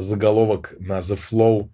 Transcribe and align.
заголовок 0.00 0.74
на 0.78 0.98
The 0.98 1.18
Flow. 1.18 1.68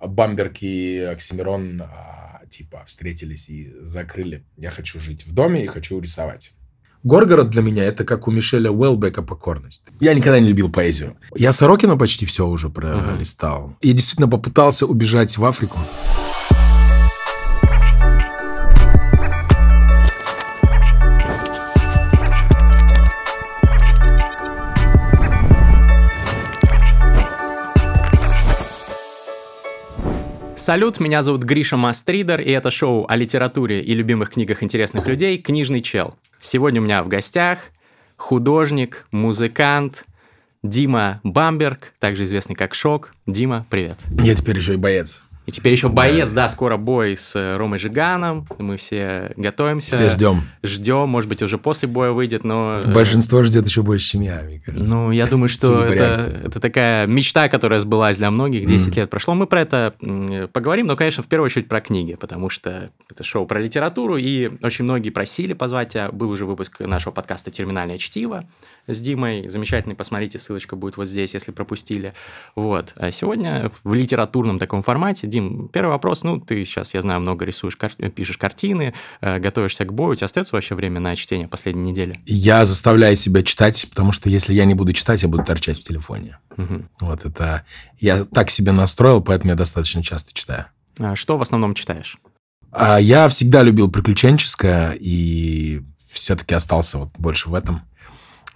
Бамберг 0.00 0.62
и 0.62 0.98
Оксимирон 0.98 1.82
а, 1.82 2.40
типа 2.50 2.84
встретились 2.86 3.48
и 3.50 3.72
закрыли. 3.82 4.44
Я 4.56 4.70
хочу 4.70 4.98
жить 4.98 5.26
в 5.26 5.34
доме 5.34 5.64
и 5.64 5.66
хочу 5.66 6.00
рисовать. 6.00 6.54
Горгород 7.02 7.48
для 7.48 7.62
меня 7.62 7.84
это 7.84 8.04
как 8.04 8.28
у 8.28 8.30
Мишеля 8.30 8.70
Уэлбека 8.70 9.22
покорность. 9.22 9.82
Я 10.00 10.12
никогда 10.12 10.38
не 10.38 10.48
любил 10.48 10.70
поэзию. 10.70 11.16
Я 11.34 11.52
Сорокина 11.52 11.96
почти 11.96 12.26
все 12.26 12.46
уже 12.46 12.68
пролистал. 12.68 13.68
Uh-huh. 13.68 13.76
И 13.80 13.92
действительно 13.92 14.28
попытался 14.28 14.86
убежать 14.86 15.38
в 15.38 15.44
Африку. 15.44 15.78
Салют, 30.70 31.00
меня 31.00 31.24
зовут 31.24 31.42
Гриша 31.42 31.76
Мастридер, 31.76 32.40
и 32.40 32.52
это 32.52 32.70
шоу 32.70 33.04
о 33.08 33.16
литературе 33.16 33.82
и 33.82 33.92
любимых 33.92 34.30
книгах 34.30 34.62
интересных 34.62 35.04
людей 35.08 35.36
«Книжный 35.36 35.80
чел». 35.80 36.14
Сегодня 36.40 36.80
у 36.80 36.84
меня 36.84 37.02
в 37.02 37.08
гостях 37.08 37.58
художник, 38.16 39.04
музыкант 39.10 40.04
Дима 40.62 41.20
Бамберг, 41.24 41.92
также 41.98 42.22
известный 42.22 42.54
как 42.54 42.74
Шок. 42.74 43.12
Дима, 43.26 43.66
привет. 43.68 43.98
Я 44.22 44.36
теперь 44.36 44.58
еще 44.58 44.74
и 44.74 44.76
боец. 44.76 45.24
И 45.50 45.52
теперь 45.52 45.72
еще 45.72 45.88
боец, 45.88 46.30
да, 46.30 46.48
скоро 46.48 46.76
бой 46.76 47.16
с 47.16 47.34
э, 47.34 47.56
Ромой 47.56 47.80
Жиганом. 47.80 48.46
Мы 48.58 48.76
все 48.76 49.32
готовимся. 49.36 49.96
Все 49.96 50.08
ждем. 50.10 50.44
Ждем, 50.62 51.08
может 51.08 51.28
быть, 51.28 51.42
уже 51.42 51.58
после 51.58 51.88
боя 51.88 52.12
выйдет, 52.12 52.44
но... 52.44 52.82
Э, 52.84 52.92
Большинство 52.92 53.42
ждет 53.42 53.66
еще 53.66 53.82
больше, 53.82 54.10
чем 54.10 54.20
я, 54.20 54.42
мне 54.46 54.60
кажется. 54.64 54.86
Ну, 54.86 55.10
я 55.10 55.26
думаю, 55.26 55.48
что 55.48 55.82
это, 55.82 56.22
это 56.44 56.60
такая 56.60 57.08
мечта, 57.08 57.48
которая 57.48 57.80
сбылась 57.80 58.16
для 58.16 58.30
многих. 58.30 58.64
10 58.64 58.92
mm. 58.92 58.96
лет 58.96 59.10
прошло. 59.10 59.34
Мы 59.34 59.48
про 59.48 59.62
это 59.62 59.92
поговорим, 60.52 60.86
но, 60.86 60.94
конечно, 60.94 61.24
в 61.24 61.26
первую 61.26 61.46
очередь 61.46 61.66
про 61.66 61.80
книги, 61.80 62.14
потому 62.14 62.48
что 62.48 62.90
это 63.10 63.24
шоу 63.24 63.44
про 63.44 63.58
литературу, 63.58 64.16
и 64.18 64.52
очень 64.62 64.84
многие 64.84 65.10
просили 65.10 65.52
позвать 65.52 65.94
тебя. 65.94 66.12
Был 66.12 66.30
уже 66.30 66.46
выпуск 66.46 66.78
нашего 66.78 67.10
подкаста 67.10 67.50
«Терминальное 67.50 67.98
чтиво» 67.98 68.44
с 68.92 69.00
Димой. 69.00 69.48
Замечательный, 69.48 69.94
посмотрите, 69.94 70.38
ссылочка 70.38 70.76
будет 70.76 70.96
вот 70.96 71.08
здесь, 71.08 71.34
если 71.34 71.52
пропустили. 71.52 72.14
Вот. 72.54 72.92
А 72.96 73.10
сегодня 73.10 73.70
в 73.84 73.94
литературном 73.94 74.58
таком 74.58 74.82
формате, 74.82 75.26
Дим, 75.26 75.68
первый 75.68 75.90
вопрос. 75.90 76.22
Ну, 76.24 76.40
ты 76.40 76.64
сейчас, 76.64 76.94
я 76.94 77.02
знаю, 77.02 77.20
много 77.20 77.44
рисуешь, 77.44 77.76
кар... 77.76 77.92
пишешь 78.14 78.36
картины, 78.36 78.94
э, 79.20 79.38
готовишься 79.38 79.84
к 79.84 79.92
бою. 79.92 80.12
У 80.12 80.14
тебя 80.14 80.26
остается 80.26 80.54
вообще 80.54 80.74
время 80.74 81.00
на 81.00 81.16
чтение 81.16 81.48
последней 81.48 81.90
недели? 81.90 82.20
Я 82.26 82.64
заставляю 82.64 83.16
себя 83.16 83.42
читать, 83.42 83.86
потому 83.88 84.12
что 84.12 84.28
если 84.28 84.54
я 84.54 84.64
не 84.64 84.74
буду 84.74 84.92
читать, 84.92 85.22
я 85.22 85.28
буду 85.28 85.44
торчать 85.44 85.78
в 85.78 85.84
телефоне. 85.84 86.38
Угу. 86.56 86.82
Вот 87.00 87.24
это... 87.24 87.64
Я 87.98 88.24
так 88.24 88.50
себе 88.50 88.72
настроил, 88.72 89.22
поэтому 89.22 89.50
я 89.50 89.56
достаточно 89.56 90.02
часто 90.02 90.32
читаю. 90.32 90.66
А 90.98 91.16
что 91.16 91.38
в 91.38 91.42
основном 91.42 91.74
читаешь? 91.74 92.18
А 92.72 92.98
я 92.98 93.28
всегда 93.28 93.62
любил 93.62 93.90
приключенческое 93.90 94.92
и 94.92 95.82
все-таки 96.10 96.54
остался 96.54 96.98
вот 96.98 97.10
больше 97.18 97.48
в 97.48 97.54
этом 97.54 97.82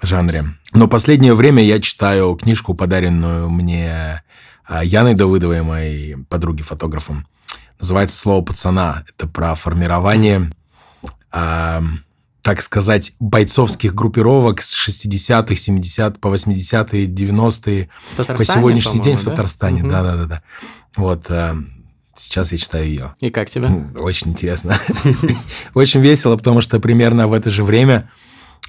жанре. 0.05 0.55
Но 0.73 0.89
последнее 0.89 1.35
время 1.35 1.63
я 1.63 1.81
читаю 1.81 2.35
книжку, 2.35 2.75
подаренную 2.75 3.51
мне 3.51 4.23
а, 4.67 4.85
Яной 4.85 5.15
Давыдовой, 5.15 5.63
моей 5.63 6.17
подруги 6.17 6.63
фотографом. 6.63 7.27
Называется 7.81 8.17
«Слово 8.17 8.45
пацана». 8.45 9.05
Это 9.09 9.27
про 9.27 9.55
формирование, 9.55 10.51
э, 11.33 11.81
так 12.43 12.63
сказать, 12.63 13.13
бойцовских 13.19 13.95
группировок 13.95 14.63
с 14.63 14.89
60-х, 14.89 15.57
70 15.57 16.21
по 16.21 16.29
80-е, 16.29 17.07
90-е, 17.07 17.89
по 18.17 18.45
сегодняшний 18.45 19.01
день 19.01 19.17
в 19.17 19.25
Татарстане. 19.25 19.83
Да-да-да. 19.83 20.43
Вот, 20.97 21.27
э, 21.31 21.57
Сейчас 22.17 22.53
я 22.53 22.59
читаю 22.59 22.87
ее. 22.87 23.15
И 23.21 23.31
как 23.31 23.51
тебе? 23.51 23.71
Очень 23.97 24.31
интересно. 24.31 24.79
Очень 25.75 26.01
весело, 26.01 26.37
потому 26.37 26.61
что 26.61 26.79
примерно 26.79 27.27
в 27.27 27.33
это 27.33 27.51
же 27.51 27.65
время 27.65 28.09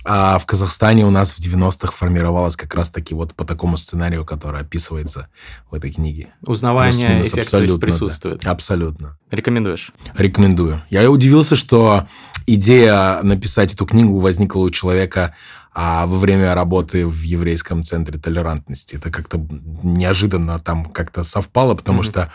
а 0.04 0.38
в 0.38 0.46
Казахстане 0.46 1.06
у 1.06 1.10
нас 1.10 1.32
в 1.32 1.40
90-х 1.40 1.92
формировалось 1.92 2.56
как 2.56 2.76
раз-таки 2.76 3.14
вот 3.14 3.34
по 3.34 3.46
такому 3.46 3.78
сценарию, 3.78 4.26
который 4.26 4.62
описывается 4.62 5.30
в 5.72 5.76
этой 5.76 5.92
книге. 5.92 6.34
Узнавание, 6.46 7.22
эффект 7.22 7.40
абсолютно, 7.40 7.80
присутствует. 7.80 8.42
Да, 8.42 8.52
абсолютно. 8.52 9.18
Рекомендуешь? 9.32 9.92
Рекомендую. 10.14 10.82
Я 10.90 11.10
удивился, 11.10 11.56
что 11.56 12.08
идея 12.46 13.22
написать 13.24 13.74
эту 13.74 13.86
книгу 13.86 14.20
возникла 14.20 14.60
у 14.62 14.70
человека, 14.70 15.36
а 15.78 16.08
во 16.08 16.18
время 16.18 16.56
работы 16.56 17.06
в 17.06 17.22
еврейском 17.22 17.84
центре 17.84 18.18
толерантности. 18.18 18.96
Это 18.96 19.12
как-то 19.12 19.46
неожиданно 19.84 20.58
там 20.58 20.86
как-то 20.86 21.24
совпало, 21.24 21.76
потому 21.76 22.00
mm-hmm. 22.00 22.04
что 22.04 22.32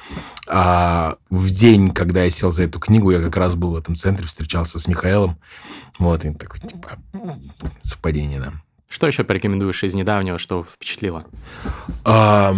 а, 0.46 1.16
в 1.30 1.48
день, 1.48 1.90
когда 1.90 2.24
я 2.24 2.28
сел 2.28 2.50
за 2.50 2.64
эту 2.64 2.78
книгу, 2.78 3.10
я 3.10 3.18
как 3.18 3.34
раз 3.38 3.54
был 3.54 3.70
в 3.70 3.76
этом 3.76 3.94
центре, 3.94 4.26
встречался 4.26 4.78
с 4.78 4.86
Михаилом. 4.86 5.38
Вот, 5.98 6.22
и 6.26 6.34
такой, 6.34 6.60
типа, 6.60 6.98
совпадение, 7.82 8.40
да. 8.40 8.52
Что 8.90 9.06
еще 9.06 9.24
порекомендуешь 9.24 9.84
из 9.84 9.94
недавнего, 9.94 10.38
что 10.38 10.62
впечатлило? 10.62 11.24
А, 12.04 12.54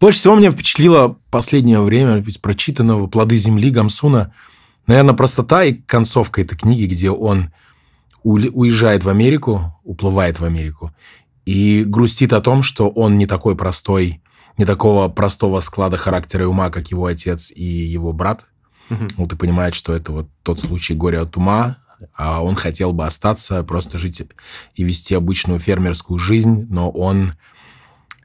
больше 0.00 0.18
всего 0.18 0.34
меня 0.34 0.50
впечатлило 0.50 1.16
последнее 1.30 1.80
время 1.80 2.16
ведь 2.16 2.42
прочитанного 2.42 3.06
«Плоды 3.06 3.36
земли» 3.36 3.70
Гамсуна. 3.70 4.32
Наверное, 4.88 5.14
простота 5.14 5.62
и 5.62 5.74
концовка 5.74 6.40
этой 6.40 6.58
книги, 6.58 6.86
где 6.86 7.12
он 7.12 7.52
уезжает 8.22 9.04
в 9.04 9.08
Америку, 9.08 9.78
уплывает 9.84 10.40
в 10.40 10.44
Америку, 10.44 10.92
и 11.44 11.84
грустит 11.84 12.32
о 12.32 12.40
том, 12.40 12.62
что 12.62 12.88
он 12.88 13.16
не 13.16 13.26
такой 13.26 13.56
простой, 13.56 14.20
не 14.58 14.64
такого 14.64 15.08
простого 15.08 15.60
склада 15.60 15.96
характера 15.96 16.44
и 16.44 16.46
ума, 16.46 16.70
как 16.70 16.90
его 16.90 17.06
отец 17.06 17.50
и 17.54 17.64
его 17.64 18.12
брат. 18.12 18.46
Угу. 18.90 19.04
Вот 19.16 19.32
и 19.32 19.36
понимает, 19.36 19.74
что 19.74 19.94
это 19.94 20.12
вот 20.12 20.28
тот 20.42 20.60
случай 20.60 20.94
горя 20.94 21.22
от 21.22 21.36
ума, 21.36 21.78
а 22.14 22.42
он 22.42 22.54
хотел 22.54 22.92
бы 22.92 23.06
остаться, 23.06 23.62
просто 23.62 23.98
жить 23.98 24.22
и 24.74 24.84
вести 24.84 25.14
обычную 25.14 25.58
фермерскую 25.58 26.18
жизнь, 26.18 26.66
но 26.68 26.90
он 26.90 27.32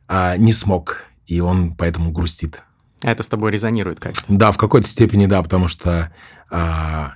а, 0.08 0.38
не 0.38 0.54
смог, 0.54 1.04
и 1.26 1.40
он 1.40 1.76
поэтому 1.76 2.12
грустит. 2.12 2.64
А 3.02 3.12
это 3.12 3.24
с 3.24 3.28
тобой 3.28 3.52
резонирует 3.52 4.00
как-то? 4.00 4.22
Да, 4.28 4.52
в 4.52 4.58
какой-то 4.58 4.88
степени 4.88 5.26
да, 5.26 5.42
потому 5.42 5.68
что 5.68 6.14
а, 6.50 7.16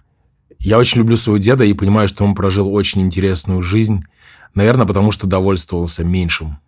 я 0.59 0.78
очень 0.78 1.00
люблю 1.00 1.16
своего 1.16 1.38
деда 1.38 1.63
и 1.63 1.73
понимаю, 1.73 2.07
что 2.07 2.23
он 2.23 2.35
прожил 2.35 2.73
очень 2.73 3.01
интересную 3.01 3.62
жизнь. 3.62 4.03
Наверное, 4.53 4.85
потому 4.85 5.12
что 5.12 5.28
довольствовался 5.28 6.03
меньшим. 6.03 6.59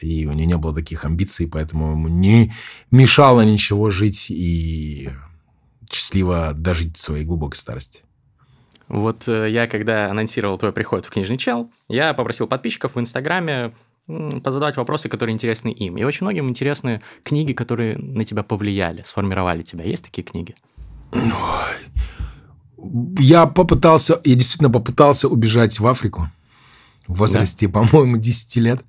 И 0.00 0.26
у 0.26 0.32
него 0.32 0.48
не 0.48 0.56
было 0.56 0.74
таких 0.74 1.04
амбиций, 1.04 1.46
поэтому 1.46 1.92
ему 1.92 2.08
не 2.08 2.52
мешало 2.90 3.42
ничего 3.42 3.90
жить 3.90 4.26
и 4.30 5.10
счастливо 5.90 6.52
дожить 6.54 6.98
своей 6.98 7.24
глубокой 7.24 7.56
старости. 7.56 8.02
Вот 8.88 9.26
э, 9.28 9.50
я, 9.50 9.66
когда 9.66 10.10
анонсировал 10.10 10.58
твой 10.58 10.72
приход 10.72 11.06
в 11.06 11.10
книжный 11.10 11.38
чел, 11.38 11.70
я 11.88 12.14
попросил 12.14 12.46
подписчиков 12.46 12.94
в 12.94 13.00
Инстаграме 13.00 13.72
позадавать 14.06 14.76
вопросы, 14.76 15.08
которые 15.08 15.34
интересны 15.34 15.70
им. 15.70 15.96
И 15.96 16.04
очень 16.04 16.24
многим 16.24 16.48
интересны 16.48 17.02
книги, 17.24 17.52
которые 17.52 17.98
на 17.98 18.24
тебя 18.24 18.44
повлияли, 18.44 19.02
сформировали 19.02 19.62
тебя. 19.62 19.84
Есть 19.84 20.04
такие 20.04 20.22
книги? 20.22 20.54
Ой, 21.12 21.22
я 23.18 23.46
попытался, 23.46 24.20
я 24.24 24.34
действительно 24.34 24.70
попытался 24.70 25.28
убежать 25.28 25.78
в 25.78 25.86
Африку 25.86 26.30
в 27.06 27.18
возрасте, 27.18 27.68
да. 27.68 27.80
по-моему, 27.80 28.16
10 28.16 28.56
лет. 28.56 28.80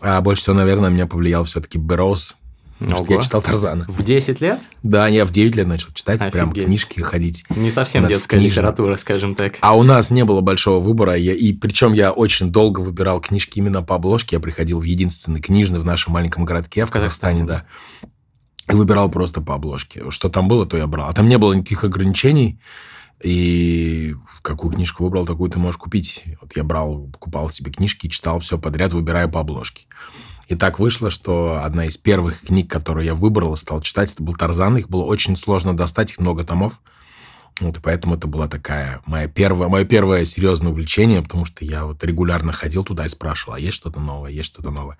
А 0.00 0.20
больше 0.20 0.42
всего, 0.42 0.56
наверное, 0.56 0.90
меня 0.90 1.06
повлиял 1.06 1.44
все-таки 1.44 1.78
Бэрроуз. 1.78 2.36
Потому 2.78 3.04
что 3.04 3.14
я 3.14 3.22
читал 3.22 3.42
Тарзана. 3.42 3.84
В 3.88 4.02
10 4.02 4.40
лет? 4.40 4.58
Да, 4.82 5.06
я 5.06 5.24
в 5.24 5.30
9 5.30 5.54
лет 5.54 5.66
начал 5.66 5.92
читать, 5.92 6.20
Офигеть. 6.20 6.32
прям 6.32 6.52
книжки 6.52 7.00
ходить. 7.00 7.44
Не 7.50 7.70
совсем 7.70 8.08
детская 8.08 8.38
книжно. 8.38 8.60
литература, 8.60 8.96
скажем 8.96 9.36
так. 9.36 9.54
А 9.60 9.76
у 9.76 9.84
нас 9.84 10.10
не 10.10 10.24
было 10.24 10.40
большого 10.40 10.80
выбора, 10.80 11.14
я, 11.14 11.32
и 11.32 11.52
причем 11.52 11.92
я 11.92 12.10
очень 12.10 12.50
долго 12.50 12.80
выбирал 12.80 13.20
книжки 13.20 13.58
именно 13.58 13.82
по 13.82 13.94
обложке. 13.96 14.36
Я 14.36 14.40
приходил 14.40 14.80
в 14.80 14.82
единственный 14.82 15.40
книжный 15.40 15.78
в 15.78 15.84
нашем 15.84 16.14
маленьком 16.14 16.44
городке 16.44 16.84
в, 16.84 16.90
Казахстане, 16.90 17.44
да. 17.44 17.64
И 18.68 18.74
выбирал 18.74 19.08
просто 19.10 19.40
по 19.40 19.54
обложке. 19.54 20.10
Что 20.10 20.28
там 20.28 20.48
было, 20.48 20.66
то 20.66 20.76
я 20.76 20.86
брал. 20.86 21.08
А 21.08 21.12
там 21.12 21.28
не 21.28 21.38
было 21.38 21.52
никаких 21.52 21.84
ограничений. 21.84 22.58
И 23.22 24.14
какую 24.42 24.74
книжку 24.74 25.04
выбрал, 25.04 25.26
такую 25.26 25.50
ты 25.50 25.58
можешь 25.58 25.78
купить. 25.78 26.24
Вот 26.40 26.56
я 26.56 26.64
брал, 26.64 27.08
покупал 27.12 27.48
себе 27.50 27.70
книжки, 27.70 28.08
читал 28.08 28.40
все 28.40 28.58
подряд, 28.58 28.92
выбирая 28.92 29.28
по 29.28 29.40
обложке. 29.40 29.86
И 30.48 30.56
так 30.56 30.78
вышло, 30.78 31.08
что 31.08 31.62
одна 31.62 31.86
из 31.86 31.96
первых 31.96 32.40
книг, 32.42 32.70
которую 32.70 33.06
я 33.06 33.14
выбрал 33.14 33.54
и 33.54 33.56
стал 33.56 33.80
читать, 33.80 34.12
это 34.12 34.22
был 34.22 34.34
Тарзан. 34.34 34.76
Их 34.76 34.88
было 34.88 35.04
очень 35.04 35.36
сложно 35.36 35.76
достать, 35.76 36.12
их 36.12 36.18
много 36.18 36.44
томов. 36.44 36.80
Вот, 37.60 37.76
и 37.76 37.80
поэтому 37.80 38.16
это 38.16 38.26
была 38.26 38.48
такая 38.48 39.00
моя 39.06 39.28
первая, 39.28 39.68
мое 39.68 39.84
первое 39.84 40.24
серьезное 40.24 40.72
увлечение, 40.72 41.22
потому 41.22 41.44
что 41.44 41.64
я 41.64 41.84
вот 41.84 42.02
регулярно 42.02 42.50
ходил 42.52 42.82
туда 42.82 43.06
и 43.06 43.10
спрашивал, 43.10 43.54
а 43.54 43.60
есть 43.60 43.76
что-то 43.76 44.00
новое, 44.00 44.30
есть 44.30 44.48
что-то 44.48 44.70
новое. 44.70 44.96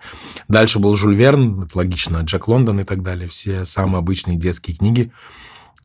Дальше 0.48 0.78
был 0.78 0.94
Жюль 0.94 1.14
Верн, 1.14 1.62
это 1.62 1.78
логично, 1.78 2.18
Джек 2.18 2.48
Лондон 2.48 2.80
и 2.80 2.84
так 2.84 3.02
далее. 3.02 3.28
Все 3.28 3.64
самые 3.64 3.98
обычные 3.98 4.36
детские 4.36 4.76
книги. 4.76 5.12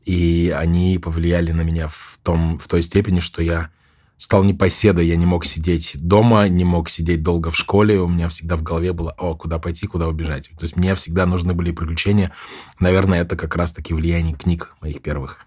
И 0.08 0.48
они 0.56 0.98
повлияли 0.98 1.52
на 1.52 1.60
меня 1.60 1.88
в, 1.88 2.18
том, 2.22 2.58
в 2.58 2.66
той 2.66 2.80
степени, 2.80 3.20
что 3.20 3.42
я 3.42 3.68
стал 4.16 4.42
непоседой, 4.42 5.06
я 5.06 5.16
не 5.16 5.26
мог 5.26 5.44
сидеть 5.44 5.98
дома, 6.00 6.48
не 6.48 6.64
мог 6.64 6.88
сидеть 6.88 7.22
долго 7.22 7.50
в 7.50 7.56
школе, 7.58 8.00
у 8.00 8.08
меня 8.08 8.30
всегда 8.30 8.56
в 8.56 8.62
голове 8.62 8.94
было, 8.94 9.14
о, 9.18 9.34
куда 9.34 9.58
пойти, 9.58 9.86
куда 9.86 10.08
убежать. 10.08 10.48
То 10.48 10.62
есть 10.62 10.76
мне 10.76 10.94
всегда 10.94 11.26
нужны 11.26 11.52
были 11.52 11.72
приключения. 11.72 12.32
Наверное, 12.80 13.20
это 13.20 13.36
как 13.36 13.54
раз-таки 13.54 13.92
влияние 13.92 14.34
книг 14.34 14.74
моих 14.80 15.02
первых. 15.02 15.40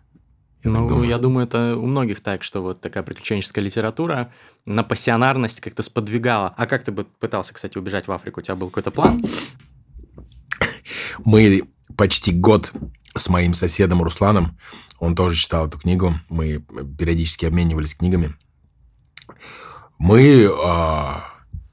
Я 0.64 0.70
ну, 0.70 0.88
думаю. 0.88 1.10
я 1.10 1.18
думаю, 1.18 1.48
это 1.48 1.76
у 1.76 1.88
многих 1.88 2.22
так, 2.22 2.44
что 2.44 2.62
вот 2.62 2.80
такая 2.80 3.02
приключенческая 3.02 3.66
литература 3.66 4.32
на 4.68 4.84
пассионарность 4.84 5.60
как-то 5.60 5.82
сподвигала. 5.82 6.54
А 6.56 6.68
как 6.68 6.84
ты 6.84 6.92
бы 6.92 7.06
пытался, 7.06 7.56
кстати, 7.56 7.80
убежать 7.80 8.08
в 8.08 8.12
Африку? 8.12 8.42
У 8.42 8.44
тебя 8.44 8.56
был 8.56 8.68
какой-то 8.68 8.92
план? 8.92 9.26
Мы 11.26 11.64
почти 11.98 12.32
год 12.32 12.72
с 13.16 13.30
моим 13.30 13.54
соседом 13.54 14.02
Русланом, 14.02 14.58
он 15.00 15.16
тоже 15.16 15.36
читал 15.36 15.68
эту 15.68 15.78
книгу, 15.78 16.16
мы 16.30 16.64
периодически 16.98 17.46
обменивались 17.46 17.96
книгами. 17.96 18.36
Мы 19.98 20.50
а, 20.52 21.26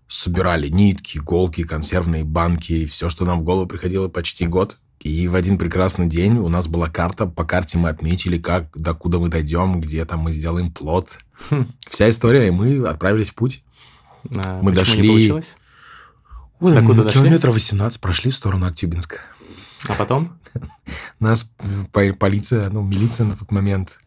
собирали 0.09 0.69
нитки, 0.69 1.19
иголки, 1.19 1.65
консервные 1.65 2.25
банки, 2.25 2.73
и 2.73 2.87
все, 2.87 3.09
что 3.09 3.25
нам 3.25 3.41
в 3.41 3.45
голову 3.45 3.67
приходило 3.67 4.09
почти 4.09 4.47
год. 4.47 4.79
И 5.01 5.29
в 5.29 5.35
один 5.37 5.59
прекрасный 5.59 6.09
день 6.09 6.39
у 6.39 6.49
нас 6.49 6.67
была 6.67 6.91
карта, 6.91 7.27
по 7.27 7.45
карте 7.45 7.79
мы 7.79 7.89
отметили, 7.89 8.37
как, 8.37 8.77
докуда 8.77 9.19
мы 9.19 9.29
дойдем, 9.29 9.81
где 9.81 10.05
там 10.05 10.21
мы 10.21 10.33
сделаем 10.33 10.73
плод. 10.73 11.19
Хм. 11.51 11.67
Вся 11.89 12.11
история, 12.11 12.49
и 12.49 12.51
мы 12.51 12.87
отправились 12.87 13.31
в 13.31 13.35
путь. 13.35 13.63
А, 14.35 14.61
мы 14.61 14.73
дошли... 14.73 15.03
Не 15.03 15.09
получилось? 15.09 15.57
Ой, 16.61 16.75
километров 16.75 17.55
18 17.55 18.01
прошли 18.01 18.33
в 18.33 18.37
сторону 18.37 18.67
Актюбинска. 18.67 19.21
А 19.87 19.95
потом? 19.95 20.39
Нас 21.21 21.51
полиция, 21.93 22.71
ну, 22.71 22.83
милиция 22.83 23.27
на 23.27 23.37
тот 23.37 23.51
момент 23.51 23.99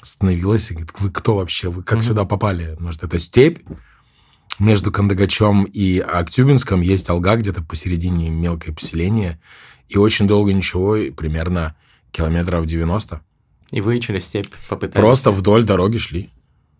остановилась 0.00 0.70
и 0.70 0.74
говорит, 0.74 0.92
вы 0.98 1.10
кто 1.10 1.36
вообще? 1.36 1.68
Вы 1.68 1.82
как 1.82 1.98
угу. 1.98 2.04
сюда 2.04 2.24
попали? 2.24 2.76
Может, 2.78 3.02
это 3.02 3.18
степь? 3.18 3.60
Между 4.58 4.90
Кандагачом 4.90 5.64
и 5.64 5.98
Актюбинском 5.98 6.80
есть 6.80 7.10
Алга, 7.10 7.36
где-то 7.36 7.62
посередине 7.62 8.30
мелкое 8.30 8.74
поселение. 8.74 9.38
И 9.88 9.98
очень 9.98 10.26
долго 10.26 10.52
ничего, 10.52 10.96
примерно 11.14 11.76
километров 12.10 12.64
90. 12.64 13.20
И 13.72 13.80
вы 13.80 14.00
через 14.00 14.26
степь 14.26 14.52
попытались? 14.68 14.94
Просто 14.94 15.30
вдоль 15.30 15.64
дороги 15.64 15.98
шли. 15.98 16.30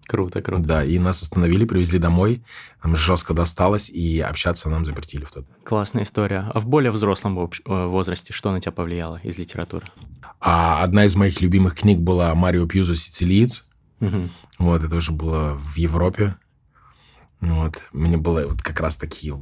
Круто, 0.07 0.41
круто. 0.41 0.63
Да, 0.63 0.85
и 0.85 0.99
нас 0.99 1.23
остановили, 1.23 1.65
привезли 1.65 1.99
домой, 1.99 2.43
нам 2.83 2.97
жестко 2.97 3.35
досталось, 3.35 3.91
и 3.91 4.21
общаться 4.21 4.69
нам 4.69 4.85
запретили 4.85 5.25
в 5.25 5.33
тот. 5.33 5.47
Классная 5.65 6.05
история. 6.05 6.51
А 6.55 6.61
в 6.61 6.67
более 6.67 6.93
взрослом 6.93 7.39
э, 7.39 7.87
возрасте 7.87 8.33
что 8.33 8.53
на 8.53 8.61
тебя 8.61 8.73
повлияло 8.73 9.21
из 9.23 9.37
литературы? 9.37 9.87
А 10.41 10.83
одна 10.83 11.05
из 11.05 11.17
моих 11.17 11.41
любимых 11.41 11.75
книг 11.75 11.99
была 11.99 12.35
Марио 12.35 12.67
Пьюзо 12.67 12.95
«Сицилиец». 12.95 13.67
Угу. 14.01 14.29
Вот, 14.59 14.85
это 14.85 14.97
уже 14.97 15.11
было 15.13 15.55
в 15.55 15.77
Европе. 15.77 16.37
Вот, 17.41 17.81
мне 17.93 18.17
было 18.17 18.47
вот 18.47 18.63
как 18.63 18.81
раз 18.81 18.97
таки 18.97 19.33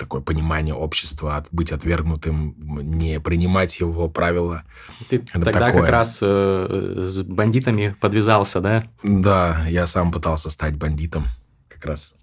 такое 0.00 0.20
понимание 0.20 0.74
общества, 0.74 1.36
от, 1.36 1.46
быть 1.52 1.72
отвергнутым, 1.72 2.54
не 2.58 3.20
принимать 3.20 3.78
его 3.78 4.08
правила. 4.08 4.62
Ты 5.08 5.16
Это 5.16 5.44
тогда 5.44 5.66
такое. 5.66 5.82
как 5.82 5.90
раз 5.90 6.18
э, 6.22 7.04
с 7.04 7.22
бандитами 7.22 7.94
подвязался, 8.00 8.60
да? 8.60 8.84
Да, 9.02 9.64
я 9.68 9.86
сам 9.86 10.10
пытался 10.10 10.50
стать 10.50 10.76
бандитом 10.76 11.24
как 11.68 11.84
раз. 11.84 12.14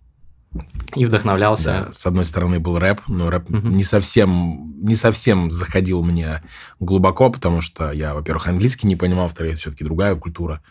И 0.95 1.05
вдохновлялся. 1.05 1.87
Да, 1.87 1.93
с 1.93 2.05
одной 2.05 2.25
стороны 2.25 2.59
был 2.59 2.79
рэп, 2.79 3.01
но 3.07 3.29
рэп 3.29 3.49
угу. 3.49 3.67
не 3.67 3.83
совсем 3.83 4.73
не 4.81 4.95
совсем 4.95 5.51
заходил 5.51 6.03
мне 6.03 6.41
глубоко, 6.79 7.29
потому 7.29 7.61
что 7.61 7.91
я, 7.91 8.13
во-первых, 8.13 8.47
английский 8.47 8.87
не 8.87 8.95
понимал, 8.95 9.23
во-вторых, 9.25 9.53
это 9.53 9.61
все-таки 9.61 9.83
другая 9.83 10.15
культура. 10.15 10.61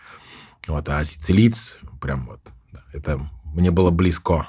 Вот, 0.67 0.89
а 0.89 1.05
сицилиец, 1.05 1.79
прям 2.01 2.27
вот, 2.27 2.41
да, 2.73 2.83
это 2.93 3.29
мне 3.45 3.71
было 3.71 3.91
близко 3.91 4.49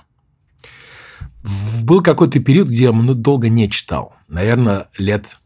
был 1.83 2.01
какой-то 2.01 2.39
период, 2.39 2.69
где 2.69 2.83
я 2.85 2.91
долго 2.91 3.49
не 3.49 3.69
читал. 3.69 4.15
Наверное, 4.27 4.87
лет 4.97 5.37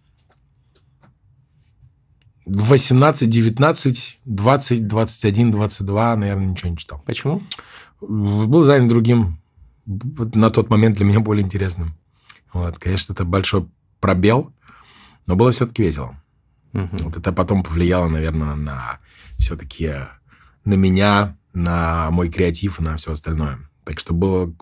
18, 2.46 3.30
19, 3.30 4.20
20, 4.26 4.88
21, 4.88 5.52
22, 5.52 6.16
наверное, 6.16 6.48
ничего 6.48 6.72
не 6.72 6.78
читал. 6.78 7.02
Почему? 7.06 7.42
Был 8.02 8.64
занят 8.64 8.90
другим, 8.90 9.40
на 9.86 10.50
тот 10.50 10.70
момент 10.70 10.98
для 10.98 11.06
меня 11.06 11.20
более 11.20 11.46
интересным. 11.46 11.96
Вот, 12.54 12.80
конечно, 12.80 13.14
это 13.14 13.24
большой 13.24 13.68
пробел, 14.00 14.54
но 15.28 15.36
было 15.36 15.52
все-таки 15.52 15.84
весело. 15.84 16.20
Угу. 16.74 16.98
Вот 17.04 17.18
это 17.18 17.32
потом 17.32 17.64
повлияло, 17.64 18.08
наверное, 18.08 18.56
на 18.56 19.00
все-таки 19.38 19.92
на 20.66 20.74
меня, 20.74 21.38
на 21.54 22.12
мой 22.12 22.30
креатив 22.30 22.80
и 22.80 22.84
на 22.84 22.98
все 22.98 23.14
остальное. 23.14 23.60
Так 23.84 24.00
что 24.00 24.14
было 24.14 24.54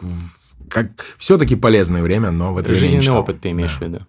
как 0.69 1.05
все-таки 1.17 1.55
полезное 1.55 2.01
время, 2.01 2.31
но 2.31 2.53
в 2.53 2.57
это 2.57 2.73
Жизненный 2.73 3.01
время 3.01 3.19
опыт 3.19 3.41
ты 3.41 3.51
имеешь 3.51 3.77
да. 3.79 3.85
в 3.85 3.89
виду. 3.89 4.05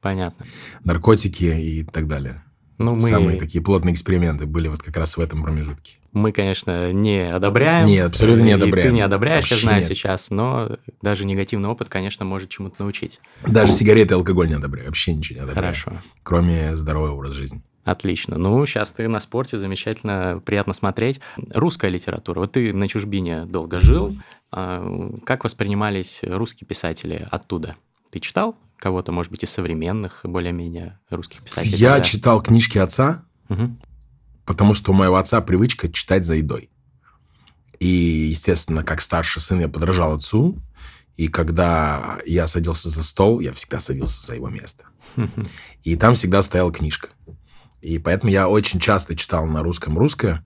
Понятно. 0.00 0.46
Наркотики 0.84 1.44
и 1.44 1.84
так 1.84 2.06
далее. 2.06 2.42
Ну, 2.78 2.94
мы... 2.94 3.10
Самые 3.10 3.38
такие 3.38 3.62
плотные 3.62 3.92
эксперименты 3.92 4.46
были 4.46 4.68
вот 4.68 4.82
как 4.82 4.96
раз 4.96 5.18
в 5.18 5.20
этом 5.20 5.42
промежутке. 5.42 5.96
Мы, 6.12 6.32
конечно, 6.32 6.92
не 6.92 7.30
одобряем. 7.30 7.86
Нет, 7.86 8.06
абсолютно 8.06 8.42
не 8.42 8.52
одобряем. 8.52 8.88
И 8.88 8.90
ты 8.90 8.94
не 8.94 9.02
одобряешь, 9.02 9.44
Вообще 9.44 9.54
я 9.56 9.60
знаю 9.60 9.78
нет. 9.80 9.88
сейчас, 9.88 10.30
но 10.30 10.78
даже 11.02 11.26
негативный 11.26 11.68
опыт, 11.68 11.90
конечно, 11.90 12.24
может 12.24 12.48
чему-то 12.48 12.82
научить. 12.82 13.20
Даже 13.46 13.72
сигареты 13.72 14.14
и 14.14 14.16
алкоголь 14.16 14.48
не 14.48 14.54
одобряю. 14.54 14.86
Вообще 14.86 15.12
ничего 15.12 15.36
не 15.36 15.44
одобряю. 15.44 15.74
Хорошо. 15.74 15.92
Кроме 16.22 16.76
здорового 16.78 17.12
образа 17.12 17.34
жизни. 17.34 17.62
Отлично. 17.84 18.36
Ну, 18.36 18.64
сейчас 18.66 18.90
ты 18.90 19.08
на 19.08 19.20
спорте, 19.20 19.58
замечательно, 19.58 20.42
приятно 20.44 20.72
смотреть. 20.74 21.20
Русская 21.54 21.90
литература. 21.90 22.40
Вот 22.40 22.52
ты 22.52 22.72
на 22.72 22.88
чужбине 22.88 23.46
долго 23.46 23.80
жил. 23.80 24.16
А, 24.52 25.18
как 25.24 25.44
воспринимались 25.44 26.20
русские 26.22 26.66
писатели 26.66 27.26
оттуда? 27.30 27.76
Ты 28.10 28.20
читал 28.20 28.56
кого-то, 28.76 29.12
может 29.12 29.30
быть, 29.30 29.44
из 29.44 29.50
современных, 29.50 30.20
более-менее 30.24 30.98
русских 31.10 31.42
писателей? 31.42 31.76
Я 31.76 31.96
да? 31.96 32.00
читал 32.02 32.42
книжки 32.42 32.78
отца, 32.78 33.24
угу. 33.48 33.76
потому 34.44 34.74
что 34.74 34.92
у 34.92 34.94
моего 34.94 35.16
отца 35.16 35.40
привычка 35.40 35.90
читать 35.90 36.24
за 36.24 36.34
едой. 36.34 36.70
И, 37.78 37.86
естественно, 38.30 38.84
как 38.84 39.00
старший 39.00 39.40
сын 39.40 39.60
я 39.60 39.68
подражал 39.68 40.14
отцу. 40.14 40.58
И 41.16 41.28
когда 41.28 42.18
я 42.26 42.46
садился 42.46 42.88
за 42.88 43.02
стол, 43.02 43.40
я 43.40 43.52
всегда 43.52 43.80
садился 43.80 44.24
за 44.26 44.34
его 44.34 44.48
место. 44.48 44.84
И 45.82 45.96
там 45.96 46.14
всегда 46.14 46.42
стояла 46.42 46.72
книжка. 46.72 47.08
И 47.80 47.98
поэтому 47.98 48.30
я 48.30 48.48
очень 48.48 48.80
часто 48.80 49.16
читал 49.16 49.46
на 49.46 49.62
русском 49.62 49.98
русское. 49.98 50.44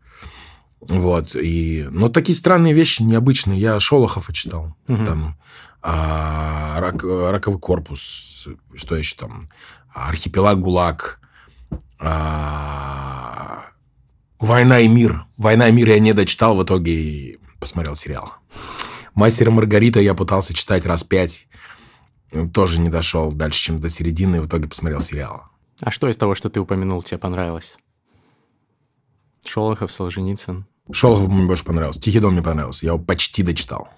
Вот. 0.81 1.34
И, 1.34 1.86
но 1.90 2.08
такие 2.08 2.36
странные 2.36 2.75
вещи, 2.75 3.02
необычные. 3.02 3.58
Я 3.58 3.81
Шолохова 3.81 4.32
читал. 4.32 4.76
Угу. 4.88 5.04
Там 5.04 5.36
а, 5.82 6.78
рак, 6.81 7.02
раковый 7.02 7.58
корпус, 7.58 8.47
что 8.75 8.97
еще 8.97 9.16
там? 9.16 9.49
Архипелаг 9.92 10.61
ГУЛАГ. 10.61 11.20
А, 12.00 13.64
Война 14.44 14.80
и 14.80 14.88
мир. 14.88 15.25
Война 15.38 15.68
и 15.68 15.73
мир 15.73 15.88
я 15.88 15.99
не 16.00 16.12
дочитал, 16.12 16.54
в 16.54 16.62
итоге 16.62 17.38
посмотрел 17.61 17.97
сериал. 17.97 18.35
Мастера 19.14 19.50
Маргарита 19.50 20.00
я 20.00 20.12
пытался 20.12 20.52
читать 20.52 20.85
раз 20.85 21.02
пять. 21.02 21.47
Тоже 22.52 22.78
не 22.78 22.90
дошел 22.90 23.32
дальше, 23.32 23.61
чем 23.61 23.80
до 23.80 23.88
середины, 23.88 24.37
и 24.37 24.40
в 24.40 24.47
итоге 24.47 24.68
посмотрел 24.68 25.00
сериал. 25.00 25.44
А 25.81 25.90
что 25.90 26.09
из 26.09 26.16
того, 26.16 26.35
что 26.35 26.50
ты 26.50 26.61
упомянул, 26.61 27.02
тебе 27.02 27.19
понравилось? 27.19 27.76
Шолохов, 29.47 29.90
Солженицын. 29.90 30.66
Шолохов 30.93 31.28
мне 31.28 31.47
больше 31.47 31.64
понравился. 31.64 32.00
Тихий 32.00 32.21
дом 32.21 32.33
мне 32.33 32.43
понравился. 32.43 32.87
Я 32.87 32.93
его 32.93 33.02
почти 33.02 33.43
дочитал 33.43 33.88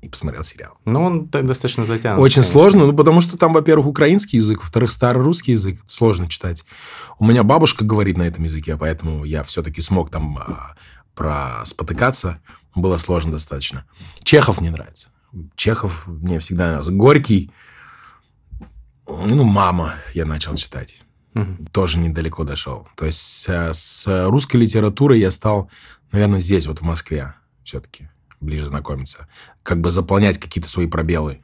и 0.00 0.08
посмотрел 0.08 0.42
сериал. 0.42 0.78
Ну, 0.84 1.04
он 1.04 1.26
достаточно 1.28 1.84
затянут. 1.84 2.20
Очень 2.20 2.36
конечно. 2.36 2.52
сложно, 2.52 2.86
ну, 2.86 2.92
потому 2.92 3.20
что 3.20 3.38
там, 3.38 3.52
во-первых, 3.52 3.86
украинский 3.86 4.38
язык, 4.38 4.60
во-вторых, 4.60 4.90
старый 4.90 5.22
русский 5.22 5.52
язык. 5.52 5.80
Сложно 5.86 6.28
читать. 6.28 6.64
У 7.18 7.24
меня 7.24 7.44
бабушка 7.44 7.84
говорит 7.84 8.16
на 8.16 8.22
этом 8.22 8.44
языке, 8.44 8.76
поэтому 8.76 9.24
я 9.24 9.44
все-таки 9.44 9.80
смог 9.80 10.10
там 10.10 10.38
а, 10.38 10.74
про 11.14 11.64
спотыкаться. 11.64 12.40
Было 12.74 12.96
сложно 12.96 13.32
достаточно. 13.32 13.84
Чехов 14.24 14.60
мне 14.60 14.70
нравится. 14.70 15.10
Чехов 15.54 16.06
мне 16.06 16.40
всегда 16.40 16.66
нравился. 16.66 16.90
Горький. 16.90 17.52
Ну, 19.06 19.44
мама 19.44 19.94
я 20.14 20.24
начал 20.24 20.56
читать 20.56 20.96
угу. 21.34 21.64
тоже 21.72 21.98
недалеко 21.98 22.44
дошел. 22.44 22.88
То 22.96 23.06
есть 23.06 23.44
э, 23.48 23.72
с 23.72 24.28
русской 24.28 24.56
литературой 24.56 25.20
я 25.20 25.30
стал, 25.30 25.70
наверное, 26.10 26.40
здесь, 26.40 26.66
вот 26.66 26.80
в 26.80 26.82
Москве 26.82 27.34
все-таки 27.64 28.08
ближе 28.40 28.66
знакомиться. 28.66 29.28
Как 29.62 29.80
бы 29.80 29.90
заполнять 29.90 30.38
какие-то 30.38 30.68
свои 30.68 30.86
пробелы 30.86 31.42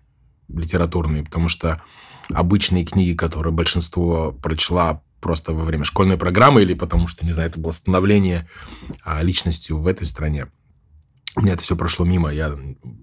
литературные, 0.48 1.24
потому 1.24 1.48
что 1.48 1.82
обычные 2.32 2.84
книги, 2.84 3.14
которые 3.14 3.52
большинство 3.52 4.32
прочла 4.32 5.02
просто 5.20 5.52
во 5.52 5.64
время 5.64 5.84
школьной 5.84 6.16
программы 6.16 6.62
или 6.62 6.74
потому 6.74 7.08
что, 7.08 7.24
не 7.24 7.32
знаю, 7.32 7.50
это 7.50 7.58
было 7.58 7.72
становление 7.72 8.48
а, 9.04 9.22
личностью 9.22 9.78
в 9.78 9.86
этой 9.86 10.04
стране, 10.04 10.48
у 11.38 11.42
меня 11.42 11.54
это 11.54 11.62
все 11.62 11.76
прошло 11.76 12.04
мимо. 12.04 12.32
Я 12.32 12.58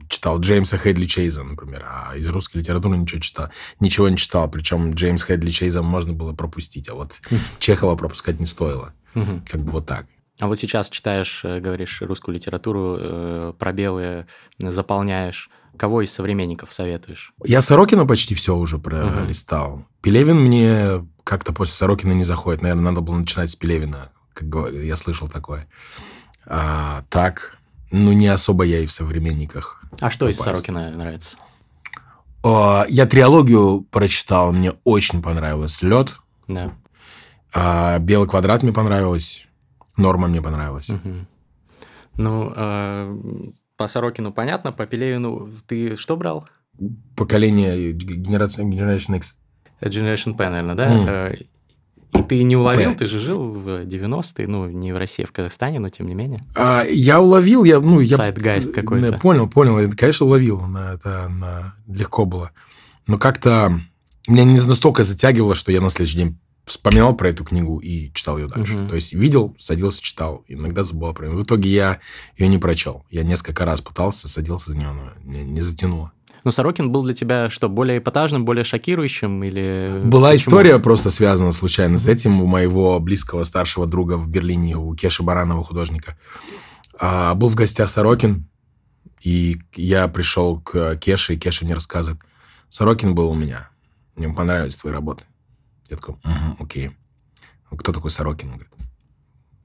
читал 0.10 0.39
Джеймса 0.39 0.77
Хедли 0.77 1.06
Чейза, 1.06 1.44
например, 1.44 1.86
а 1.88 2.15
из 2.15 2.27
русской 2.27 2.58
литературы 2.58 2.98
ничего 2.98 3.22
читал, 3.22 3.50
ничего 3.80 4.10
не 4.10 4.18
читал. 4.18 4.50
Причем 4.50 4.94
Джеймс 4.94 5.24
Хедли 5.24 5.50
Чейза 5.50 5.82
можно 5.82 6.13
было 6.13 6.34
пропустить, 6.34 6.89
а 6.89 6.96
вот 6.96 7.22
Чехова 7.60 7.96
пропускать 7.96 8.39
не 8.39 8.46
стоило. 8.46 8.94
Как 9.13 9.62
бы 9.62 9.72
вот 9.72 9.86
так. 9.86 10.06
А 10.39 10.48
вот 10.48 10.60
сейчас 10.60 10.89
читаешь, 10.89 11.46
э, 11.46 11.62
говоришь, 11.62 12.01
русскую 12.01 12.36
литературу, 12.36 12.98
э, 13.00 13.54
пробелы 13.58 14.25
заполняешь. 14.60 15.50
Кого 15.77 16.01
из 16.01 16.12
современников 16.12 16.74
советуешь? 16.74 17.34
Я 17.46 17.62
Сорокина 17.62 18.06
почти 18.06 18.36
все 18.36 18.56
уже 18.56 18.77
пролистал. 18.77 19.74
Угу. 19.74 19.86
Пелевин 20.01 20.39
мне 20.39 21.08
как-то 21.24 21.54
после 21.54 21.75
Сорокина 21.75 22.12
не 22.12 22.25
заходит. 22.25 22.62
Наверное, 22.62 22.92
надо 22.92 23.00
было 23.00 23.15
начинать 23.15 23.51
с 23.51 23.56
Пелевина. 23.56 24.10
Как 24.34 24.48
я 24.74 24.98
слышал 24.98 25.30
такое. 25.30 25.68
А, 26.46 27.06
так, 27.10 27.58
ну, 27.96 28.12
не 28.12 28.28
особо 28.28 28.64
я 28.66 28.80
и 28.80 28.86
в 28.86 28.92
современниках. 28.92 29.82
А 30.02 30.10
что 30.12 30.25
попасть. 30.25 30.40
из 30.40 30.44
Сорокина 30.44 30.92
нравится? 30.92 31.38
О, 32.44 32.86
я 32.88 33.08
триологию 33.08 33.82
прочитал, 33.90 34.52
мне 34.52 34.74
очень 34.84 35.22
понравилось. 35.22 35.82
Лед. 35.82 36.16
Да. 36.48 36.74
А, 37.54 37.98
Белый 38.00 38.28
квадрат 38.28 38.64
мне 38.64 38.74
понравилось. 38.74 39.48
Норма 39.98 40.28
мне 40.28 40.42
понравилась. 40.42 40.90
Угу. 40.90 41.25
Ну, 42.18 42.54
э, 42.56 43.18
по 43.78 43.88
Сорокину 43.88 44.32
понятно, 44.32 44.72
по 44.72 44.86
Пелевину 44.86 45.50
ты 45.68 45.96
что 45.96 46.18
брал? 46.18 46.48
Поколение 47.16 47.94
Generation, 47.94 48.70
Generation 48.72 49.18
X. 49.18 49.36
Generation 49.82 50.36
P, 50.36 50.50
наверное, 50.50 50.75
да? 50.75 50.90
Mm. 50.90 51.48
Ты 52.24 52.43
не 52.43 52.55
уловил, 52.55 52.95
ты 52.95 53.05
же 53.05 53.19
жил 53.19 53.43
в 53.43 53.86
90-е, 53.86 54.48
ну, 54.48 54.67
не 54.67 54.93
в 54.93 54.98
России, 54.98 55.24
а 55.24 55.27
в 55.27 55.31
Казахстане, 55.31 55.79
но 55.79 55.89
тем 55.89 56.07
не 56.07 56.15
менее. 56.15 56.43
А, 56.55 56.84
я 56.84 57.22
уловил, 57.22 57.63
я, 57.63 57.79
ну, 57.79 58.00
я... 58.00 58.17
Zeitgeist 58.17 58.74
какой-то. 58.74 59.17
Понял, 59.19 59.50
понял, 59.50 59.91
конечно, 59.95 60.25
уловил, 60.25 60.62
на, 60.62 60.93
это 60.93 61.27
на, 61.29 61.75
легко 61.88 62.25
было. 62.25 62.51
Но 63.07 63.17
как-то 63.17 63.79
меня 64.27 64.43
не 64.43 64.60
настолько 64.60 65.03
затягивало, 65.03 65.55
что 65.55 65.72
я 65.72 65.81
на 65.81 65.89
следующий 65.89 66.17
день 66.17 66.38
вспоминал 66.65 67.15
про 67.15 67.29
эту 67.29 67.43
книгу 67.43 67.79
и 67.79 68.12
читал 68.13 68.38
ее 68.38 68.48
дальше. 68.48 68.75
Угу. 68.75 68.89
То 68.89 68.95
есть 68.95 69.13
видел, 69.13 69.55
садился, 69.60 70.01
читал. 70.01 70.43
Иногда 70.48 70.84
забывал 70.84 71.13
про 71.13 71.27
нее. 71.27 71.38
В 71.38 71.43
итоге 71.43 71.69
я 71.69 72.00
ее 72.38 72.48
не 72.48 72.57
прочел. 72.57 73.05
Я 73.10 73.24
несколько 73.24 73.65
раз 73.65 73.81
пытался, 73.81 74.27
садился 74.27 74.72
за 74.72 74.77
нее, 74.77 74.91
но 74.91 75.12
не, 75.24 75.43
не 75.43 75.62
затянуло. 75.62 76.12
Но 76.46 76.52
Сорокин 76.52 76.92
был 76.92 77.04
для 77.04 77.16
тебя 77.16 77.50
что, 77.50 77.70
более 77.70 77.98
эпатажным, 77.98 78.46
более 78.46 78.64
шокирующим 78.64 79.44
или... 79.44 80.02
Была 80.06 80.30
Почему? 80.30 80.52
история 80.52 80.78
просто 80.78 81.10
связана 81.10 81.52
случайно 81.52 81.98
с 81.98 82.08
этим 82.08 82.40
у 82.40 82.46
моего 82.46 83.00
близкого 83.00 83.44
старшего 83.44 83.88
друга 83.88 84.14
в 84.14 84.30
Берлине, 84.30 84.78
у 84.78 84.94
Кеши 84.96 85.24
Баранова, 85.24 85.64
художника. 85.64 86.16
А, 87.00 87.34
был 87.34 87.50
в 87.50 87.56
гостях 87.56 87.90
Сорокин, 87.90 88.48
и 89.22 89.58
я 89.75 90.08
пришел 90.08 90.62
к 90.62 90.98
Кеше, 90.98 91.34
и 91.34 91.38
Кеша 91.38 91.66
мне 91.66 91.74
рассказывает, 91.74 92.22
Сорокин 92.70 93.16
был 93.16 93.32
у 93.32 93.36
меня, 93.36 93.70
мне 94.16 94.30
понравились 94.30 94.75
твои 94.75 94.94
работы. 94.94 95.24
Я 95.90 95.98
такой, 95.98 96.14
угу, 96.16 96.64
окей. 96.64 96.92
Кто 97.75 97.92
такой 97.92 98.12
Сорокин? 98.12 98.52
Он 98.52 98.56
говорит, 98.58 98.74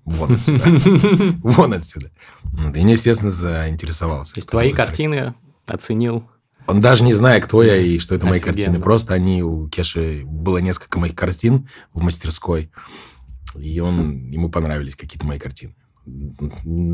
вон 0.06 0.32
отсюда. 0.32 0.64
Вон 1.42 1.74
отсюда. 1.74 2.10
И 2.54 2.82
мне, 2.82 2.92
естественно, 2.92 3.30
заинтересовался. 3.30 4.32
То 4.32 4.38
есть 4.38 4.48
твои 4.48 4.72
картины 4.72 5.34
оценил? 5.66 6.24
Он 6.70 6.80
даже 6.80 7.02
не 7.04 7.12
знает, 7.14 7.44
кто 7.44 7.62
я 7.62 7.76
и 7.76 7.98
что 7.98 8.14
это 8.14 8.26
мои 8.26 8.40
картины. 8.40 8.80
Просто 8.80 9.14
они, 9.14 9.42
у 9.42 9.68
Кеши 9.68 10.22
было 10.24 10.58
несколько 10.58 10.98
моих 10.98 11.14
картин 11.14 11.68
в 11.92 12.00
мастерской, 12.00 12.70
и 13.56 13.80
он, 13.80 14.30
ему 14.30 14.50
понравились 14.50 14.94
какие-то 14.94 15.26
мои 15.26 15.38
картины. 15.38 15.74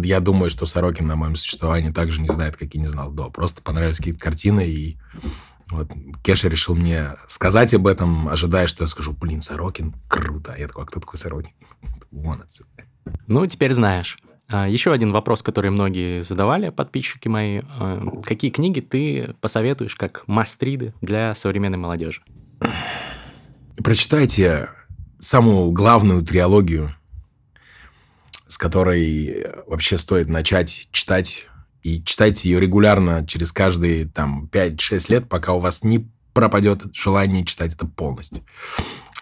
Я 0.03 0.21
думаю, 0.21 0.51
что 0.51 0.67
Сорокин 0.67 1.07
на 1.07 1.17
моем 1.17 1.37
существовании 1.37 1.91
также 1.91 2.21
не 2.21 2.29
знает, 2.29 2.57
как 2.57 2.75
и 2.75 2.79
не 2.79 2.87
знал 2.87 3.11
до. 3.11 3.31
Просто 3.31 3.63
понравились 3.63 3.99
какие-то 3.99 4.21
картины, 4.21 4.67
и 4.67 4.99
вот 5.71 5.91
Кеша 6.23 6.49
решил 6.49 6.75
мне 6.75 7.17
сказать 7.29 7.75
об 7.75 7.87
этом, 7.87 8.29
ожидая, 8.29 8.67
что 8.67 8.85
я 8.85 8.89
скажу, 8.89 9.13
блин, 9.13 9.43
Сорокин, 9.43 9.95
круто. 10.09 10.55
Я 10.57 10.69
такой, 10.69 10.85
а 10.85 10.87
кто 10.87 11.01
такой 11.01 11.19
Сорокин? 11.19 11.53
Вон 12.11 12.43
отсюда. 12.43 12.71
Ну, 13.27 13.47
теперь 13.47 13.73
знаешь. 13.73 14.17
А, 14.49 14.69
еще 14.69 14.93
один 14.93 15.13
вопрос, 15.13 15.43
который 15.43 15.71
многие 15.71 16.23
задавали, 16.23 16.71
подписчики 16.71 17.29
мои. 17.29 17.63
А, 17.79 18.21
какие 18.25 18.51
книги 18.51 18.81
ты 18.81 19.35
посоветуешь 19.41 19.97
как 19.97 20.25
мастриды 20.27 20.95
для 21.01 21.35
современной 21.35 21.79
молодежи? 21.79 22.23
Прочитайте 23.77 24.71
самую 25.19 25.73
главную 25.73 26.23
триологию, 26.23 26.95
с 28.47 28.57
которой 28.57 29.47
вообще 29.67 29.99
стоит 29.99 30.29
начать 30.29 30.89
читать 30.93 31.47
и 31.83 32.03
читайте 32.03 32.49
ее 32.49 32.61
регулярно 32.61 33.27
через 33.27 33.53
каждые 33.53 34.07
там 34.07 34.49
5-6 34.53 35.05
лет, 35.09 35.29
пока 35.29 35.53
у 35.53 35.61
вас 35.61 35.85
не 35.85 36.09
пропадет 36.33 36.83
желание 36.93 37.45
читать 37.45 37.75
это 37.75 37.87
полностью. 37.87 38.45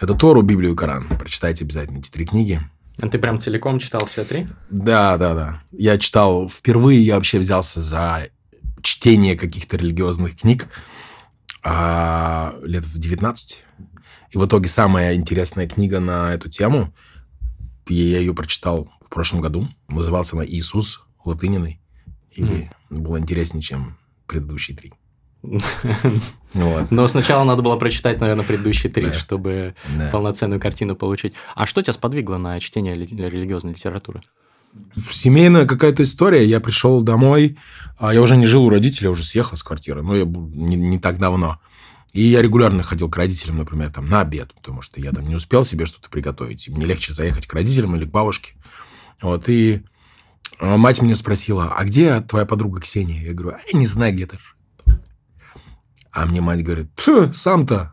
Это 0.01 0.15
Тору, 0.15 0.43
Библию 0.43 0.73
и 0.73 0.77
Коран. 0.77 1.09
Прочитайте 1.09 1.65
обязательно 1.65 1.99
эти 1.99 2.11
три 2.11 2.27
книги. 2.27 2.61
А 3.01 3.09
ты 3.09 3.19
прям 3.19 3.39
целиком 3.39 3.79
читал 3.79 4.07
все 4.07 4.25
три? 4.25 4.47
Да, 4.71 5.17
да, 5.19 5.35
да. 5.35 5.63
Я 5.73 5.99
читал... 5.99 6.49
Впервые 6.49 7.01
я 7.01 7.17
вообще 7.17 7.39
взялся 7.39 7.83
за 7.83 8.29
чтение 8.83 9.37
каких-то 9.37 9.77
религиозных 9.77 10.37
книг 10.37 10.69
а, 11.63 12.55
лет 12.63 12.85
в 12.85 12.99
19. 12.99 13.65
И 14.31 14.39
в 14.39 14.47
итоге 14.47 14.69
самая 14.69 15.15
интересная 15.15 15.67
книга 15.67 16.01
на 16.01 16.35
эту 16.35 16.49
тему, 16.49 16.95
я 17.89 18.19
ее 18.19 18.35
прочитал 18.35 18.91
в 19.05 19.09
прошлом 19.09 19.41
году. 19.41 19.69
Назывался 19.89 20.37
она 20.37 20.47
«Иисус» 20.47 21.03
латыниной. 21.25 21.81
Или 22.31 22.71
mm. 22.91 22.99
было 22.99 23.19
интереснее, 23.19 23.63
чем 23.63 23.99
предыдущие 24.27 24.77
три. 24.77 24.93
Вот. 26.55 26.93
Но 26.93 27.09
сначала 27.09 27.43
надо 27.43 27.63
было 27.63 27.75
прочитать, 27.75 28.21
наверное, 28.21 28.45
предыдущие 28.45 28.93
три, 28.93 29.07
да. 29.07 29.13
чтобы 29.13 29.75
да. 29.99 30.09
полноценную 30.11 30.61
картину 30.61 30.95
получить. 30.95 31.35
А 31.57 31.67
что 31.67 31.83
тебя 31.83 31.93
сподвигло 31.93 32.37
на 32.37 32.61
чтение 32.61 32.95
религиозной 32.95 33.73
литературы? 33.73 34.23
Семейная 35.11 35.67
какая-то 35.67 36.05
история. 36.05 36.47
Я 36.47 36.61
пришел 36.61 37.03
домой, 37.03 37.59
а 37.99 38.15
я 38.15 38.23
уже 38.23 38.37
не 38.37 38.47
жил 38.47 38.67
у 38.67 38.71
родителей, 38.71 39.09
уже 39.09 39.25
съехал 39.25 39.57
с 39.57 39.65
квартиры, 39.65 40.03
но 40.03 40.15
я 40.15 40.25
не, 40.25 40.77
не 40.77 41.01
так 41.01 41.19
давно. 41.19 41.59
И 42.13 42.23
я 42.23 42.41
регулярно 42.41 42.85
ходил 42.85 43.11
к 43.11 43.17
родителям, 43.17 43.59
например, 43.59 43.91
там, 43.91 44.09
на 44.09 44.21
обед, 44.21 44.55
потому 44.55 44.81
что 44.81 45.01
я 45.01 45.11
там 45.11 45.29
не 45.29 45.35
успел 45.35 45.65
себе 45.65 45.87
что-то 45.87 46.09
приготовить. 46.09 46.69
И 46.69 46.71
мне 46.71 46.87
легче 46.87 47.13
заехать 47.13 47.49
к 47.49 47.53
родителям 47.53 47.97
или 47.97 48.05
к 48.05 48.11
бабушке. 48.11 48.53
Вот, 49.21 49.49
и 49.49 49.83
а 50.59 50.77
мать 50.77 51.03
меня 51.03 51.17
спросила, 51.17 51.75
а 51.77 51.85
где 51.85 52.21
твоя 52.21 52.47
подруга 52.47 52.81
Ксения? 52.81 53.23
Я 53.23 53.33
говорю, 53.33 53.57
а 53.57 53.61
я 53.73 53.79
не 53.79 53.87
знаю, 53.87 54.15
где-то. 54.15 54.39
А 56.15 56.27
мне 56.27 56.41
мать 56.41 56.63
говорит, 56.63 56.93
сам-то. 57.33 57.93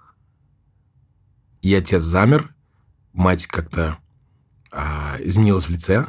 И 1.64 1.74
отец 1.74 2.04
замер, 2.04 2.54
мать 3.14 3.48
как-то 3.48 3.98
а, 4.72 5.18
изменилась 5.20 5.66
в 5.66 5.72
лице. 5.72 6.06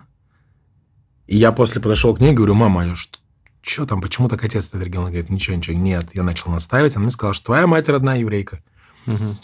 И 1.27 1.39
я 1.39 1.53
после 1.53 1.81
подошел 1.81 2.15
к 2.15 2.21
ней 2.21 2.33
и 2.33 2.35
говорю, 2.35 2.53
мама, 2.53 2.95
что, 2.97 3.19
что 3.63 3.87
там, 3.87 4.03
почему 4.03 4.29
так 4.29 4.45
отец 4.45 4.69
отреагировал? 4.69 5.07
Она 5.07 5.13
говорит, 5.13 5.31
ничего, 5.31 5.57
ничего, 5.57 5.75
нет. 5.75 6.11
Я 6.13 6.23
начал 6.23 6.51
настаивать, 6.51 6.97
она 6.97 7.05
мне 7.05 7.13
сказала, 7.13 7.33
что 7.33 7.47
твоя 7.47 7.67
мать 7.67 7.89
родная 7.89 8.21
еврейка. 8.21 8.63
Угу. 9.07 9.37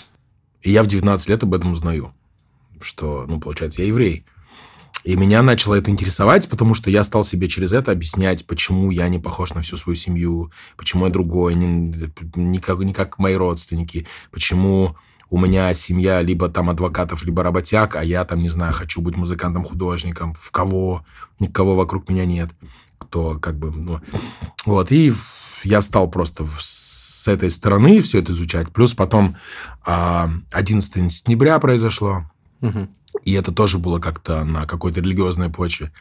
И 0.60 0.70
я 0.70 0.82
в 0.82 0.88
19 0.88 1.26
лет 1.26 1.42
об 1.42 1.54
этом 1.54 1.72
узнаю, 1.72 2.12
что, 2.82 3.24
ну, 3.26 3.40
получается, 3.40 3.80
я 3.80 3.88
еврей. 3.88 4.26
И 5.08 5.16
меня 5.16 5.40
начало 5.40 5.76
это 5.76 5.90
интересовать, 5.90 6.50
потому 6.50 6.74
что 6.74 6.90
я 6.90 7.02
стал 7.02 7.24
себе 7.24 7.48
через 7.48 7.72
это 7.72 7.92
объяснять, 7.92 8.46
почему 8.46 8.90
я 8.90 9.08
не 9.08 9.18
похож 9.18 9.54
на 9.54 9.62
всю 9.62 9.78
свою 9.78 9.96
семью, 9.96 10.52
почему 10.76 11.06
я 11.06 11.10
другой, 11.10 11.54
не, 11.54 12.12
не, 12.34 12.58
как, 12.58 12.78
не 12.80 12.92
как 12.92 13.18
мои 13.18 13.34
родственники, 13.34 14.06
почему 14.30 14.96
у 15.30 15.38
меня 15.38 15.72
семья 15.72 16.20
либо 16.20 16.50
там 16.50 16.68
адвокатов, 16.68 17.24
либо 17.24 17.42
работяг, 17.42 17.96
а 17.96 18.04
я 18.04 18.22
там, 18.26 18.40
не 18.40 18.50
знаю, 18.50 18.74
хочу 18.74 19.00
быть 19.00 19.16
музыкантом-художником, 19.16 20.34
в 20.38 20.50
кого, 20.50 21.06
никого 21.38 21.74
вокруг 21.74 22.10
меня 22.10 22.26
нет, 22.26 22.50
кто 22.98 23.38
как 23.38 23.58
бы, 23.58 23.70
ну, 23.70 24.02
вот, 24.66 24.92
и 24.92 25.14
я 25.64 25.80
стал 25.80 26.10
просто 26.10 26.46
с 26.60 27.26
этой 27.26 27.50
стороны 27.50 28.02
все 28.02 28.18
это 28.18 28.32
изучать, 28.32 28.68
плюс 28.74 28.92
потом 28.92 29.36
11 29.86 30.96
а, 30.98 31.08
сентября 31.08 31.58
произошло, 31.60 32.30
угу. 32.60 32.88
И 33.24 33.32
это 33.32 33.52
тоже 33.52 33.78
было 33.78 33.98
как-то 33.98 34.44
на 34.44 34.66
какой-то 34.66 35.00
религиозной 35.00 35.50
почве. 35.50 35.92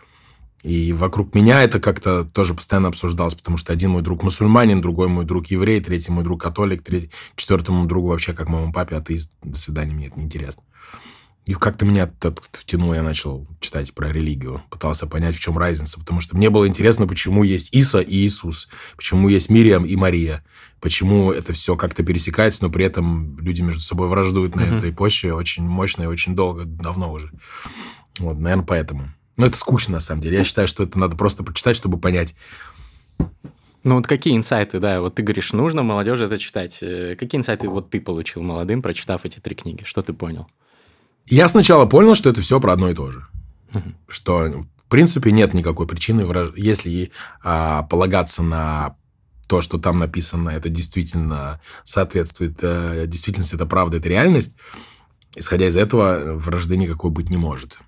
И 0.64 0.92
вокруг 0.92 1.36
меня 1.36 1.62
это 1.64 1.80
как-то 1.80 2.24
тоже 2.26 2.54
постоянно 2.54 2.88
обсуждалось, 2.90 3.36
потому 3.36 3.58
что 3.58 3.72
один 3.72 3.92
мой 3.92 4.02
друг 4.02 4.24
мусульманин, 4.24 4.82
другой 4.82 5.08
мой 5.08 5.24
друг 5.24 5.48
еврей, 5.48 5.80
третий 5.82 6.12
мой 6.12 6.24
друг 6.24 6.42
католик, 6.42 6.84
третий, 6.84 7.12
четвертому 7.36 7.86
другу 7.86 8.10
вообще 8.10 8.34
как 8.34 8.50
моему 8.50 8.74
папе 8.74 8.96
атеист. 8.96 9.32
До 9.44 9.58
свидания, 9.58 9.94
мне 9.94 10.08
это 10.08 10.20
неинтересно. 10.20 10.64
И 11.48 11.54
как-то 11.54 11.86
меня 11.86 12.12
это 12.20 12.36
втянуло, 12.52 12.94
я 12.94 13.02
начал 13.02 13.48
читать 13.62 13.94
про 13.94 14.12
религию. 14.12 14.62
Пытался 14.70 15.08
понять, 15.08 15.34
в 15.34 15.40
чем 15.40 15.58
разница. 15.58 15.98
Потому 15.98 16.20
что 16.20 16.36
мне 16.36 16.50
было 16.50 16.68
интересно, 16.68 17.08
почему 17.08 17.44
есть 17.44 17.74
Иса 17.74 18.02
и 18.02 18.16
Иисус. 18.18 18.68
Почему 18.98 19.30
есть 19.30 19.50
Мириам 19.50 19.86
и 19.86 19.96
Мария. 19.96 20.44
Почему 20.82 21.32
это 21.32 21.54
все 21.54 21.78
как-то 21.78 22.04
пересекается, 22.04 22.64
но 22.64 22.70
при 22.70 22.84
этом 22.84 23.40
люди 23.40 23.62
между 23.62 23.80
собой 23.80 24.10
враждуют 24.10 24.58
на 24.58 24.62
mm-hmm. 24.62 24.78
этой 24.78 24.92
почве 24.92 25.34
очень 25.34 25.64
мощно 25.64 26.04
и 26.04 26.08
очень 26.08 26.36
долго, 26.36 26.66
давно 26.66 27.14
уже. 27.14 27.32
Вот, 28.20 28.38
наверное, 28.38 28.66
поэтому. 28.66 29.08
Но 29.38 29.46
это 29.46 29.58
скучно, 29.58 29.94
на 29.94 30.00
самом 30.02 30.22
деле. 30.22 30.40
Я 30.40 30.44
считаю, 30.44 30.68
что 30.68 30.84
это 30.84 31.00
надо 31.00 31.16
просто 31.16 31.46
почитать, 31.46 31.78
чтобы 31.78 31.98
понять. 31.98 32.36
Ну 33.86 33.96
вот 33.96 34.06
какие 34.06 34.36
инсайты, 34.36 34.82
да, 34.82 35.00
вот 35.00 35.16
ты 35.16 35.24
говоришь, 35.24 35.54
нужно 35.54 35.82
молодежи 35.82 36.26
это 36.26 36.38
читать. 36.38 36.80
Э, 36.82 37.16
какие 37.18 37.40
инсайты 37.40 37.70
вот 37.70 37.90
ты 37.90 38.02
получил 38.02 38.42
молодым, 38.42 38.82
прочитав 38.82 39.24
эти 39.24 39.40
три 39.40 39.56
книги? 39.56 39.84
Что 39.86 40.02
ты 40.02 40.12
понял? 40.12 40.48
Я 41.28 41.50
сначала 41.50 41.86
понял, 41.86 42.16
что 42.16 42.30
это 42.30 42.42
все 42.42 42.60
про 42.60 42.74
одно 42.74 42.90
и 42.90 42.94
то 42.94 43.12
же. 43.12 43.26
Что 44.08 44.40
В 44.86 44.90
принципе, 44.90 45.32
нет 45.32 45.54
никакой 45.54 45.88
причины, 45.88 46.26
если 46.56 47.12
а, 47.44 47.84
полагаться 47.84 48.44
на 48.44 48.96
то, 49.48 49.62
что 49.62 49.78
там 49.78 49.98
написано, 49.98 50.50
это 50.50 50.70
действительно 50.70 51.62
соответствует 51.84 52.58
э, 52.62 53.06
действительности, 53.08 53.56
это 53.56 53.66
правда, 53.66 53.98
это 53.98 54.10
реальность. 54.10 54.58
Исходя 55.36 55.68
из 55.68 55.78
этого, 55.78 56.34
вражды 56.36 56.76
никакой 56.76 57.12
быть 57.12 57.30
не 57.30 57.38
может. 57.38 57.80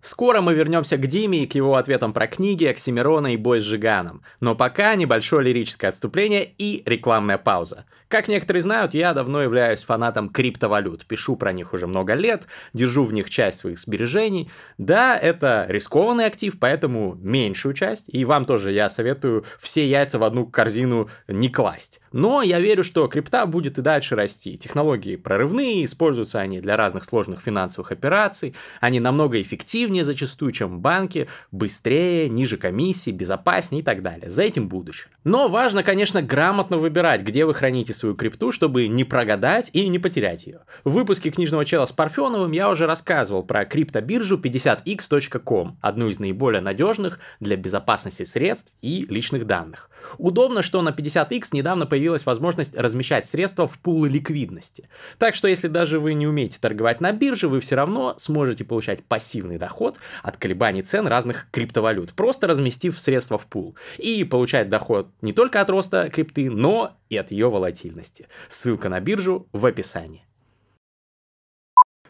Скоро 0.00 0.40
мы 0.40 0.54
вернемся 0.54 0.96
к 0.96 1.06
Диме 1.06 1.42
и 1.42 1.46
к 1.46 1.54
его 1.54 1.74
ответам 1.74 2.12
про 2.12 2.26
книги, 2.26 2.64
Оксимирона 2.64 3.34
и 3.34 3.36
бой 3.36 3.60
с 3.60 3.64
Жиганом. 3.64 4.22
Но 4.40 4.54
пока 4.54 4.94
небольшое 4.94 5.44
лирическое 5.44 5.90
отступление 5.90 6.50
и 6.56 6.82
рекламная 6.86 7.36
пауза. 7.38 7.84
Как 8.08 8.26
некоторые 8.26 8.62
знают, 8.62 8.94
я 8.94 9.12
давно 9.12 9.42
являюсь 9.42 9.82
фанатом 9.82 10.30
криптовалют. 10.30 11.04
Пишу 11.04 11.36
про 11.36 11.52
них 11.52 11.74
уже 11.74 11.86
много 11.86 12.14
лет, 12.14 12.46
держу 12.72 13.04
в 13.04 13.12
них 13.12 13.28
часть 13.28 13.58
своих 13.58 13.78
сбережений. 13.78 14.50
Да, 14.78 15.14
это 15.16 15.66
рискованный 15.68 16.24
актив, 16.24 16.58
поэтому 16.58 17.16
меньшую 17.20 17.74
часть. 17.74 18.06
И 18.08 18.24
вам 18.24 18.46
тоже 18.46 18.72
я 18.72 18.88
советую 18.88 19.44
все 19.60 19.86
яйца 19.86 20.18
в 20.18 20.24
одну 20.24 20.46
корзину 20.46 21.10
не 21.28 21.50
класть. 21.50 22.00
Но 22.10 22.40
я 22.40 22.58
верю, 22.60 22.82
что 22.82 23.06
крипта 23.08 23.44
будет 23.44 23.76
и 23.76 23.82
дальше 23.82 24.16
расти. 24.16 24.56
Технологии 24.56 25.16
прорывные, 25.16 25.84
используются 25.84 26.40
они 26.40 26.60
для 26.60 26.78
разных 26.78 27.04
сложных 27.04 27.42
финансовых 27.42 27.92
операций. 27.92 28.54
Они 28.80 29.00
намного 29.00 29.40
эффективнее 29.42 30.04
зачастую, 30.04 30.52
чем 30.52 30.80
банки, 30.80 31.28
быстрее, 31.52 32.30
ниже 32.30 32.56
комиссии, 32.56 33.10
безопаснее 33.10 33.82
и 33.82 33.84
так 33.84 34.00
далее. 34.00 34.30
За 34.30 34.42
этим 34.42 34.68
будущее. 34.68 35.10
Но 35.24 35.48
важно, 35.48 35.82
конечно, 35.82 36.22
грамотно 36.22 36.78
выбирать, 36.78 37.20
где 37.20 37.44
вы 37.44 37.52
храните 37.52 37.92
свою 37.98 38.14
крипту, 38.14 38.52
чтобы 38.52 38.86
не 38.88 39.04
прогадать 39.04 39.70
и 39.72 39.88
не 39.88 39.98
потерять 39.98 40.46
ее. 40.46 40.60
В 40.84 40.92
выпуске 40.92 41.30
книжного 41.30 41.64
чела 41.64 41.86
с 41.86 41.92
Парфеновым 41.92 42.52
я 42.52 42.70
уже 42.70 42.86
рассказывал 42.86 43.42
про 43.42 43.64
криптобиржу 43.64 44.38
50x.com, 44.38 45.78
одну 45.80 46.08
из 46.08 46.18
наиболее 46.18 46.60
надежных 46.60 47.20
для 47.40 47.56
безопасности 47.56 48.24
средств 48.24 48.72
и 48.82 49.06
личных 49.08 49.46
данных. 49.46 49.90
Удобно, 50.16 50.62
что 50.62 50.82
на 50.82 50.90
50x 50.90 51.48
недавно 51.52 51.86
появилась 51.86 52.26
возможность 52.26 52.76
размещать 52.76 53.26
средства 53.26 53.66
в 53.66 53.78
пулы 53.78 54.08
ликвидности. 54.08 54.88
Так 55.18 55.34
что 55.34 55.48
если 55.48 55.68
даже 55.68 56.00
вы 56.00 56.14
не 56.14 56.26
умеете 56.26 56.58
торговать 56.60 57.00
на 57.00 57.12
бирже, 57.12 57.48
вы 57.48 57.60
все 57.60 57.76
равно 57.76 58.14
сможете 58.18 58.64
получать 58.64 59.04
пассивный 59.04 59.58
доход 59.58 59.96
от 60.22 60.36
колебаний 60.36 60.82
цен 60.82 61.06
разных 61.06 61.48
криптовалют, 61.50 62.12
просто 62.12 62.46
разместив 62.46 62.98
средства 62.98 63.38
в 63.38 63.46
пул. 63.46 63.76
И 63.98 64.24
получать 64.24 64.68
доход 64.68 65.08
не 65.22 65.32
только 65.32 65.60
от 65.60 65.70
роста 65.70 66.08
крипты, 66.10 66.50
но 66.50 66.96
и 67.10 67.16
от 67.16 67.30
ее 67.30 67.50
волатильности. 67.50 68.28
Ссылка 68.48 68.88
на 68.88 69.00
биржу 69.00 69.46
в 69.52 69.66
описании. 69.66 70.24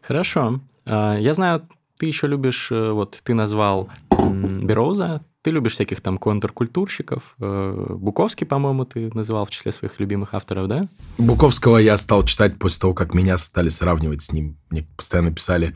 Хорошо. 0.02 0.60
А, 0.86 1.16
я 1.18 1.34
знаю, 1.34 1.68
ты 1.98 2.06
еще 2.06 2.26
любишь, 2.26 2.70
э, 2.70 2.92
вот 2.92 3.20
ты 3.22 3.34
назвал 3.34 3.90
Бероуза, 4.18 5.24
ты 5.42 5.50
любишь 5.50 5.72
всяких 5.72 6.00
там 6.00 6.18
контркультурщиков. 6.18 7.36
Э, 7.40 7.86
Буковский, 7.90 8.46
по-моему, 8.46 8.84
ты 8.84 9.10
называл 9.14 9.46
в 9.46 9.50
числе 9.50 9.72
своих 9.72 9.98
любимых 10.00 10.34
авторов, 10.34 10.68
да? 10.68 10.88
Буковского 11.16 11.78
я 11.78 11.96
стал 11.96 12.24
читать 12.24 12.58
после 12.58 12.80
того, 12.80 12.94
как 12.94 13.14
меня 13.14 13.38
стали 13.38 13.68
сравнивать 13.68 14.22
с 14.22 14.32
ним. 14.32 14.58
Мне 14.70 14.86
постоянно 14.96 15.32
писали, 15.32 15.74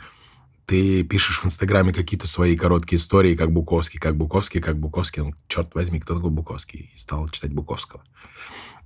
ты 0.67 1.03
пишешь 1.05 1.41
в 1.41 1.47
Инстаграме 1.47 1.93
какие-то 1.93 2.27
свои 2.27 2.57
короткие 2.57 2.99
истории, 2.99 3.35
как 3.35 3.53
Буковский, 3.53 4.01
как 4.01 4.17
Буковский, 4.17 4.61
как 4.61 4.79
Буковский. 4.79 5.23
Ну, 5.23 5.35
черт 5.49 5.75
возьми, 5.75 6.01
кто 6.01 6.15
такой 6.15 6.31
Буковский? 6.31 6.91
И 6.95 6.99
стал 6.99 7.29
читать 7.29 7.53
Буковского. 7.53 8.03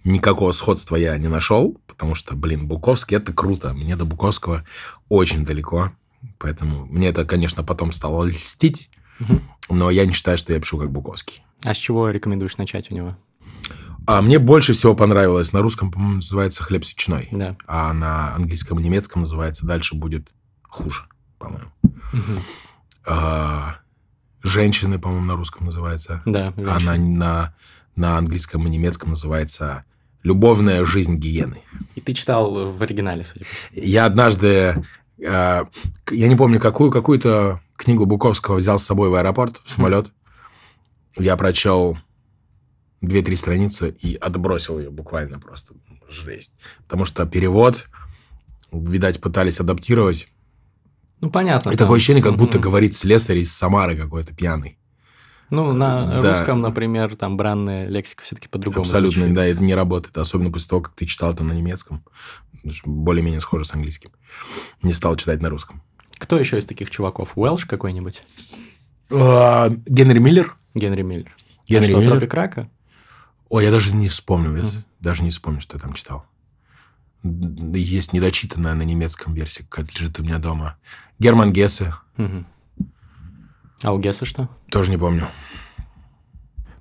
Никакого 0.04 0.52
сходства 0.52 0.96
я 0.96 1.16
не 1.18 1.28
нашел, 1.28 1.80
потому 1.86 2.14
что, 2.14 2.34
блин, 2.34 2.66
Буковский— 2.66 3.16
это 3.18 3.32
круто. 3.32 3.72
Мне 3.72 3.96
до 3.96 4.04
Буковского 4.04 4.64
очень 5.08 5.44
далеко. 5.44 5.92
Поэтому 6.38 6.86
мне 6.86 7.08
это, 7.08 7.24
конечно, 7.24 7.62
потом 7.62 7.92
стало 7.92 8.24
льстить. 8.24 8.90
Угу. 9.20 9.40
Но 9.70 9.90
я 9.90 10.06
не 10.06 10.12
считаю, 10.12 10.38
что 10.38 10.52
я 10.52 10.60
пишу 10.60 10.78
как 10.78 10.90
Буковский. 10.90 11.42
А 11.64 11.74
с 11.74 11.76
чего 11.76 12.10
рекомендуешь 12.10 12.56
начать 12.56 12.90
у 12.90 12.94
него? 12.94 13.16
А 14.06 14.22
мне 14.22 14.38
больше 14.38 14.72
всего 14.72 14.94
понравилось. 14.94 15.52
На 15.52 15.62
русском, 15.62 15.90
по-моему, 15.90 16.16
называется 16.16 16.62
«Хлеб 16.62 16.84
сечной». 16.84 17.28
Да. 17.32 17.56
А 17.66 17.92
на 17.92 18.34
английском 18.36 18.78
и 18.78 18.82
немецком 18.82 19.22
называется 19.22 19.66
«Дальше 19.66 19.96
будет 19.96 20.28
хуже», 20.62 21.02
по-моему. 21.38 21.70
Угу. 21.82 22.42
А, 23.06 23.78
«Женщины», 24.44 25.00
по-моему, 25.00 25.24
на 25.26 25.34
русском 25.34 25.66
называется. 25.66 26.22
Да, 26.24 26.52
женщины. 26.56 26.70
А 26.70 26.80
на, 26.80 26.96
на, 26.96 27.54
на 27.96 28.18
английском 28.18 28.64
и 28.66 28.70
немецком 28.70 29.10
называется 29.10 29.84
«Любовная 30.22 30.84
жизнь 30.84 31.16
гиены». 31.16 31.62
И 31.96 32.00
ты 32.00 32.14
читал 32.14 32.70
в 32.70 32.80
оригинале, 32.80 33.24
судя 33.24 33.44
по 33.44 33.54
всему. 33.56 33.84
Я 33.84 34.06
однажды... 34.06 34.84
А, 35.26 35.68
я 36.12 36.28
не 36.28 36.36
помню, 36.36 36.60
какую, 36.60 36.92
какую-то 36.92 37.60
книгу 37.76 38.06
Буковского 38.06 38.56
взял 38.56 38.78
с 38.78 38.84
собой 38.84 39.08
в 39.08 39.14
аэропорт, 39.14 39.60
в 39.64 39.70
самолет. 39.70 40.10
Я 41.16 41.36
прочел 41.36 41.98
две-три 43.00 43.36
страницы 43.36 43.90
и 43.90 44.14
отбросил 44.14 44.78
ее 44.78 44.90
буквально 44.90 45.38
просто. 45.38 45.74
Жесть. 46.08 46.54
Потому 46.84 47.04
что 47.04 47.26
перевод, 47.26 47.86
видать, 48.72 49.20
пытались 49.20 49.60
адаптировать. 49.60 50.28
Ну, 51.20 51.30
понятно. 51.30 51.70
И 51.70 51.72
там. 51.72 51.86
такое 51.86 51.96
ощущение, 51.96 52.22
как 52.22 52.36
будто 52.36 52.58
говорит 52.58 52.94
слесарь 52.94 53.38
из 53.38 53.52
Самары 53.52 53.96
какой-то 53.96 54.34
пьяный. 54.34 54.78
Ну, 55.50 55.72
на 55.72 56.20
да. 56.22 56.30
русском, 56.30 56.60
например, 56.60 57.16
там 57.16 57.36
бранная 57.36 57.88
лексика 57.88 58.24
все-таки 58.24 58.48
по-другому 58.48 58.82
Абсолютно, 58.82 59.20
звучит. 59.20 59.36
да, 59.36 59.46
это 59.46 59.62
не 59.62 59.74
работает. 59.74 60.18
Особенно 60.18 60.50
после 60.50 60.68
того, 60.68 60.82
как 60.82 60.94
ты 60.94 61.06
читал 61.06 61.32
это 61.32 61.44
на 61.44 61.52
немецком. 61.52 62.04
Более-менее 62.84 63.40
схоже 63.40 63.64
с 63.64 63.72
английским. 63.72 64.10
Не 64.82 64.92
стал 64.92 65.16
читать 65.16 65.40
на 65.40 65.48
русском. 65.48 65.82
Кто 66.18 66.38
еще 66.38 66.58
из 66.58 66.66
таких 66.66 66.90
чуваков? 66.90 67.32
Уэлш 67.36 67.66
какой-нибудь? 67.66 68.22
А, 69.10 69.68
Генри 69.86 70.18
Миллер. 70.18 70.56
Генри 70.74 71.02
Миллер. 71.02 71.34
Генри 71.68 71.86
а 71.86 71.90
что, 71.90 71.98
Миллер. 71.98 72.12
Тропик 72.12 72.34
Рака? 72.34 72.70
Ой, 73.48 73.64
я 73.64 73.70
даже 73.70 73.94
не 73.94 74.08
вспомню, 74.08 74.50
mm-hmm. 74.50 74.84
даже 75.00 75.22
не 75.22 75.30
вспомню, 75.30 75.60
что 75.60 75.76
я 75.76 75.80
там 75.80 75.92
читал. 75.92 76.26
Есть 77.22 78.12
недочитанная 78.12 78.74
на 78.74 78.82
немецком 78.82 79.34
версии, 79.34 79.64
как 79.68 79.92
лежит 79.94 80.18
у 80.18 80.22
меня 80.22 80.38
дома. 80.38 80.76
Герман 81.18 81.52
Гессе. 81.52 81.94
Mm-hmm. 82.16 82.44
А 83.82 83.92
у 83.92 83.98
Гесса 83.98 84.24
что? 84.24 84.48
Тоже 84.70 84.90
не 84.90 84.96
помню. 84.96 85.28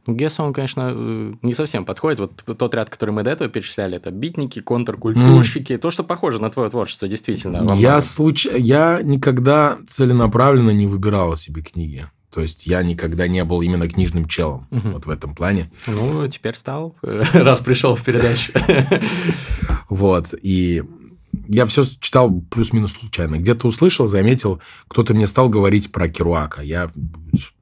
Гесса, 0.08 0.44
он, 0.44 0.54
конечно, 0.54 0.92
э, 0.94 1.34
не 1.42 1.54
совсем 1.54 1.86
подходит. 1.86 2.20
Вот 2.20 2.58
тот 2.58 2.76
ряд, 2.76 2.90
который 2.90 3.12
мы 3.12 3.24
до 3.24 3.32
этого 3.32 3.50
перечисляли, 3.50 3.98
это 3.98 4.12
битники, 4.12 4.62
контркультурщики. 4.62 5.74
Mm. 5.74 5.78
То, 5.78 5.92
что 5.92 6.04
похоже 6.04 6.42
на 6.42 6.50
твое 6.50 6.70
творчество, 6.70 7.08
действительно. 7.08 7.74
Я, 7.76 8.02
случ... 8.02 8.46
я 8.46 9.02
никогда 9.02 9.78
целенаправленно 9.88 10.72
не 10.72 10.88
выбирал 10.88 11.36
себе 11.38 11.62
книги. 11.62 12.08
То 12.36 12.42
есть 12.42 12.68
я 12.68 12.84
никогда 12.84 13.30
не 13.30 13.46
был 13.46 13.62
именно 13.62 13.88
книжным 13.88 14.28
челом 14.28 14.68
угу. 14.70 14.90
вот 14.90 15.06
в 15.06 15.10
этом 15.10 15.34
плане. 15.34 15.72
Ну, 15.88 16.28
теперь 16.28 16.56
стал, 16.56 16.94
раз 17.02 17.62
пришел 17.62 17.96
в 17.96 18.04
передачу. 18.04 18.52
Вот. 19.88 20.34
И 20.42 20.84
я 21.48 21.66
все 21.66 21.84
читал 21.84 22.42
плюс-минус 22.42 22.94
случайно. 22.94 23.38
Где-то 23.38 23.68
услышал, 23.68 24.08
заметил, 24.08 24.62
кто-то 24.88 25.14
мне 25.14 25.28
стал 25.28 25.50
говорить 25.50 25.92
про 25.92 26.10
Керуака. 26.10 26.62
Я 26.62 26.92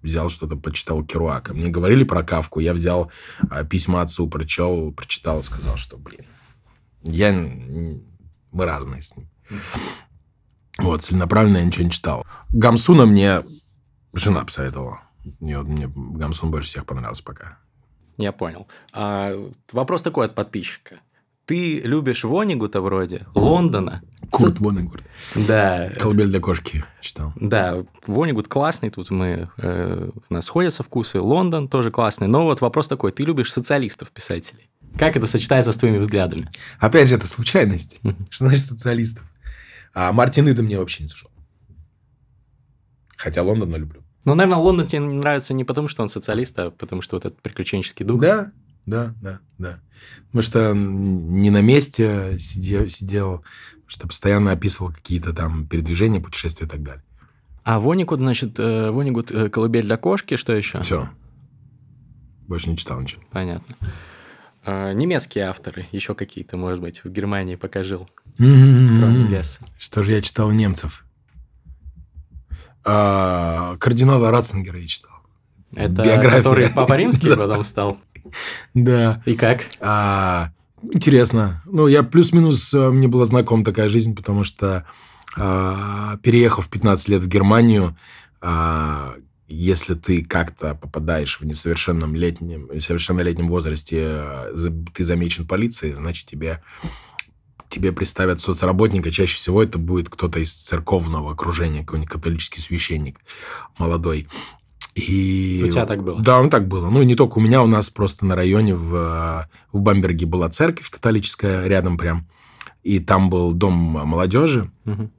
взял 0.02 0.30
что-то, 0.30 0.56
почитал 0.56 1.04
Керуака. 1.04 1.54
Мне 1.54 1.70
говорили 1.70 2.04
про 2.04 2.24
Кавку, 2.24 2.60
я 2.60 2.74
взял 2.74 3.12
а, 3.50 3.64
письма 3.64 4.02
отцу, 4.02 4.28
прочел, 4.28 4.92
прочитал, 4.92 5.42
сказал, 5.44 5.78
что, 5.78 5.98
блин, 5.98 6.26
я... 7.02 7.32
мы 7.32 8.66
разные 8.66 9.02
с 9.02 9.16
ним. 9.16 9.30
Вот, 10.78 11.04
целенаправленно 11.04 11.58
я 11.58 11.66
ничего 11.66 11.86
не 11.86 11.92
читал. 11.92 12.26
Гамсуна 12.50 13.06
мне 13.06 13.44
жена 14.14 14.44
посоветовала. 14.44 15.02
И 15.40 15.54
вот 15.54 15.68
мне 15.68 15.88
Гамсун 15.88 16.52
больше 16.52 16.70
всех 16.70 16.86
понравился 16.86 17.24
пока. 17.24 17.60
Я 18.18 18.32
понял. 18.32 18.68
А, 18.92 19.34
вопрос 19.72 20.02
такой 20.02 20.26
от 20.26 20.36
подписчика 20.36 21.00
ты 21.46 21.80
любишь 21.82 22.24
Вонигута 22.24 22.82
вроде, 22.82 23.26
Лондона. 23.36 24.02
Курт 24.32 24.60
Вонигут. 24.60 25.04
Да. 25.36 25.92
Колыбель 26.00 26.28
для 26.28 26.40
кошки 26.40 26.84
читал. 27.02 27.34
Да, 27.36 27.86
Вонигут 28.08 28.48
классный, 28.48 28.90
тут 28.90 29.12
мы, 29.12 29.50
э, 29.58 30.10
у 30.30 30.34
нас 30.34 30.46
сходятся 30.46 30.84
вкусы. 30.84 31.20
Лондон 31.20 31.68
тоже 31.68 31.92
классный. 31.92 32.28
Но 32.28 32.46
вот 32.46 32.62
вопрос 32.62 32.88
такой, 32.88 33.12
ты 33.12 33.24
любишь 33.24 33.52
социалистов-писателей? 33.52 34.70
Как 34.98 35.18
это 35.18 35.26
сочетается 35.26 35.72
с 35.72 35.76
твоими 35.76 35.98
взглядами? 35.98 36.50
Опять 36.80 37.10
же, 37.10 37.16
это 37.16 37.28
случайность. 37.28 38.00
Что 38.30 38.48
значит 38.48 38.66
социалистов? 38.66 39.24
А 39.94 40.12
Мартин 40.12 40.48
Ида 40.48 40.64
мне 40.64 40.80
вообще 40.80 41.04
не 41.04 41.10
зашел. 41.10 41.30
Хотя 43.18 43.44
Лондона 43.44 43.76
люблю. 43.76 44.02
Ну, 44.26 44.36
наверное, 44.36 44.62
Лондон 44.62 44.88
тебе 44.88 45.02
нравится 45.02 45.54
не 45.54 45.64
потому, 45.64 45.90
что 45.90 46.02
он 46.02 46.10
социалист, 46.10 46.58
а 46.58 46.72
потому 46.72 47.02
что 47.02 47.18
вот 47.18 47.26
этот 47.26 47.42
приключенческий 47.42 48.06
дух. 48.06 48.22
Да, 48.22 48.52
да, 48.86 49.14
да, 49.22 49.40
да. 49.58 49.80
Потому 50.28 50.42
что 50.42 50.74
не 50.74 51.50
на 51.50 51.62
месте 51.62 52.38
сидел, 52.40 52.90
сидел 52.90 53.44
что 53.94 54.08
постоянно 54.08 54.52
описывал 54.52 54.92
какие-то 54.92 55.34
там 55.34 55.68
передвижения, 55.68 56.20
путешествия 56.20 56.66
и 56.66 56.70
так 56.70 56.82
далее. 56.82 57.04
А 57.64 57.80
Вонигут, 57.80 58.20
значит, 58.20 58.60
э, 58.60 58.92
Вонигут 58.92 59.32
э, 59.32 59.50
«Колыбель 59.50 59.84
для 59.84 59.98
кошки», 59.98 60.36
что 60.36 60.54
еще? 60.54 60.82
Все. 60.82 61.10
Больше 62.48 62.70
не 62.70 62.78
читал 62.78 63.00
ничего. 63.00 63.22
Понятно. 63.32 63.76
А, 64.66 64.92
немецкие 64.94 65.46
авторы, 65.46 65.86
еще 65.92 66.16
какие-то, 66.16 66.58
может 66.58 66.82
быть, 66.82 67.04
в 67.04 67.10
Германии 67.10 67.56
пока 67.56 67.84
жил. 67.84 68.10
Кроме 68.38 69.28
Гесса. 69.28 69.60
Что 69.80 70.04
же 70.04 70.12
я 70.12 70.22
читал 70.22 70.52
немцев? 70.52 71.06
А, 72.84 73.78
кардинала 73.78 74.32
Ратцингера 74.32 74.80
я 74.80 74.88
читал. 74.88 75.12
Это 75.76 76.04
Биография. 76.04 76.38
который 76.38 76.70
Папа 76.70 76.98
Римский 76.98 77.30
потом 77.38 77.64
стал? 77.64 78.00
Да. 78.74 79.22
И 79.26 79.36
как? 79.36 79.66
А, 79.80 80.52
интересно. 80.82 81.62
Ну, 81.66 81.88
я 81.88 82.04
плюс-минус, 82.04 82.74
э, 82.74 82.90
мне 82.90 83.08
была 83.08 83.26
знакома 83.26 83.64
такая 83.64 83.90
жизнь, 83.90 84.16
потому 84.16 84.44
что 84.44 84.86
а, 85.36 86.18
переехав 86.18 86.70
15 86.70 87.10
лет 87.10 87.24
в 87.24 87.28
Германию, 87.28 87.98
а, 88.42 89.16
если 89.48 89.94
ты 89.94 90.24
как-то 90.24 90.76
попадаешь 90.76 91.40
в 91.40 91.46
несовершенном 91.46 92.16
летнем, 92.16 92.70
несовершеннолетнем 92.74 93.48
возрасте, 93.48 93.98
э, 94.02 94.54
ты 94.94 95.06
замечен 95.06 95.48
полицией, 95.48 95.96
значит, 95.96 96.28
тебе 96.28 96.62
тебе 97.70 97.92
представят 97.92 98.40
соцработника, 98.40 99.10
чаще 99.12 99.36
всего 99.36 99.64
это 99.64 99.80
будет 99.80 100.08
кто-то 100.08 100.40
из 100.40 100.54
церковного 100.54 101.32
окружения, 101.32 101.82
какой-нибудь 101.82 102.12
католический 102.12 102.62
священник 102.62 103.20
молодой. 103.80 104.28
И... 104.96 105.64
У 105.66 105.70
тебя 105.70 105.86
так 105.86 106.04
было? 106.04 106.22
Да, 106.22 106.42
ну 106.42 106.50
так 106.50 106.68
было. 106.68 106.90
Ну, 106.90 107.02
не 107.04 107.16
только 107.16 107.40
у 107.40 107.42
меня, 107.42 107.64
у 107.64 107.68
нас 107.68 107.90
просто 107.90 108.26
на 108.26 108.36
районе 108.36 108.76
в, 108.76 109.50
в 109.72 109.82
Бамберге 109.82 110.26
была 110.26 110.50
церковь 110.50 110.90
католическая 110.90 111.66
рядом 111.68 111.98
прям. 111.98 112.28
И 112.84 113.00
там 113.00 113.30
был 113.30 113.54
дом 113.54 113.74
молодежи 113.74 114.70
угу. 114.86 115.10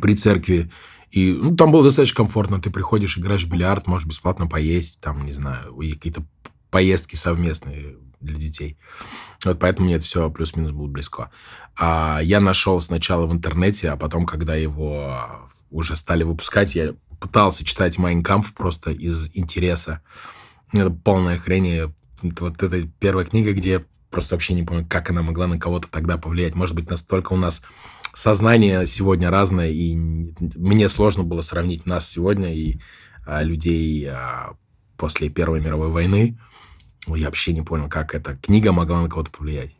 при 0.00 0.14
церкви. 0.16 0.70
И 1.10 1.32
ну, 1.32 1.56
там 1.56 1.72
было 1.72 1.84
достаточно 1.84 2.16
комфортно. 2.16 2.60
Ты 2.60 2.70
приходишь, 2.70 3.16
играешь 3.16 3.44
в 3.44 3.50
бильярд, 3.50 3.86
можешь 3.86 4.08
бесплатно 4.08 4.46
поесть, 4.46 5.00
там, 5.00 5.24
не 5.24 5.32
знаю, 5.32 5.74
какие-то 5.74 6.24
поездки 6.70 7.16
совместные 7.16 7.96
для 8.20 8.36
детей. 8.36 8.76
Вот 9.44 9.58
поэтому 9.58 9.86
мне 9.86 9.96
это 9.96 10.04
все 10.04 10.30
плюс-минус 10.30 10.72
было 10.72 10.86
близко. 10.86 11.30
А 11.76 12.20
я 12.22 12.40
нашел 12.40 12.80
сначала 12.80 13.26
в 13.26 13.32
интернете, 13.32 13.90
а 13.90 13.96
потом, 13.96 14.26
когда 14.26 14.54
его 14.54 15.48
уже 15.70 15.96
стали 15.96 16.22
выпускать, 16.22 16.74
я 16.74 16.94
пытался 17.22 17.64
читать 17.64 17.98
Майнкамф 17.98 18.52
просто 18.52 18.90
из 18.90 19.30
интереса. 19.34 20.02
Это 20.72 20.90
полная 20.90 21.38
хрень. 21.38 21.94
Вот 22.40 22.62
эта 22.62 22.82
первая 22.98 23.24
книга, 23.24 23.52
где 23.52 23.70
я 23.70 23.82
просто 24.10 24.34
вообще 24.34 24.54
не 24.54 24.64
помню, 24.64 24.84
как 24.88 25.08
она 25.08 25.22
могла 25.22 25.46
на 25.46 25.58
кого-то 25.58 25.88
тогда 25.88 26.18
повлиять. 26.18 26.56
Может 26.56 26.74
быть, 26.74 26.90
настолько 26.90 27.32
у 27.32 27.36
нас 27.36 27.62
сознание 28.12 28.86
сегодня 28.86 29.30
разное, 29.30 29.70
и 29.70 29.94
мне 29.94 30.88
сложно 30.88 31.22
было 31.22 31.42
сравнить 31.42 31.86
нас 31.86 32.10
сегодня 32.10 32.52
и 32.52 32.80
а, 33.24 33.44
людей 33.44 34.04
а, 34.08 34.56
после 34.96 35.28
Первой 35.28 35.60
мировой 35.60 35.88
войны. 35.88 36.36
Я 37.06 37.26
вообще 37.26 37.52
не 37.52 37.62
понял, 37.62 37.88
как 37.88 38.16
эта 38.16 38.36
книга 38.36 38.72
могла 38.72 39.00
на 39.00 39.08
кого-то 39.08 39.30
повлиять. 39.30 39.72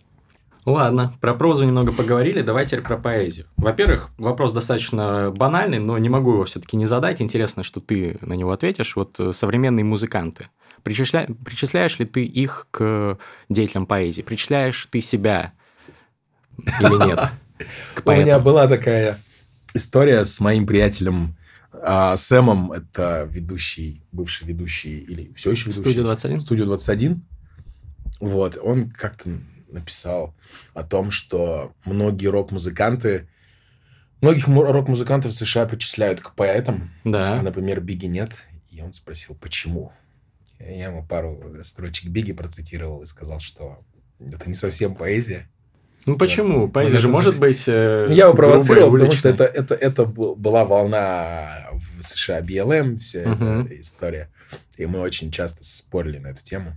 Ладно, 0.65 1.13
про 1.21 1.35
прозу 1.35 1.65
немного 1.65 1.93
поговорили, 1.93 2.41
давайте 2.41 2.81
про 2.81 2.97
поэзию. 2.97 3.47
Во-первых, 3.57 4.11
вопрос 4.17 4.53
достаточно 4.53 5.33
банальный, 5.33 5.81
но 5.81 5.99
не 5.99 6.09
могу 6.09 6.35
его 6.35 6.45
все-таки 6.45 6.77
не 6.77 6.87
задать. 6.87 7.21
Интересно, 7.21 7.65
что 7.65 7.81
ты 7.81 8.19
на 8.21 8.35
него 8.35 8.53
ответишь. 8.53 8.95
Вот 8.95 9.19
э, 9.19 9.33
современные 9.33 9.85
музыканты. 9.85 10.49
Причисля... 10.85 11.27
Причисляешь 11.45 11.99
ли 11.99 12.07
ты 12.07 12.25
их 12.25 12.69
к 12.71 13.19
деятелям 13.49 13.87
поэзии? 13.87 14.23
Причисляешь 14.23 14.87
ты 14.91 15.01
себя 15.01 15.53
или 16.59 17.09
нет? 17.09 17.29
У 18.05 18.11
меня 18.13 18.39
была 18.39 18.69
такая 18.69 19.19
история 19.75 20.25
с 20.25 20.39
моим 20.39 20.65
приятелем 20.65 21.37
а, 21.73 22.17
Сэмом. 22.17 22.71
Это 22.71 23.29
ведущий, 23.29 24.05
бывший 24.13 24.47
ведущий, 24.47 24.99
или 25.01 25.33
все 25.35 25.51
еще 25.51 25.65
ведущий. 25.65 25.81
Студия 25.81 26.03
21? 26.03 26.41
Студию 26.41 26.67
21. 26.67 27.23
Вот, 28.21 28.57
он 28.63 28.91
как-то 28.91 29.31
написал 29.73 30.35
о 30.75 30.83
том, 30.83 31.11
что 31.11 31.75
многие 31.85 32.27
рок-музыканты, 32.27 33.29
многих 34.21 34.49
рок-музыкантов 34.49 35.33
в 35.33 35.35
США 35.35 35.67
причисляют 35.67 36.21
к 36.21 36.35
поэтам, 36.35 36.91
да. 37.05 37.41
а, 37.41 37.43
например, 37.43 37.81
Биги 37.81 38.07
нет. 38.07 38.33
И 38.71 38.81
он 38.81 38.93
спросил, 38.93 39.35
почему? 39.35 39.93
Я 40.59 40.87
ему 40.87 41.05
пару 41.05 41.57
строчек 41.65 42.09
Биги 42.09 42.33
процитировал 42.33 43.03
и 43.03 43.07
сказал, 43.07 43.41
что 43.41 43.85
это 44.21 44.49
не 44.49 44.55
совсем 44.55 44.95
поэзия. 44.95 45.49
Ну 46.05 46.17
почему? 46.17 46.69
Поэзия 46.69 46.99
же 46.99 47.09
может 47.09 47.39
быть 47.39 47.65
э, 47.69 48.09
Я 48.11 48.25
его 48.25 48.35
провоцировал, 48.35 48.91
грубой, 48.91 49.01
потому 49.01 49.17
что 49.17 49.29
это, 49.29 49.45
это, 49.45 49.75
это 49.75 50.05
была 50.05 50.65
волна 50.65 51.69
в 51.73 52.03
США 52.03 52.41
BLM, 52.41 52.99
вся 52.99 53.23
uh-huh. 53.23 53.65
эта 53.65 53.81
история. 53.81 54.31
И 54.77 54.87
мы 54.87 55.01
очень 55.01 55.31
часто 55.31 55.65
спорили 55.65 56.19
на 56.19 56.29
эту 56.29 56.43
тему. 56.43 56.77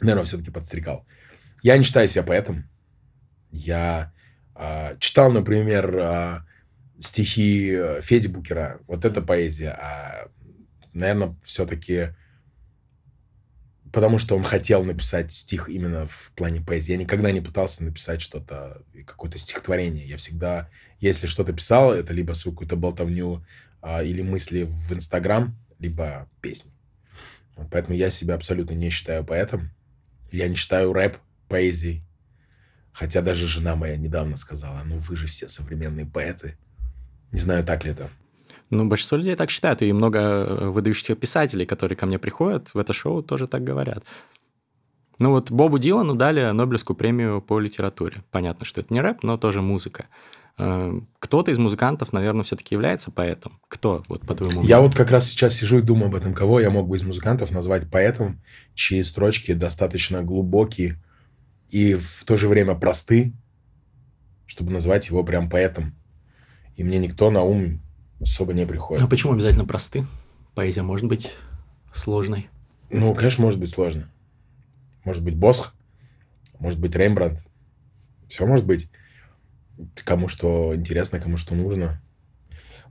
Наверное, 0.00 0.24
все-таки 0.24 0.50
подстрекал. 0.50 1.04
Я 1.62 1.76
не 1.78 1.84
считаю 1.84 2.08
себя 2.08 2.22
поэтом. 2.22 2.68
Я 3.50 4.12
э, 4.54 4.96
читал, 4.98 5.30
например, 5.30 5.96
э, 5.96 6.40
стихи 6.98 8.00
Феди 8.00 8.26
Букера. 8.26 8.80
Вот 8.86 9.04
это 9.04 9.22
поэзия. 9.22 9.70
А, 9.70 10.28
наверное, 10.92 11.36
все-таки 11.44 12.10
потому 13.92 14.18
что 14.18 14.36
он 14.36 14.42
хотел 14.42 14.82
написать 14.84 15.32
стих 15.32 15.68
именно 15.68 16.06
в 16.06 16.32
плане 16.34 16.60
поэзии. 16.60 16.92
Я 16.92 16.98
никогда 16.98 17.30
не 17.30 17.40
пытался 17.40 17.84
написать 17.84 18.22
что-то, 18.22 18.82
какое-то 19.06 19.38
стихотворение. 19.38 20.06
Я 20.06 20.16
всегда, 20.16 20.70
если 20.98 21.26
что-то 21.26 21.52
писал, 21.52 21.92
это 21.92 22.12
либо 22.14 22.32
свою 22.32 22.54
какую-то 22.54 22.76
болтовню 22.76 23.44
а, 23.82 24.02
или 24.02 24.22
мысли 24.22 24.62
в 24.62 24.92
Инстаграм, 24.94 25.54
либо 25.78 26.28
песни. 26.40 26.72
Поэтому 27.70 27.94
я 27.94 28.08
себя 28.08 28.34
абсолютно 28.34 28.72
не 28.72 28.88
считаю 28.88 29.24
поэтом. 29.24 29.70
Я 30.30 30.48
не 30.48 30.54
считаю 30.54 30.94
рэп 30.94 31.18
поэзией. 31.52 32.02
Хотя 32.92 33.20
даже 33.20 33.46
жена 33.46 33.76
моя 33.76 33.96
недавно 33.96 34.36
сказала, 34.36 34.82
ну 34.84 34.98
вы 34.98 35.16
же 35.16 35.26
все 35.26 35.48
современные 35.48 36.06
поэты. 36.06 36.56
Не 37.30 37.38
знаю, 37.38 37.64
так 37.64 37.84
ли 37.84 37.90
это. 37.90 38.08
Ну, 38.70 38.86
большинство 38.88 39.18
людей 39.18 39.36
так 39.36 39.50
считают, 39.50 39.82
и 39.82 39.92
много 39.92 40.18
э, 40.18 40.68
выдающихся 40.70 41.14
писателей, 41.14 41.66
которые 41.66 41.96
ко 41.96 42.06
мне 42.06 42.18
приходят 42.18 42.72
в 42.74 42.78
это 42.78 42.94
шоу, 42.94 43.22
тоже 43.22 43.46
так 43.46 43.62
говорят. 43.64 44.02
Ну 45.18 45.30
вот 45.30 45.50
Бобу 45.50 45.78
Дилану 45.78 46.14
дали 46.14 46.50
Нобелевскую 46.52 46.96
премию 46.96 47.42
по 47.42 47.60
литературе. 47.60 48.24
Понятно, 48.30 48.64
что 48.64 48.80
это 48.80 48.94
не 48.94 49.02
рэп, 49.02 49.22
но 49.22 49.36
тоже 49.36 49.60
музыка. 49.60 50.06
Э, 50.58 50.98
кто-то 51.18 51.50
из 51.50 51.58
музыкантов, 51.58 52.14
наверное, 52.14 52.44
все-таки 52.44 52.74
является 52.74 53.10
поэтом. 53.10 53.60
Кто, 53.68 54.02
вот 54.08 54.22
по 54.26 54.34
твоему 54.34 54.62
Я 54.62 54.80
вот 54.80 54.94
как 54.94 55.10
раз 55.10 55.26
сейчас 55.26 55.54
сижу 55.54 55.78
и 55.78 55.82
думаю 55.82 56.06
об 56.06 56.14
этом, 56.14 56.32
кого 56.32 56.60
я 56.60 56.70
мог 56.70 56.88
бы 56.88 56.96
из 56.96 57.02
музыкантов 57.02 57.50
назвать 57.50 57.90
поэтом, 57.90 58.40
чьи 58.74 59.02
строчки 59.02 59.52
достаточно 59.52 60.22
глубокие, 60.22 61.02
и 61.72 61.94
в 61.94 62.24
то 62.24 62.36
же 62.36 62.48
время 62.48 62.74
просты, 62.74 63.32
чтобы 64.46 64.70
назвать 64.72 65.08
его 65.08 65.24
прям 65.24 65.48
поэтом. 65.48 65.94
И 66.76 66.84
мне 66.84 66.98
никто 66.98 67.30
на 67.30 67.42
ум 67.42 67.80
особо 68.20 68.52
не 68.52 68.66
приходит. 68.66 69.02
А 69.02 69.08
почему 69.08 69.32
обязательно 69.32 69.64
просты? 69.64 70.04
Поэзия 70.54 70.82
может 70.82 71.06
быть 71.06 71.34
сложной. 71.90 72.50
Ну, 72.90 73.14
конечно, 73.14 73.42
может 73.42 73.58
быть 73.58 73.70
сложно. 73.70 74.10
Может 75.04 75.24
быть 75.24 75.34
Босх, 75.34 75.74
может 76.58 76.78
быть 76.78 76.94
Рембрандт. 76.94 77.42
Все 78.28 78.46
может 78.46 78.66
быть. 78.66 78.90
Кому 80.04 80.28
что 80.28 80.76
интересно, 80.76 81.20
кому 81.20 81.38
что 81.38 81.54
нужно. 81.54 82.02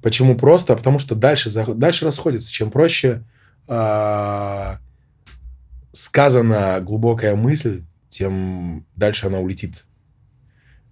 Почему 0.02 0.36
просто? 0.36 0.76
Потому 0.76 0.98
что 0.98 1.14
дальше, 1.14 1.52
дальше 1.52 2.04
расходится. 2.04 2.52
Чем 2.52 2.72
проще 2.72 3.24
э, 3.68 4.78
сказана 5.94 6.82
глубокая 6.82 7.36
мысль, 7.36 7.84
тем 8.12 8.86
дальше 8.96 9.28
она 9.28 9.40
улетит. 9.40 9.86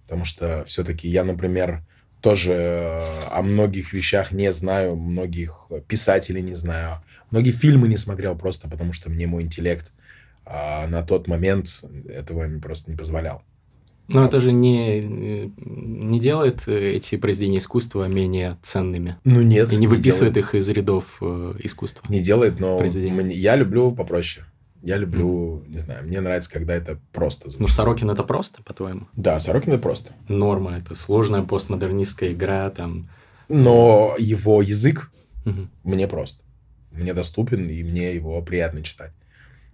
Потому 0.02 0.24
что 0.24 0.64
все-таки 0.66 1.08
я, 1.08 1.22
например, 1.22 1.86
тоже 2.20 2.52
э, 2.52 3.28
о 3.30 3.42
многих 3.42 3.92
вещах 3.92 4.32
не 4.32 4.52
знаю, 4.52 4.96
многих 4.96 5.68
писателей 5.86 6.42
не 6.42 6.56
знаю, 6.56 7.02
многие 7.30 7.52
фильмы 7.52 7.86
не 7.86 7.96
смотрел 7.96 8.36
просто 8.36 8.68
потому, 8.68 8.92
что 8.92 9.08
мне 9.08 9.28
мой 9.28 9.44
интеллект 9.44 9.92
а 10.52 10.88
на 10.88 11.02
тот 11.02 11.28
момент 11.28 11.84
этого 12.08 12.48
просто 12.58 12.90
не 12.90 12.96
позволял. 12.96 13.42
Но 14.08 14.24
это 14.24 14.40
же 14.40 14.50
не, 14.50 15.00
не 15.00 16.18
делает 16.18 16.66
эти 16.66 17.16
произведения 17.16 17.58
искусства 17.58 18.08
менее 18.08 18.56
ценными. 18.60 19.16
Ну 19.22 19.42
нет. 19.42 19.72
И 19.72 19.76
не, 19.76 19.82
не 19.82 19.86
выписывает 19.86 20.34
делает. 20.34 20.54
их 20.54 20.60
из 20.60 20.68
рядов 20.68 21.18
э, 21.20 21.54
искусства. 21.60 22.04
Не 22.08 22.20
делает, 22.20 22.58
но 22.58 22.82
я 22.82 23.54
люблю 23.54 23.92
попроще. 23.92 24.44
Я 24.82 24.96
люблю, 24.96 25.62
не 25.66 25.80
знаю, 25.80 26.06
мне 26.06 26.20
нравится, 26.20 26.50
когда 26.50 26.74
это 26.74 26.98
просто 27.12 27.50
звучит. 27.50 27.60
Ну, 27.60 27.68
Сорокин 27.68 28.10
это 28.10 28.24
просто, 28.24 28.62
по-твоему? 28.62 29.08
Да, 29.14 29.38
Сорокин 29.38 29.74
это 29.74 29.82
просто. 29.82 30.12
Норма, 30.28 30.76
это 30.76 30.94
сложная 30.94 31.42
постмодернистская 31.42 32.32
игра, 32.32 32.70
там. 32.70 33.10
Но 33.48 34.14
его 34.18 34.62
язык 34.62 35.10
mm-hmm. 35.44 35.68
мне 35.84 36.08
просто. 36.08 36.42
Мне 36.92 37.12
доступен, 37.12 37.68
и 37.68 37.82
мне 37.82 38.14
его 38.14 38.40
приятно 38.42 38.82
читать. 38.82 39.12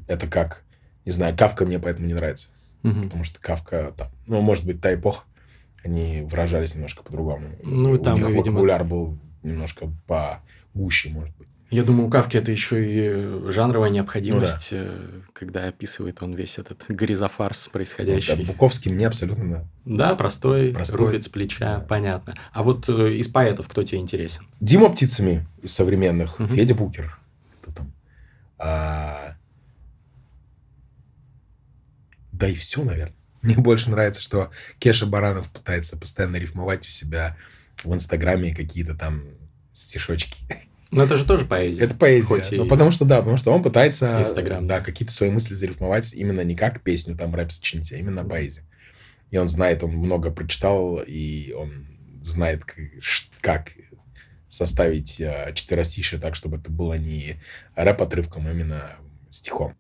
Это 0.09 0.27
как, 0.27 0.65
не 1.05 1.13
знаю, 1.13 1.37
Кавка 1.37 1.65
мне 1.65 1.79
поэтому 1.79 2.07
не 2.07 2.15
нравится. 2.15 2.49
Mm-hmm. 2.83 3.05
Потому 3.05 3.25
что 3.25 3.41
Кавка, 3.41 3.93
там, 3.97 4.09
ну, 4.27 4.41
может 4.41 4.67
быть, 4.67 4.81
та 4.81 4.93
эпоха, 4.93 5.25
они 5.85 6.23
выражались 6.23 6.75
немножко 6.75 7.05
по-другому. 7.05 7.47
Ну, 7.63 7.95
и 7.95 7.99
там, 7.99 8.15
У 8.15 8.19
них 8.19 8.29
видимо... 8.29 8.41
вокабуляр 8.41 8.85
был 8.85 9.19
немножко 9.45 9.89
по 10.07 10.43
гуще, 10.75 11.11
может 11.11 11.37
быть. 11.37 11.49
Я 11.71 11.83
думаю, 11.83 12.07
у 12.07 12.11
Кавки 12.11 12.37
это 12.37 12.53
еще 12.53 12.85
и 12.85 13.51
жанровая 13.51 13.91
необходимость, 13.91 14.69
ну, 14.71 14.85
да. 14.85 14.93
когда 15.33 15.65
описывает 15.67 16.23
он 16.23 16.35
весь 16.35 16.59
этот 16.59 16.85
гризофарс 16.89 17.69
происходящий. 17.73 18.37
Да, 18.37 18.45
Буковский 18.45 18.93
мне 18.93 19.09
абсолютно... 19.09 19.69
Да, 19.85 20.15
простой, 20.15 20.73
простой. 20.73 20.99
рубит 20.99 21.25
с 21.25 21.29
плеча, 21.29 21.79
да. 21.79 21.81
понятно. 21.81 22.37
А 22.53 22.63
вот 22.63 22.89
э, 22.89 23.15
из 23.15 23.27
поэтов 23.27 23.67
кто 23.67 23.83
тебе 23.83 23.99
интересен? 23.99 24.47
Дима 24.61 24.91
Птицами 24.91 25.45
из 25.61 25.73
современных, 25.73 26.39
угу. 26.39 26.49
Федя 26.49 26.77
Букер. 26.77 27.19
Кто 27.61 27.73
там? 27.73 27.93
А... 28.59 29.37
Да 32.31 32.49
и 32.49 32.55
все, 32.55 32.85
наверное. 32.85 33.17
Мне 33.43 33.57
больше 33.57 33.91
нравится, 33.91 34.23
что 34.23 34.51
Кеша 34.79 35.07
Баранов 35.07 35.49
пытается 35.51 35.97
постоянно 35.97 36.37
рифмовать 36.37 36.87
у 36.87 36.91
себя 36.91 37.37
в 37.83 37.93
Инстаграме 37.93 38.55
какие-то 38.55 38.95
там 38.95 39.25
стишочки. 39.73 40.37
Ну, 40.91 41.03
это 41.03 41.17
же 41.17 41.25
тоже 41.25 41.45
поэзия. 41.45 41.83
Это 41.83 41.95
поэзия. 41.95 42.27
Хоть 42.27 42.53
ну, 42.53 42.65
и... 42.65 42.69
потому 42.69 42.91
что, 42.91 43.05
да, 43.05 43.19
потому 43.19 43.37
что 43.37 43.53
он 43.53 43.63
пытается 43.63 44.21
Инстаграм. 44.21 44.67
Да, 44.67 44.81
какие-то 44.81 45.13
свои 45.13 45.31
мысли 45.31 45.55
зарифмовать 45.55 46.15
именно 46.15 46.43
не 46.43 46.55
как 46.55 46.83
песню, 46.83 47.17
там, 47.17 47.35
рэп 47.35 47.51
сочинить, 47.51 47.93
а 47.93 47.97
именно 47.97 48.25
поэзия. 48.25 48.63
И 49.31 49.37
он 49.37 49.49
знает, 49.49 49.83
он 49.83 49.91
много 49.93 50.31
прочитал, 50.31 51.01
и 51.05 51.53
он 51.53 51.87
знает, 52.23 52.63
как 53.41 53.73
составить 54.49 55.21
э, 55.21 55.53
четверостишие 55.55 56.21
так, 56.21 56.35
чтобы 56.35 56.59
это 56.59 56.71
было 56.71 56.95
не 56.95 57.37
рэп-отрывком, 57.75 58.47
а 58.47 58.53
именно 58.53 58.97
стихом. 59.31 59.75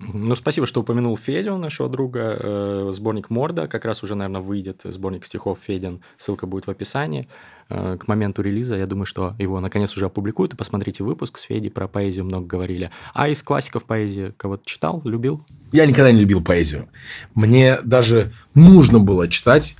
Ну, 0.00 0.34
спасибо, 0.34 0.66
что 0.66 0.80
упомянул 0.80 1.16
Федю, 1.16 1.58
нашего 1.58 1.88
друга. 1.88 2.36
Э, 2.40 2.90
сборник 2.92 3.28
Морда 3.28 3.68
как 3.68 3.84
раз 3.84 4.02
уже, 4.02 4.14
наверное, 4.14 4.40
выйдет. 4.40 4.80
Сборник 4.84 5.26
стихов 5.26 5.58
Федин. 5.62 6.00
Ссылка 6.16 6.46
будет 6.46 6.66
в 6.66 6.70
описании. 6.70 7.28
Э, 7.68 7.98
к 8.00 8.08
моменту 8.08 8.40
релиза, 8.40 8.76
я 8.76 8.86
думаю, 8.86 9.04
что 9.04 9.34
его 9.38 9.60
наконец 9.60 9.94
уже 9.94 10.06
опубликуют. 10.06 10.54
И 10.54 10.56
посмотрите 10.56 11.04
выпуск 11.04 11.36
с 11.36 11.42
Феди 11.42 11.68
про 11.68 11.86
поэзию 11.86 12.24
много 12.24 12.46
говорили. 12.46 12.90
А 13.12 13.28
из 13.28 13.42
классиков 13.42 13.84
поэзии 13.84 14.32
кого-то 14.38 14.64
читал, 14.64 15.02
любил? 15.04 15.46
Я 15.70 15.84
никогда 15.84 16.12
не 16.12 16.20
любил 16.20 16.42
поэзию. 16.42 16.88
Мне 17.34 17.78
даже 17.82 18.32
нужно 18.54 19.00
было 19.00 19.28
читать, 19.28 19.76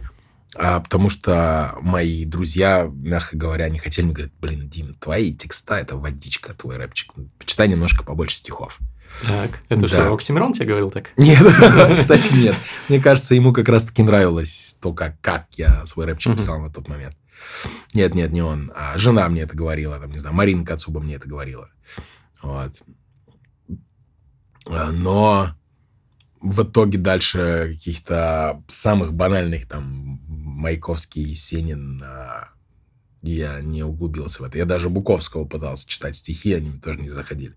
а, 0.54 0.80
потому 0.80 1.08
что 1.08 1.78
мои 1.80 2.26
друзья, 2.26 2.90
мягко 2.92 3.38
говоря, 3.38 3.70
не 3.70 3.78
хотели. 3.78 4.04
Мне 4.04 4.14
говорят, 4.14 4.34
блин, 4.38 4.68
Дим, 4.68 4.94
твои 4.94 5.32
текста– 5.32 5.74
это 5.76 5.96
водичка, 5.96 6.52
твой 6.52 6.76
рэпчик. 6.76 7.14
Почитай 7.38 7.68
немножко 7.68 8.04
побольше 8.04 8.36
стихов. 8.36 8.78
Так, 9.26 9.60
это 9.68 9.82
да. 9.82 9.88
что, 9.88 10.14
Оксимирон 10.14 10.52
тебе 10.52 10.66
говорил 10.66 10.90
так? 10.90 11.10
Нет, 11.16 11.42
кстати, 11.98 12.34
нет. 12.34 12.56
Мне 12.88 13.00
кажется, 13.00 13.34
ему 13.34 13.52
как 13.52 13.68
раз-таки 13.68 14.02
нравилось 14.02 14.76
то, 14.80 14.92
как, 14.92 15.20
как 15.20 15.46
я 15.56 15.84
свой 15.86 16.06
рэпчик 16.06 16.36
писал 16.36 16.60
на 16.60 16.70
тот 16.70 16.88
момент. 16.88 17.16
Нет, 17.94 18.14
нет, 18.14 18.32
не 18.32 18.42
он. 18.42 18.72
А 18.74 18.96
жена 18.98 19.28
мне 19.28 19.42
это 19.42 19.56
говорила, 19.56 19.98
там, 19.98 20.12
не 20.12 20.18
знаю, 20.18 20.34
Марина 20.34 20.64
Кацуба 20.64 21.00
мне 21.00 21.16
это 21.16 21.28
говорила. 21.28 21.68
Вот. 22.42 22.72
А, 24.66 24.92
но 24.92 25.54
в 26.40 26.62
итоге 26.62 26.98
дальше 26.98 27.74
каких-то 27.74 28.62
самых 28.68 29.12
банальных, 29.12 29.66
там, 29.66 30.20
Маяковский, 30.28 31.22
Есенин, 31.22 32.00
а, 32.02 32.48
я 33.22 33.60
не 33.60 33.82
углубился 33.82 34.42
в 34.42 34.46
это. 34.46 34.58
Я 34.58 34.64
даже 34.64 34.88
Буковского 34.88 35.44
пытался 35.44 35.88
читать 35.88 36.16
стихи, 36.16 36.54
они 36.54 36.78
тоже 36.78 37.00
не 37.00 37.10
заходили. 37.10 37.54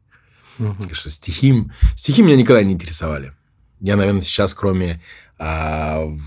Угу. 0.60 0.84
Конечно, 0.84 1.12
стихи, 1.12 1.54
стихи 1.96 2.22
меня 2.22 2.36
никогда 2.36 2.64
не 2.64 2.74
интересовали. 2.74 3.34
Я, 3.80 3.96
наверное, 3.96 4.22
сейчас, 4.22 4.54
кроме 4.54 5.02
а, 5.38 6.06
в 6.06 6.22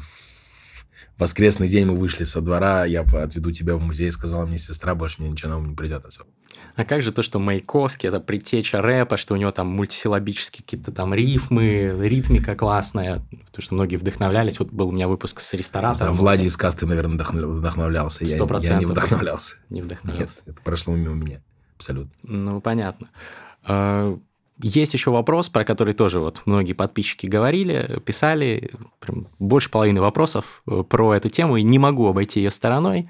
воскресный 1.19 1.69
день 1.69 1.87
мы 1.87 1.97
вышли 1.97 2.25
со 2.25 2.41
двора, 2.41 2.85
я 2.85 3.01
отведу 3.01 3.51
тебя 3.51 3.77
в 3.77 3.81
музей, 3.81 4.11
сказала 4.13 4.45
мне 4.47 4.59
сестра, 4.59 4.95
больше 4.95 5.17
мне 5.19 5.31
ничего 5.31 5.53
нового 5.53 5.69
не 5.69 5.75
придет 5.75 6.05
особо. 6.05 6.29
А 6.75 6.85
как 6.85 7.03
же 7.03 7.11
то, 7.11 7.23
что 7.23 7.39
Маяковский– 7.39 8.09
это 8.11 8.21
предтеча 8.21 8.83
рэпа, 8.83 9.17
что 9.17 9.33
у 9.33 9.37
него 9.39 9.51
там 9.51 9.69
мультисилабические 9.69 10.63
какие-то 10.63 10.93
там 10.93 11.15
рифмы, 11.15 11.97
ритмика 12.03 12.55
классная, 12.55 13.23
то, 13.51 13.63
что 13.63 13.75
многие 13.75 13.97
вдохновлялись. 13.97 14.59
Вот 14.59 14.71
был 14.71 14.89
у 14.89 14.93
меня 14.93 15.09
выпуск 15.09 15.41
с 15.41 15.55
ресторатором. 15.55 16.15
Да, 16.15 16.21
Влади 16.21 16.45
из 16.45 16.57
касты, 16.57 16.85
наверное, 16.85 17.17
вдохновлялся. 17.17 18.25
100%. 18.25 18.63
Я, 18.63 18.73
я 18.73 18.79
не 18.79 18.85
вдохновлялся. 18.85 19.57
Не 19.71 19.81
вдохновлялся. 19.81 20.35
Нет, 20.47 20.55
это 20.55 20.63
прошло 20.63 20.95
мимо 20.95 21.15
меня. 21.15 21.41
Абсолютно. 21.77 22.13
Ну, 22.25 22.61
понятно. 22.61 23.09
А, 23.67 24.19
есть 24.63 24.95
еще 24.95 25.11
вопрос, 25.11 25.49
про 25.51 25.65
который 25.65 25.93
тоже 25.93 26.19
вот 26.19 26.41
многие 26.47 26.73
подписчики 26.73 27.27
говорили, 27.27 28.01
писали, 28.05 28.71
прям 29.01 29.27
больше 29.39 29.71
половины 29.71 30.01
вопросов 30.01 30.63
э, 30.67 30.83
про 30.89 31.15
эту 31.15 31.29
тему, 31.29 31.57
и 31.57 31.63
не 31.63 31.79
могу 31.79 32.07
обойти 32.07 32.41
ее 32.41 32.51
стороной. 32.51 33.09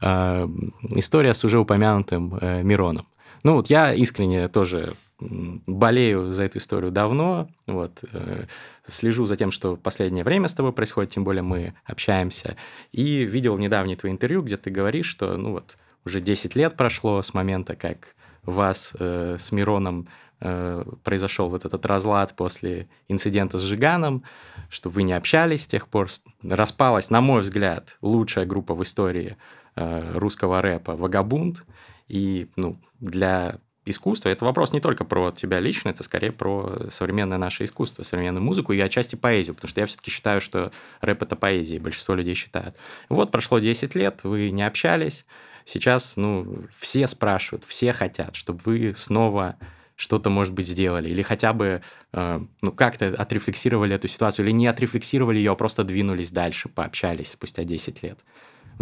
А, 0.00 0.48
история 0.90 1.34
с 1.34 1.44
уже 1.44 1.58
упомянутым 1.58 2.38
э, 2.40 2.62
Мироном. 2.62 3.06
Ну 3.42 3.54
вот 3.54 3.68
я 3.68 3.92
искренне 3.92 4.48
тоже 4.48 4.94
болею 5.18 6.30
за 6.30 6.44
эту 6.44 6.58
историю 6.58 6.90
давно, 6.90 7.48
вот, 7.66 8.00
э, 8.12 8.44
слежу 8.86 9.24
за 9.24 9.36
тем, 9.36 9.50
что 9.50 9.76
в 9.76 9.80
последнее 9.80 10.24
время 10.24 10.48
с 10.48 10.54
тобой 10.54 10.72
происходит, 10.72 11.10
тем 11.10 11.24
более 11.24 11.42
мы 11.42 11.74
общаемся, 11.84 12.56
и 12.92 13.24
видел 13.24 13.56
недавнее 13.56 13.96
твое 13.96 14.14
интервью, 14.14 14.42
где 14.42 14.56
ты 14.56 14.70
говоришь, 14.70 15.06
что, 15.06 15.36
ну 15.36 15.52
вот, 15.52 15.76
уже 16.04 16.20
10 16.20 16.54
лет 16.54 16.76
прошло 16.76 17.22
с 17.22 17.34
момента, 17.34 17.76
как 17.76 18.14
вас 18.46 18.92
э, 18.98 19.36
с 19.38 19.52
Мироном 19.52 20.06
э, 20.40 20.84
произошел 21.04 21.48
вот 21.48 21.64
этот 21.64 21.84
разлад 21.86 22.34
после 22.34 22.88
инцидента 23.08 23.58
с 23.58 23.62
Жиганом, 23.62 24.22
что 24.70 24.88
вы 24.88 25.02
не 25.02 25.12
общались 25.12 25.64
с 25.64 25.66
тех 25.66 25.88
пор. 25.88 26.08
Распалась, 26.42 27.10
на 27.10 27.20
мой 27.20 27.42
взгляд, 27.42 27.98
лучшая 28.00 28.46
группа 28.46 28.74
в 28.74 28.82
истории 28.82 29.36
э, 29.74 30.12
русского 30.14 30.62
рэпа 30.62 30.96
«Вагабунт». 30.96 31.64
И 32.08 32.48
ну, 32.56 32.76
для 33.00 33.58
искусства 33.86 34.28
это 34.28 34.44
вопрос 34.44 34.72
не 34.72 34.80
только 34.80 35.04
про 35.04 35.30
тебя 35.30 35.60
лично, 35.60 35.88
это 35.88 36.02
скорее 36.02 36.32
про 36.32 36.88
современное 36.90 37.38
наше 37.38 37.64
искусство, 37.64 38.02
современную 38.02 38.42
музыку 38.42 38.72
и 38.72 38.80
отчасти 38.80 39.16
поэзию, 39.16 39.54
потому 39.54 39.68
что 39.68 39.80
я 39.80 39.86
все-таки 39.86 40.10
считаю, 40.10 40.40
что 40.40 40.72
рэп– 41.00 41.22
это 41.24 41.36
поэзия, 41.36 41.78
большинство 41.78 42.14
людей 42.14 42.34
считают. 42.34 42.76
Вот 43.08 43.30
прошло 43.30 43.58
10 43.58 43.94
лет, 43.94 44.20
вы 44.24 44.50
не 44.50 44.64
общались, 44.64 45.24
Сейчас, 45.66 46.16
ну, 46.16 46.64
все 46.78 47.08
спрашивают, 47.08 47.64
все 47.64 47.92
хотят, 47.92 48.36
чтобы 48.36 48.60
вы 48.64 48.94
снова 48.96 49.56
что-то, 49.96 50.30
может 50.30 50.54
быть, 50.54 50.68
сделали, 50.68 51.08
или 51.08 51.22
хотя 51.22 51.52
бы, 51.52 51.82
э, 52.12 52.40
ну, 52.62 52.72
как-то 52.72 53.08
отрефлексировали 53.08 53.96
эту 53.96 54.06
ситуацию, 54.06 54.46
или 54.46 54.52
не 54.52 54.68
отрефлексировали 54.68 55.38
ее, 55.38 55.50
а 55.50 55.54
просто 55.56 55.82
двинулись 55.82 56.30
дальше, 56.30 56.68
пообщались 56.68 57.32
спустя 57.32 57.64
10 57.64 58.02
лет. 58.04 58.20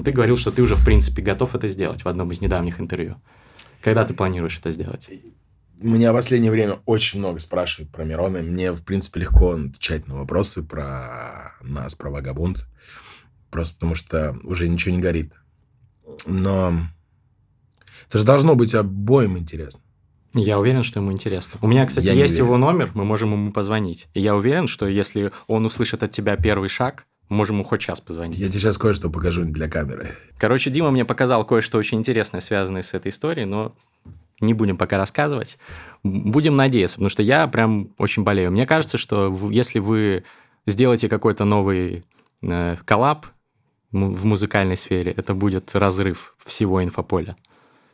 Ты 0.05 0.13
говорил, 0.13 0.37
что 0.37 0.53
ты 0.53 0.61
уже, 0.61 0.75
в 0.75 0.85
принципе, 0.85 1.23
готов 1.23 1.55
это 1.55 1.69
сделать 1.69 2.05
в 2.05 2.09
одном 2.09 2.33
из 2.33 2.43
недавних 2.43 2.79
интервью. 2.79 3.17
Когда 3.81 4.05
ты 4.05 4.13
планируешь 4.13 4.59
это 4.59 4.71
сделать? 4.71 5.09
Меня 5.81 6.13
в 6.13 6.17
последнее 6.17 6.53
время 6.53 6.81
очень 6.85 7.19
много 7.19 7.39
спрашивают 7.39 7.93
про 7.93 8.05
Мирона. 8.05 8.43
Мне, 8.43 8.73
в 8.73 8.85
принципе, 8.85 9.21
легко 9.21 9.53
отвечать 9.53 10.07
на 10.07 10.17
вопросы 10.17 10.63
про 10.63 11.55
нас, 11.63 11.95
про 11.95 12.11
Вагабунт. 12.11 12.67
Просто 13.51 13.75
потому 13.75 13.95
что 13.95 14.37
уже 14.43 14.69
ничего 14.69 14.95
не 14.95 15.01
горит. 15.01 15.33
Но 16.27 16.75
это 18.09 18.19
же 18.19 18.25
должно 18.25 18.55
быть 18.55 18.75
обоим 18.75 19.39
интересно. 19.39 19.81
Я 20.35 20.59
уверен, 20.59 20.83
что 20.83 21.01
ему 21.01 21.13
интересно. 21.13 21.59
У 21.63 21.69
меня, 21.69 21.87
кстати, 21.87 22.07
я 22.07 22.13
есть 22.13 22.39
его 22.39 22.57
номер, 22.57 22.91
мы 22.95 23.05
можем 23.05 23.33
ему 23.33 23.53
позвонить. 23.53 24.09
И 24.15 24.21
я 24.21 24.35
уверен, 24.35 24.67
что 24.67 24.87
если 24.87 25.31
он 25.47 25.65
услышит 25.65 26.03
от 26.03 26.11
тебя 26.11 26.37
первый 26.37 26.69
шаг, 26.69 27.07
можем 27.29 27.57
ему 27.57 27.65
хоть 27.65 27.83
сейчас 27.83 28.01
позвонить. 28.01 28.39
Я 28.39 28.49
тебе 28.49 28.59
сейчас 28.59 28.77
кое-что 28.77 29.11
покажу 29.11 29.45
для 29.45 29.69
камеры. 29.69 30.17
Короче, 30.39 30.71
Дима 30.71 30.91
мне 30.91 31.05
показал 31.05 31.45
кое-что 31.45 31.79
очень 31.79 31.99
интересное, 31.99 32.41
связанное 32.41 32.83
с 32.83 32.95
этой 32.95 33.11
историей, 33.11 33.47
но 33.47 33.75
не 34.41 34.55
будем 34.55 34.77
пока 34.77 34.99
рассказывать. 34.99 35.59
Будем 36.03 36.57
надеяться, 36.57 36.97
потому 36.97 37.11
что 37.11 37.23
я 37.23 37.47
прям 37.47 37.91
очень 37.99 38.25
болею. 38.25 38.51
Мне 38.51 38.67
кажется, 38.67 38.99
что 38.99 39.35
если 39.51 39.79
вы 39.79 40.25
сделаете 40.67 41.09
какой-то 41.09 41.45
новый 41.45 42.05
э, 42.43 42.77
коллаб, 42.85 43.27
в 43.95 44.25
музыкальной 44.25 44.77
сфере, 44.77 45.13
это 45.13 45.35
будет 45.35 45.75
разрыв 45.75 46.35
всего 46.45 46.83
инфополя. 46.83 47.37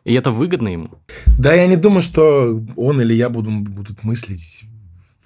И 0.04 0.14
это 0.14 0.30
выгодно 0.30 0.68
ему. 0.68 0.90
Да, 1.38 1.52
я 1.52 1.66
не 1.66 1.76
думаю, 1.76 2.02
что 2.02 2.62
он 2.76 3.02
или 3.02 3.12
я 3.12 3.28
буду, 3.28 3.50
будут 3.50 4.02
мыслить. 4.02 4.64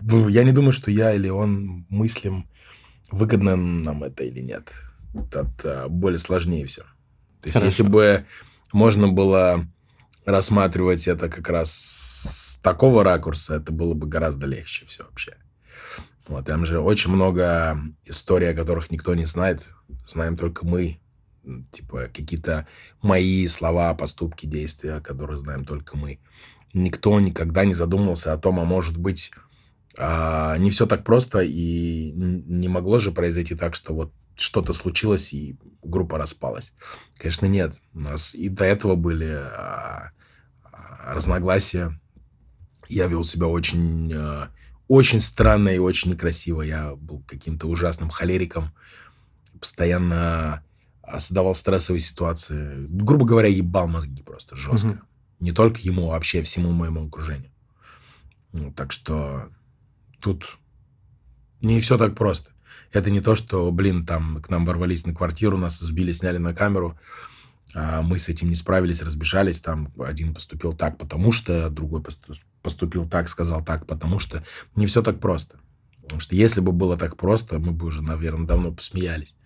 Я 0.00 0.42
не 0.42 0.52
думаю, 0.52 0.72
что 0.72 0.90
я 0.90 1.14
или 1.14 1.28
он 1.28 1.86
мыслим, 1.88 2.46
выгодно 3.10 3.56
нам 3.56 4.02
это 4.02 4.24
или 4.24 4.40
нет. 4.40 4.72
Это 5.14 5.86
более 5.88 6.18
сложнее 6.18 6.66
все. 6.66 6.82
То 7.40 7.46
есть, 7.46 7.54
Хорошо. 7.54 7.66
если 7.66 7.82
бы 7.84 8.26
можно 8.72 9.08
было 9.08 9.66
рассматривать 10.24 11.06
это 11.06 11.28
как 11.28 11.48
раз 11.48 11.70
с 11.72 12.58
такого 12.62 13.04
ракурса, 13.04 13.56
это 13.56 13.72
было 13.72 13.94
бы 13.94 14.06
гораздо 14.06 14.46
легче 14.46 14.86
все 14.86 15.04
вообще. 15.04 15.36
Вот, 16.26 16.46
там 16.46 16.64
же 16.64 16.80
очень 16.80 17.10
много 17.10 17.78
историй, 18.04 18.50
о 18.50 18.54
которых 18.54 18.90
никто 18.90 19.14
не 19.14 19.26
знает 19.26 19.66
знаем 20.06 20.36
только 20.36 20.66
мы. 20.66 20.98
Типа 21.72 22.08
какие-то 22.12 22.66
мои 23.02 23.46
слова, 23.48 23.94
поступки, 23.94 24.46
действия, 24.46 25.00
которые 25.00 25.36
знаем 25.36 25.64
только 25.64 25.96
мы. 25.96 26.18
Никто 26.72 27.20
никогда 27.20 27.64
не 27.64 27.74
задумывался 27.74 28.32
о 28.32 28.38
том, 28.38 28.58
а 28.58 28.64
может 28.64 28.96
быть, 28.96 29.30
а, 29.98 30.56
не 30.56 30.70
все 30.70 30.86
так 30.86 31.04
просто, 31.04 31.40
и 31.40 32.12
не 32.12 32.68
могло 32.68 32.98
же 32.98 33.12
произойти 33.12 33.54
так, 33.54 33.74
что 33.74 33.94
вот 33.94 34.12
что-то 34.36 34.72
случилось, 34.72 35.32
и 35.32 35.56
группа 35.82 36.18
распалась. 36.18 36.72
Конечно, 37.18 37.46
нет. 37.46 37.76
У 37.92 38.00
нас 38.00 38.34
и 38.34 38.48
до 38.48 38.64
этого 38.64 38.96
были 38.96 39.30
а, 39.30 40.10
разногласия. 41.06 42.00
Я 42.88 43.06
вел 43.06 43.22
себя 43.22 43.46
очень, 43.46 44.10
э, 44.12 44.48
очень 44.88 45.20
странно 45.20 45.68
и 45.70 45.78
очень 45.78 46.12
некрасиво. 46.12 46.62
Я 46.62 46.94
был 46.94 47.22
каким-то 47.26 47.66
ужасным 47.66 48.10
холериком, 48.10 48.72
постоянно 49.58 50.62
создавал 51.18 51.54
стрессовые 51.54 52.00
ситуации. 52.00 52.86
Грубо 52.88 53.24
говоря, 53.24 53.48
ебал 53.48 53.88
мозги 53.88 54.22
просто 54.22 54.56
жестко. 54.56 54.88
Угу. 54.88 54.98
Не 55.40 55.52
только 55.52 55.80
ему, 55.80 56.10
а 56.10 56.14
вообще 56.14 56.42
всему 56.42 56.72
моему 56.72 57.06
окружению. 57.06 57.50
Ну, 58.52 58.72
так 58.72 58.92
что 58.92 59.50
тут 60.20 60.58
не 61.60 61.80
все 61.80 61.98
так 61.98 62.14
просто. 62.14 62.50
Это 62.92 63.10
не 63.10 63.20
то, 63.20 63.34
что, 63.34 63.70
блин, 63.72 64.06
там 64.06 64.40
к 64.40 64.48
нам 64.48 64.64
ворвались 64.64 65.04
на 65.04 65.14
квартиру, 65.14 65.58
нас 65.58 65.78
сбили, 65.78 66.12
сняли 66.12 66.38
на 66.38 66.54
камеру, 66.54 66.96
а 67.74 68.02
мы 68.02 68.20
с 68.20 68.28
этим 68.28 68.48
не 68.48 68.54
справились, 68.54 69.02
разбежались, 69.02 69.60
там 69.60 69.92
один 69.98 70.32
поступил 70.32 70.74
так, 70.74 70.96
потому 70.96 71.32
что, 71.32 71.68
другой 71.70 72.02
поступил 72.64 73.08
так, 73.08 73.28
сказал 73.28 73.62
так, 73.62 73.86
потому 73.86 74.18
что. 74.18 74.42
Не 74.74 74.86
все 74.86 75.02
так 75.02 75.20
просто. 75.20 75.58
Потому 76.02 76.20
что 76.20 76.34
если 76.34 76.60
бы 76.60 76.72
было 76.72 76.96
так 76.96 77.16
просто, 77.16 77.58
мы 77.60 77.70
бы 77.72 77.86
уже, 77.86 78.02
наверное, 78.02 78.46
давно 78.46 78.72
посмеялись 78.72 79.36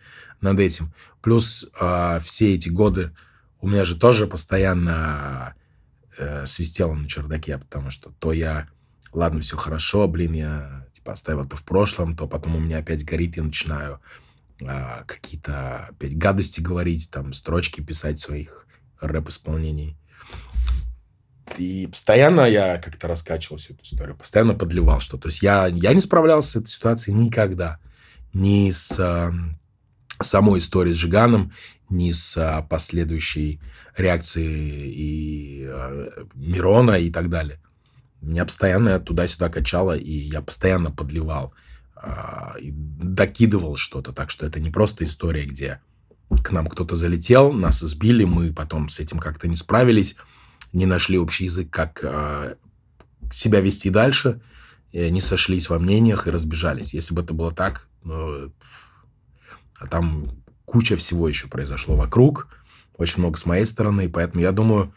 над 0.41 0.59
этим. 0.59 0.93
Плюс 1.21 1.67
э, 1.79 2.21
все 2.23 2.55
эти 2.55 2.69
годы 2.69 3.15
у 3.61 3.69
меня 3.69 3.85
же 3.85 3.97
тоже 3.97 4.27
постоянно 4.27 5.55
э, 6.17 6.47
свистело 6.47 6.95
на 6.95 7.09
чердаке, 7.09 7.59
потому 7.59 7.91
что 7.91 8.13
то 8.19 8.33
я, 8.33 8.69
ладно, 9.13 9.41
все 9.41 9.57
хорошо, 9.57 10.09
блин, 10.09 10.33
я 10.33 10.87
типа 10.95 11.13
оставил 11.13 11.45
это 11.45 11.57
в 11.57 11.65
прошлом, 11.65 12.17
то 12.17 12.27
потом 12.27 12.57
у 12.57 12.61
меня 12.61 12.79
опять 12.79 13.05
горит, 13.05 13.37
я 13.37 13.43
начинаю 13.43 14.01
э, 14.61 15.05
какие-то 15.07 15.87
опять 15.91 16.17
гадости 16.17 16.61
говорить, 16.61 17.11
там 17.11 17.33
строчки 17.33 17.81
писать 17.81 18.21
своих 18.21 18.67
рэп-исполнений. 19.01 19.97
И 21.57 21.87
постоянно 21.87 22.43
я 22.43 22.79
как-то 22.79 23.09
раскачивал 23.09 23.57
всю 23.57 23.75
эту 23.75 23.85
историю, 23.85 24.17
постоянно 24.17 24.55
подливал 24.55 25.01
что-то. 25.01 25.25
То 25.25 25.29
есть 25.29 25.43
я, 25.43 25.67
я 25.67 25.95
не 25.95 26.01
справлялся 26.01 26.49
с 26.49 26.57
этой 26.57 26.69
ситуацией 26.69 27.17
никогда. 27.17 27.79
Ни 28.33 28.71
с 28.71 28.95
э, 28.99 29.33
самой 30.23 30.59
историей 30.59 30.95
с 30.95 30.99
Жиганом, 30.99 31.53
ни 31.89 32.13
с 32.13 32.37
э, 32.37 32.67
последующей 32.69 33.61
реакцией 33.97 34.93
и 34.93 35.67
э, 35.67 36.25
Мирона 36.35 36.93
и 36.99 37.11
так 37.11 37.31
далее. 37.31 37.61
Меня 38.21 38.45
постоянно 38.45 38.99
туда-сюда 39.01 39.49
качало, 39.49 39.97
и 39.97 40.13
я 40.13 40.43
постоянно 40.43 40.91
подливал 40.91 41.55
э, 42.03 42.61
и 42.61 42.73
докидывал 42.73 43.77
что-то. 43.77 44.13
Так 44.13 44.31
что 44.31 44.47
это 44.47 44.61
не 44.61 44.71
просто 44.71 45.05
история, 45.05 45.45
где 45.45 45.81
к 46.43 46.51
нам 46.51 46.67
кто-то 46.67 46.95
залетел, 46.95 47.53
нас 47.53 47.83
избили, 47.83 48.25
мы 48.25 48.53
потом 48.53 48.89
с 48.89 49.01
этим 49.01 49.19
как-то 49.19 49.49
не 49.49 49.57
справились, 49.57 50.17
не 50.73 50.87
нашли 50.87 51.19
общий 51.19 51.45
язык, 51.45 51.71
как 51.71 52.01
э, 52.03 52.57
себя 53.33 53.61
вести 53.61 53.91
дальше, 53.91 54.41
не 54.93 55.21
сошлись 55.21 55.69
во 55.69 55.79
мнениях 55.79 56.27
и 56.27 56.31
разбежались. 56.31 56.95
Если 56.95 57.15
бы 57.15 57.23
это 57.23 57.35
было 57.35 57.53
так, 57.53 57.89
ну, 58.05 58.51
а 59.79 59.87
там 59.87 60.31
куча 60.65 60.97
всего 60.97 61.29
еще 61.29 61.47
произошло 61.49 61.95
вокруг, 61.95 62.49
очень 62.97 63.21
много 63.21 63.39
с 63.39 63.47
моей 63.47 63.67
стороны, 63.67 64.07
и 64.07 64.09
поэтому 64.09 64.43
я 64.43 64.53
думаю, 64.53 64.95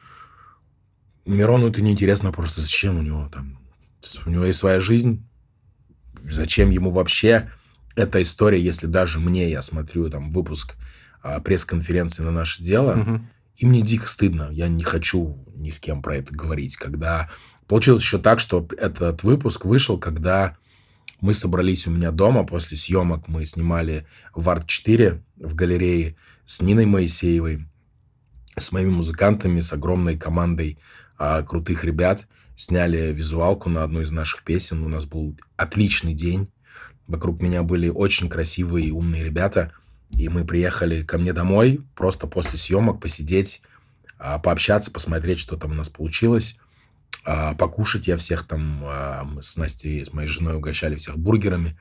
Мирону 1.25 1.69
это 1.69 1.81
неинтересно 1.81 2.31
просто 2.31 2.61
зачем 2.61 2.97
у 2.97 3.01
него 3.01 3.29
там, 3.29 3.59
у 4.25 4.29
него 4.29 4.45
есть 4.45 4.59
своя 4.59 4.79
жизнь, 4.79 5.27
зачем 6.23 6.71
ему 6.71 6.89
вообще 6.89 7.51
эта 7.95 8.21
история, 8.21 8.61
если 8.61 8.87
даже 8.87 9.19
мне, 9.19 9.49
я 9.49 9.61
смотрю 9.61 10.09
там 10.09 10.31
выпуск 10.31 10.75
а, 11.21 11.39
пресс-конференции 11.39 12.23
на 12.23 12.31
наше 12.31 12.63
дело, 12.63 12.99
угу. 12.99 13.21
И 13.61 13.65
мне 13.67 13.83
дико 13.83 14.07
стыдно, 14.07 14.49
я 14.51 14.67
не 14.67 14.83
хочу 14.83 15.37
ни 15.53 15.69
с 15.69 15.79
кем 15.79 16.01
про 16.01 16.17
это 16.17 16.33
говорить, 16.33 16.77
когда 16.77 17.29
получилось 17.67 18.01
еще 18.01 18.17
так, 18.17 18.39
что 18.39 18.67
этот 18.75 19.21
выпуск 19.21 19.65
вышел, 19.65 19.99
когда 19.99 20.57
мы 21.19 21.35
собрались 21.35 21.85
у 21.85 21.91
меня 21.91 22.09
дома 22.09 22.43
после 22.43 22.75
съемок, 22.75 23.27
мы 23.27 23.45
снимали 23.45 24.07
в 24.33 24.49
Арт-4 24.49 25.21
в 25.35 25.53
галерее 25.53 26.15
с 26.43 26.63
Ниной 26.63 26.87
Моисеевой, 26.87 27.67
с 28.57 28.71
моими 28.71 28.89
музыкантами, 28.89 29.59
с 29.59 29.71
огромной 29.71 30.17
командой 30.17 30.79
а, 31.19 31.43
крутых 31.43 31.83
ребят. 31.83 32.27
Сняли 32.55 33.13
визуалку 33.13 33.69
на 33.69 33.83
одну 33.83 34.01
из 34.01 34.09
наших 34.09 34.41
песен. 34.43 34.83
У 34.83 34.89
нас 34.89 35.05
был 35.05 35.37
отличный 35.55 36.15
день. 36.15 36.51
Вокруг 37.05 37.43
меня 37.43 37.61
были 37.61 37.89
очень 37.89 38.27
красивые 38.27 38.87
и 38.87 38.91
умные 38.91 39.23
ребята. 39.23 39.71
И 40.11 40.29
мы 40.29 40.45
приехали 40.45 41.03
ко 41.03 41.17
мне 41.17 41.33
домой 41.33 41.81
просто 41.95 42.27
после 42.27 42.57
съемок 42.57 42.99
посидеть, 42.99 43.61
а, 44.17 44.39
пообщаться, 44.39 44.91
посмотреть, 44.91 45.39
что 45.39 45.57
там 45.57 45.71
у 45.71 45.73
нас 45.75 45.89
получилось. 45.89 46.57
А, 47.23 47.53
покушать 47.55 48.07
я 48.07 48.17
всех 48.17 48.47
там 48.47 48.81
а, 48.83 49.23
мы 49.23 49.43
с 49.43 49.57
Настей, 49.57 50.05
с 50.05 50.13
моей 50.13 50.27
женой 50.27 50.55
угощали 50.55 50.95
всех 50.95 51.17
бургерами. 51.17 51.77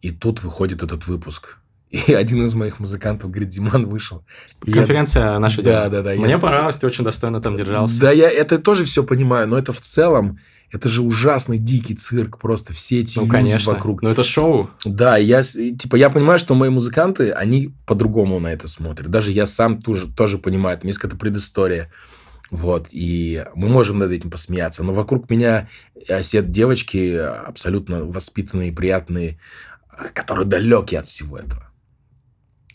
И 0.00 0.10
тут 0.10 0.42
выходит 0.42 0.82
этот 0.82 1.06
выпуск. 1.06 1.58
И 1.90 2.12
один 2.12 2.44
из 2.44 2.54
моих 2.54 2.78
музыкантов, 2.78 3.30
говорит, 3.30 3.50
Диман 3.50 3.86
вышел. 3.86 4.24
Конференция 4.60 5.32
я... 5.32 5.38
наша. 5.38 5.62
Да, 5.62 5.88
да, 5.88 6.02
да. 6.02 6.12
Мне 6.12 6.30
я... 6.30 6.38
понравилось, 6.38 6.76
ты 6.76 6.86
очень 6.86 7.04
достойно 7.04 7.40
там 7.40 7.56
держался. 7.56 8.00
Да, 8.00 8.10
я 8.12 8.30
это 8.30 8.58
тоже 8.58 8.84
все 8.84 9.02
понимаю, 9.04 9.48
но 9.48 9.58
это 9.58 9.72
в 9.72 9.80
целом, 9.80 10.38
это 10.70 10.88
же 10.88 11.02
ужасный 11.02 11.58
дикий 11.58 11.94
цирк, 11.94 12.38
просто 12.38 12.72
все 12.72 13.00
эти 13.00 13.18
ну, 13.18 13.24
люди 13.24 13.32
конечно. 13.32 13.72
вокруг. 13.72 14.02
Ну, 14.02 14.10
это 14.10 14.22
шоу. 14.22 14.70
Да, 14.84 15.16
я, 15.16 15.42
типа, 15.42 15.96
я 15.96 16.10
понимаю, 16.10 16.38
что 16.38 16.54
мои 16.54 16.70
музыканты, 16.70 17.32
они 17.32 17.74
по-другому 17.86 18.38
на 18.38 18.48
это 18.48 18.68
смотрят. 18.68 19.10
Даже 19.10 19.32
я 19.32 19.46
сам 19.46 19.82
тоже, 19.82 20.06
тоже 20.06 20.38
понимаю, 20.38 20.78
там 20.78 20.86
есть 20.86 20.98
какая-то 20.98 21.18
предыстория. 21.18 21.90
Вот, 22.50 22.88
и 22.90 23.44
мы 23.54 23.68
можем 23.68 23.98
над 23.98 24.10
этим 24.10 24.30
посмеяться. 24.30 24.82
Но 24.82 24.92
вокруг 24.92 25.30
меня 25.30 25.68
сидят 26.22 26.50
девочки 26.50 27.16
абсолютно 27.16 28.04
воспитанные, 28.04 28.72
приятные, 28.72 29.38
которые 30.14 30.46
далеки 30.46 30.96
от 30.96 31.06
всего 31.06 31.38
этого. 31.38 31.70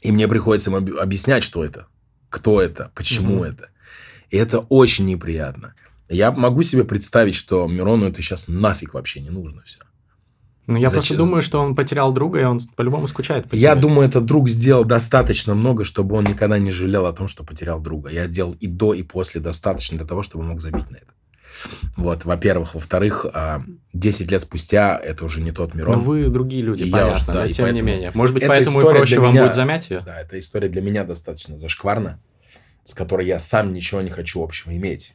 И 0.02 0.12
мне 0.12 0.28
приходится 0.28 0.70
им 0.70 0.98
объяснять, 0.98 1.44
что 1.44 1.64
это, 1.64 1.88
кто 2.30 2.62
это, 2.62 2.92
почему 2.94 3.44
mm-hmm. 3.44 3.50
это. 3.50 3.70
И 4.30 4.38
это 4.38 4.60
очень 4.60 5.06
неприятно. 5.06 5.76
Я 6.10 6.32
могу 6.32 6.62
себе 6.64 6.84
представить, 6.84 7.36
что 7.36 7.68
Мирону 7.68 8.06
это 8.06 8.22
сейчас 8.22 8.48
нафиг 8.48 8.94
вообще 8.94 9.22
не 9.22 9.30
нужно 9.30 9.64
все. 9.64 9.80
Ну, 10.68 10.78
я 10.78 10.90
Зачем? 10.90 10.92
просто 10.92 11.18
думаю, 11.18 11.42
что 11.44 11.60
он 11.60 11.76
потерял 11.76 12.12
друга, 12.12 12.42
и 12.42 12.44
он 12.44 12.60
по-любому 12.76 13.06
скучает 13.06 13.48
по. 13.48 13.56
Я 13.56 13.76
думаю, 13.76 14.08
этот 14.08 14.26
друг 14.26 14.50
сделал 14.50 14.84
достаточно 14.84 15.54
много, 15.54 15.84
чтобы 15.84 16.16
он 16.16 16.24
никогда 16.24 16.58
не 16.58 16.72
жалел 16.72 17.06
о 17.06 17.14
том, 17.14 17.28
что 17.28 17.44
потерял 17.44 17.80
друга. 17.80 18.10
Я 18.10 18.28
делал 18.28 18.54
и 18.54 18.66
до, 18.66 18.94
и 18.94 19.04
после 19.04 19.42
достаточно 19.42 19.98
для 19.98 20.08
того, 20.08 20.24
чтобы 20.24 20.44
он 20.44 20.50
мог 20.50 20.62
забить 20.62 20.90
на 20.90 20.98
это. 20.98 21.14
Вот, 21.96 22.26
во-первых. 22.26 22.74
Во-вторых, 22.74 23.26
10 23.94 24.28
а, 24.28 24.32
лет 24.32 24.42
спустя 24.42 24.98
это 24.98 25.24
уже 25.26 25.42
не 25.42 25.52
тот 25.52 25.76
Мирон. 25.76 25.98
Но 25.98 26.02
вы 26.02 26.28
другие 26.30 26.64
люди, 26.64 26.84
и 26.84 26.90
понятно, 26.90 27.32
я, 27.32 27.38
да, 27.38 27.46
но 27.46 27.52
тем 27.52 27.74
не 27.74 27.82
менее. 27.82 28.12
Может 28.14 28.34
быть, 28.34 28.48
поэтому 28.48 28.82
и 28.82 28.84
проще 28.84 29.20
вам 29.20 29.32
меня, 29.32 29.44
будет 29.44 29.54
замять 29.54 29.90
ее? 29.92 30.02
Да, 30.06 30.20
эта 30.20 30.40
история 30.40 30.68
для 30.68 30.82
меня 30.82 31.04
достаточно 31.04 31.60
зашкварна, 31.60 32.20
с 32.84 32.94
которой 32.94 33.28
я 33.28 33.38
сам 33.38 33.72
ничего 33.72 34.02
не 34.02 34.10
хочу 34.10 34.44
общего 34.44 34.76
иметь. 34.76 35.14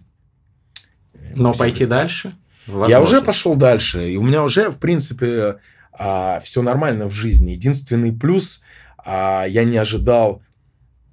Но 1.34 1.52
пойти 1.52 1.86
дальше? 1.86 2.36
Возможно. 2.66 2.90
Я 2.90 3.00
уже 3.00 3.22
пошел 3.22 3.56
дальше, 3.56 4.10
и 4.10 4.16
у 4.16 4.22
меня 4.22 4.42
уже, 4.42 4.70
в 4.70 4.78
принципе, 4.78 5.58
а, 5.92 6.40
все 6.40 6.62
нормально 6.62 7.06
в 7.06 7.12
жизни. 7.12 7.52
Единственный 7.52 8.12
плюс, 8.12 8.62
а, 8.98 9.44
я 9.44 9.64
не 9.64 9.76
ожидал 9.76 10.42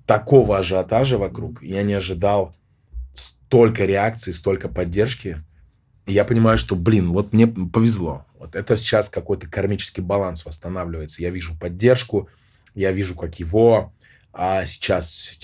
такого 0.05 0.57
ажиотажа 0.57 1.17
вокруг, 1.17 1.63
я 1.63 1.83
не 1.83 1.93
ожидал 1.93 2.55
столько 3.13 3.85
реакций, 3.85 4.33
столько 4.33 4.69
поддержки. 4.69 5.43
И 6.05 6.13
я 6.13 6.23
понимаю, 6.23 6.57
что, 6.57 6.75
блин, 6.75 7.11
вот 7.11 7.33
мне 7.33 7.47
повезло. 7.47 8.25
Вот 8.39 8.55
это 8.55 8.77
сейчас 8.77 9.09
какой-то 9.09 9.47
кармический 9.47 10.03
баланс 10.03 10.45
восстанавливается. 10.45 11.21
Я 11.21 11.31
вижу 11.31 11.57
поддержку, 11.57 12.29
я 12.75 12.91
вижу, 12.91 13.15
как 13.15 13.39
его 13.39 13.91
а 14.39 14.65
сейчас 14.65 15.39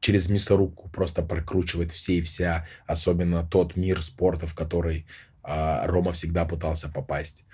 через 0.00 0.28
мясорубку 0.28 0.88
просто 0.88 1.22
прокручивает 1.22 1.90
все 1.90 2.18
и 2.18 2.20
вся, 2.20 2.66
особенно 2.86 3.46
тот 3.46 3.76
мир 3.76 4.02
спорта, 4.02 4.46
в 4.46 4.54
который 4.54 5.06
а 5.42 5.86
Рома 5.86 6.12
всегда 6.12 6.44
пытался 6.44 6.90
попасть. 6.90 7.44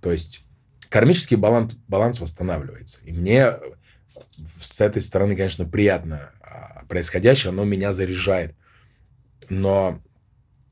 То 0.00 0.12
есть 0.12 0.44
кармический 0.88 1.36
баланс, 1.36 1.74
баланс 1.88 2.20
восстанавливается. 2.20 3.00
И 3.04 3.12
мне 3.12 3.54
с 4.60 4.80
этой 4.80 5.02
стороны, 5.02 5.34
конечно, 5.34 5.64
приятно 5.64 6.30
а, 6.40 6.84
происходящее, 6.88 7.50
оно 7.50 7.64
меня 7.64 7.92
заряжает. 7.92 8.54
Но 9.48 10.00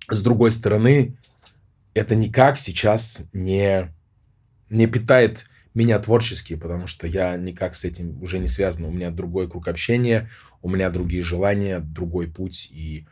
с 0.09 0.23
другой 0.23 0.53
стороны, 0.53 1.17
это 1.95 2.15
никак 2.15 2.59
сейчас 2.59 3.25
не, 3.33 3.93
не 4.71 4.87
питает 4.87 5.47
меня 5.79 5.99
творчески, 6.01 6.57
потому 6.57 6.89
что 6.89 7.07
я 7.07 7.37
никак 7.37 7.77
с 7.77 7.85
этим 7.85 8.21
уже 8.21 8.39
не 8.39 8.49
связан. 8.49 8.85
У 8.85 8.91
меня 8.91 9.11
другой 9.11 9.49
круг 9.49 9.69
общения, 9.69 10.29
у 10.61 10.69
меня 10.69 10.91
другие 10.91 11.23
желания, 11.23 11.79
другой 11.79 12.27
путь. 12.27 12.69
И 12.73 13.07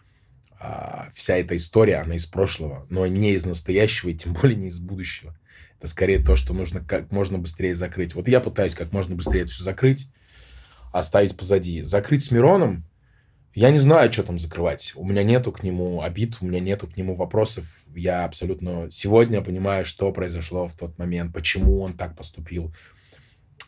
а, 0.58 1.08
вся 1.14 1.36
эта 1.36 1.56
история, 1.56 1.98
она 1.98 2.16
из 2.16 2.26
прошлого, 2.26 2.86
но 2.90 3.06
не 3.06 3.32
из 3.32 3.46
настоящего 3.46 4.10
и 4.10 4.14
тем 4.14 4.32
более 4.32 4.56
не 4.56 4.68
из 4.68 4.80
будущего. 4.80 5.38
Это 5.78 5.86
скорее 5.86 6.18
то, 6.18 6.34
что 6.34 6.54
нужно 6.54 6.80
как 6.80 7.12
можно 7.12 7.38
быстрее 7.38 7.74
закрыть. 7.74 8.14
Вот 8.14 8.26
я 8.26 8.40
пытаюсь 8.40 8.74
как 8.74 8.92
можно 8.92 9.14
быстрее 9.14 9.42
это 9.42 9.52
все 9.52 9.62
закрыть, 9.62 10.08
оставить 10.92 11.36
позади. 11.36 11.82
Закрыть 11.82 12.24
с 12.24 12.32
Мироном, 12.32 12.84
Я 13.57 13.70
не 13.70 13.78
знаю, 13.78 14.12
что 14.12 14.22
там 14.22 14.38
закрывать. 14.38 14.92
У 14.96 15.04
меня 15.07 15.22
нету 15.22 15.50
к 15.50 15.62
нему 15.62 16.02
обид, 16.02 16.36
у 16.42 16.46
меня 16.46 16.61
нету 16.61 16.86
к 16.86 16.98
нему 16.98 17.14
вопросов. 17.14 17.64
Я 17.94 18.26
абсолютно 18.26 18.90
сегодня 18.90 19.40
понимаю, 19.40 19.86
что 19.86 20.12
произошло 20.12 20.68
в 20.68 20.74
тот 20.74 20.98
момент, 20.98 21.32
почему 21.32 21.80
он 21.80 21.94
так 21.94 22.14
поступил, 22.14 22.74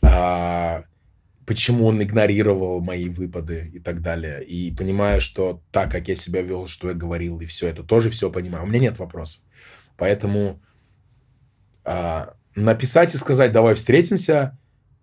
а, 0.03 0.85
почему 1.47 1.87
он 1.87 2.03
игнорировал 2.03 2.83
мои 2.83 3.09
выпады 3.09 3.71
и 3.73 3.79
так 3.79 4.03
далее. 4.03 4.45
И 4.45 4.77
понимаю, 4.77 5.23
что 5.23 5.63
так, 5.71 5.91
как 5.91 6.07
я 6.09 6.17
себя 6.17 6.43
вел, 6.43 6.67
что 6.67 6.89
я 6.89 6.95
говорил, 6.95 7.41
и 7.41 7.47
все 7.47 7.67
это, 7.67 7.83
тоже 7.83 8.11
все 8.11 8.31
понимаю. 8.31 8.65
У 8.65 8.67
меня 8.67 8.81
нет 8.81 8.99
вопросов. 8.99 9.41
Поэтому 9.97 10.61
а, 11.85 12.35
написать 12.55 13.15
и 13.15 13.17
сказать, 13.17 13.53
давай 13.53 13.73
встретимся, 13.73 14.59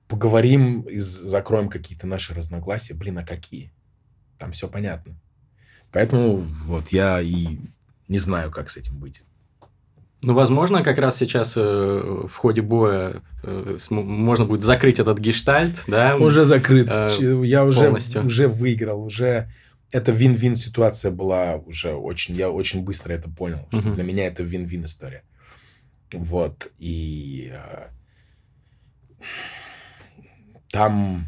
поговорим 0.08 0.86
закроем 0.94 1.70
какие-то 1.70 2.06
наши 2.06 2.36
разногласия. 2.36 2.94
Блин, 2.94 3.18
а 3.18 3.26
какие? 3.26 3.72
Там 4.38 4.52
все 4.52 4.68
понятно. 4.68 5.16
Поэтому 5.92 6.46
вот 6.66 6.90
я 6.90 7.22
и 7.22 7.58
не 8.08 8.18
знаю, 8.18 8.52
как 8.52 8.70
с 8.70 8.78
этим 8.78 9.00
быть. 9.00 9.24
Ну, 10.22 10.34
возможно, 10.34 10.84
как 10.84 10.98
раз 10.98 11.18
сейчас 11.18 11.56
э, 11.56 11.62
в 11.62 12.36
ходе 12.36 12.62
боя 12.62 13.22
э, 13.44 13.78
можно 13.90 14.46
будет 14.46 14.64
закрыть 14.64 15.00
этот 15.00 15.20
гештальт, 15.20 15.84
да? 15.88 16.16
Уже 16.16 16.46
закрыт. 16.46 16.88
Э, 16.90 17.10
я 17.44 17.64
уже, 17.64 17.92
уже 17.92 18.48
выиграл, 18.48 19.04
уже 19.04 19.52
это 19.92 20.12
вин-вин 20.12 20.56
ситуация 20.56 21.12
была 21.12 21.58
уже 21.58 21.94
очень, 21.94 22.36
я 22.36 22.50
очень 22.50 22.84
быстро 22.84 23.14
это 23.14 23.30
понял, 23.30 23.68
что 23.72 23.82
для 23.94 24.04
меня 24.04 24.26
это 24.26 24.44
вин-вин 24.44 24.86
история. 24.86 25.24
Вот, 26.12 26.72
и 26.80 27.52
э, 27.54 27.90
там 30.72 31.26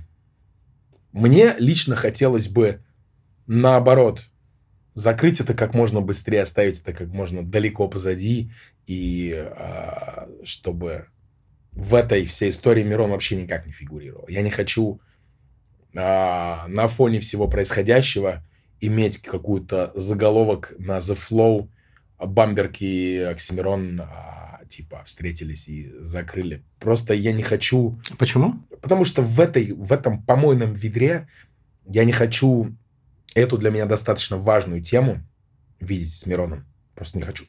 мне 1.11 1.55
лично 1.59 1.95
хотелось 1.95 2.47
бы 2.47 2.81
наоборот, 3.47 4.29
закрыть 4.93 5.39
это 5.39 5.53
как 5.53 5.73
можно 5.73 6.01
быстрее, 6.01 6.41
оставить 6.41 6.81
это 6.81 6.93
как 6.93 7.07
можно 7.07 7.45
далеко 7.45 7.87
позади, 7.87 8.51
и 8.85 9.33
а, 9.35 10.29
чтобы 10.43 11.07
в 11.71 11.93
этой 11.93 12.25
всей 12.25 12.49
истории 12.49 12.83
Мирон 12.83 13.11
вообще 13.11 13.35
никак 13.35 13.65
не 13.65 13.71
фигурировал. 13.71 14.27
Я 14.27 14.41
не 14.41 14.49
хочу 14.49 14.99
а, 15.95 16.67
на 16.67 16.87
фоне 16.87 17.19
всего 17.19 17.47
происходящего 17.47 18.43
иметь 18.79 19.19
какую-то 19.19 19.91
заголовок 19.95 20.73
на 20.77 20.97
The 20.97 21.17
Flow, 21.17 21.69
Бамберг 22.19 22.81
и 22.81 23.17
Оксимирон 23.17 24.01
а, 24.01 24.61
типа 24.67 25.03
встретились 25.05 25.67
и 25.67 25.93
закрыли. 25.99 26.63
Просто 26.79 27.13
я 27.13 27.31
не 27.31 27.43
хочу... 27.43 27.99
Почему? 28.17 28.55
Потому 28.81 29.05
что 29.05 29.21
в, 29.21 29.39
этой, 29.39 29.71
в 29.73 29.93
этом 29.93 30.23
помойном 30.23 30.73
ведре 30.73 31.27
я 31.85 32.03
не 32.03 32.11
хочу 32.11 32.75
эту 33.37 33.57
для 33.57 33.69
меня 33.69 33.85
достаточно 33.85 34.37
важную 34.37 34.81
тему 34.81 35.23
видеть 35.79 36.13
с 36.13 36.25
Мироном. 36.25 36.65
Просто 36.95 37.17
не 37.17 37.23
хочу. 37.23 37.45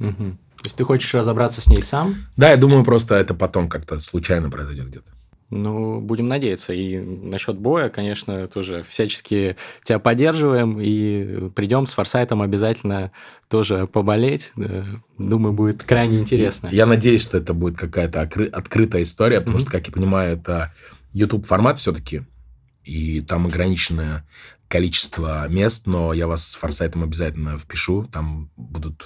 Угу. 0.00 0.36
То 0.58 0.64
есть 0.64 0.76
ты 0.76 0.84
хочешь 0.84 1.14
разобраться 1.14 1.60
с 1.60 1.68
ней 1.68 1.80
сам? 1.80 2.16
Да, 2.36 2.50
я 2.50 2.56
думаю, 2.56 2.84
просто 2.84 3.14
это 3.14 3.34
потом 3.34 3.68
как-то 3.68 4.00
случайно 4.00 4.50
произойдет 4.50 4.88
где-то. 4.88 5.12
Ну, 5.50 6.00
будем 6.00 6.26
надеяться. 6.26 6.74
И 6.74 6.98
насчет 6.98 7.56
боя, 7.56 7.88
конечно, 7.88 8.46
тоже 8.48 8.82
всячески 8.86 9.56
тебя 9.82 9.98
поддерживаем. 9.98 10.78
И 10.80 11.48
придем 11.50 11.86
с 11.86 11.94
Форсайтом 11.94 12.42
обязательно 12.42 13.12
тоже 13.48 13.86
поболеть. 13.86 14.52
Думаю, 15.16 15.54
будет 15.54 15.84
крайне 15.84 16.18
интересно. 16.18 16.68
Я 16.70 16.84
надеюсь, 16.84 17.22
что 17.22 17.38
это 17.38 17.54
будет 17.54 17.78
какая-то 17.78 18.20
открытая 18.20 19.04
история, 19.04 19.40
потому 19.40 19.58
mm-hmm. 19.58 19.62
что, 19.62 19.70
как 19.70 19.86
я 19.86 19.92
понимаю, 19.92 20.36
это 20.36 20.74
YouTube 21.12 21.46
формат 21.46 21.78
все-таки. 21.78 22.24
И 22.84 23.20
там 23.20 23.46
ограниченное 23.46 24.26
количество 24.68 25.48
мест, 25.48 25.86
но 25.86 26.12
я 26.12 26.26
вас 26.26 26.46
с 26.46 26.54
Форсайтом 26.54 27.02
обязательно 27.02 27.58
впишу. 27.58 28.04
Там 28.12 28.50
будут 28.56 29.04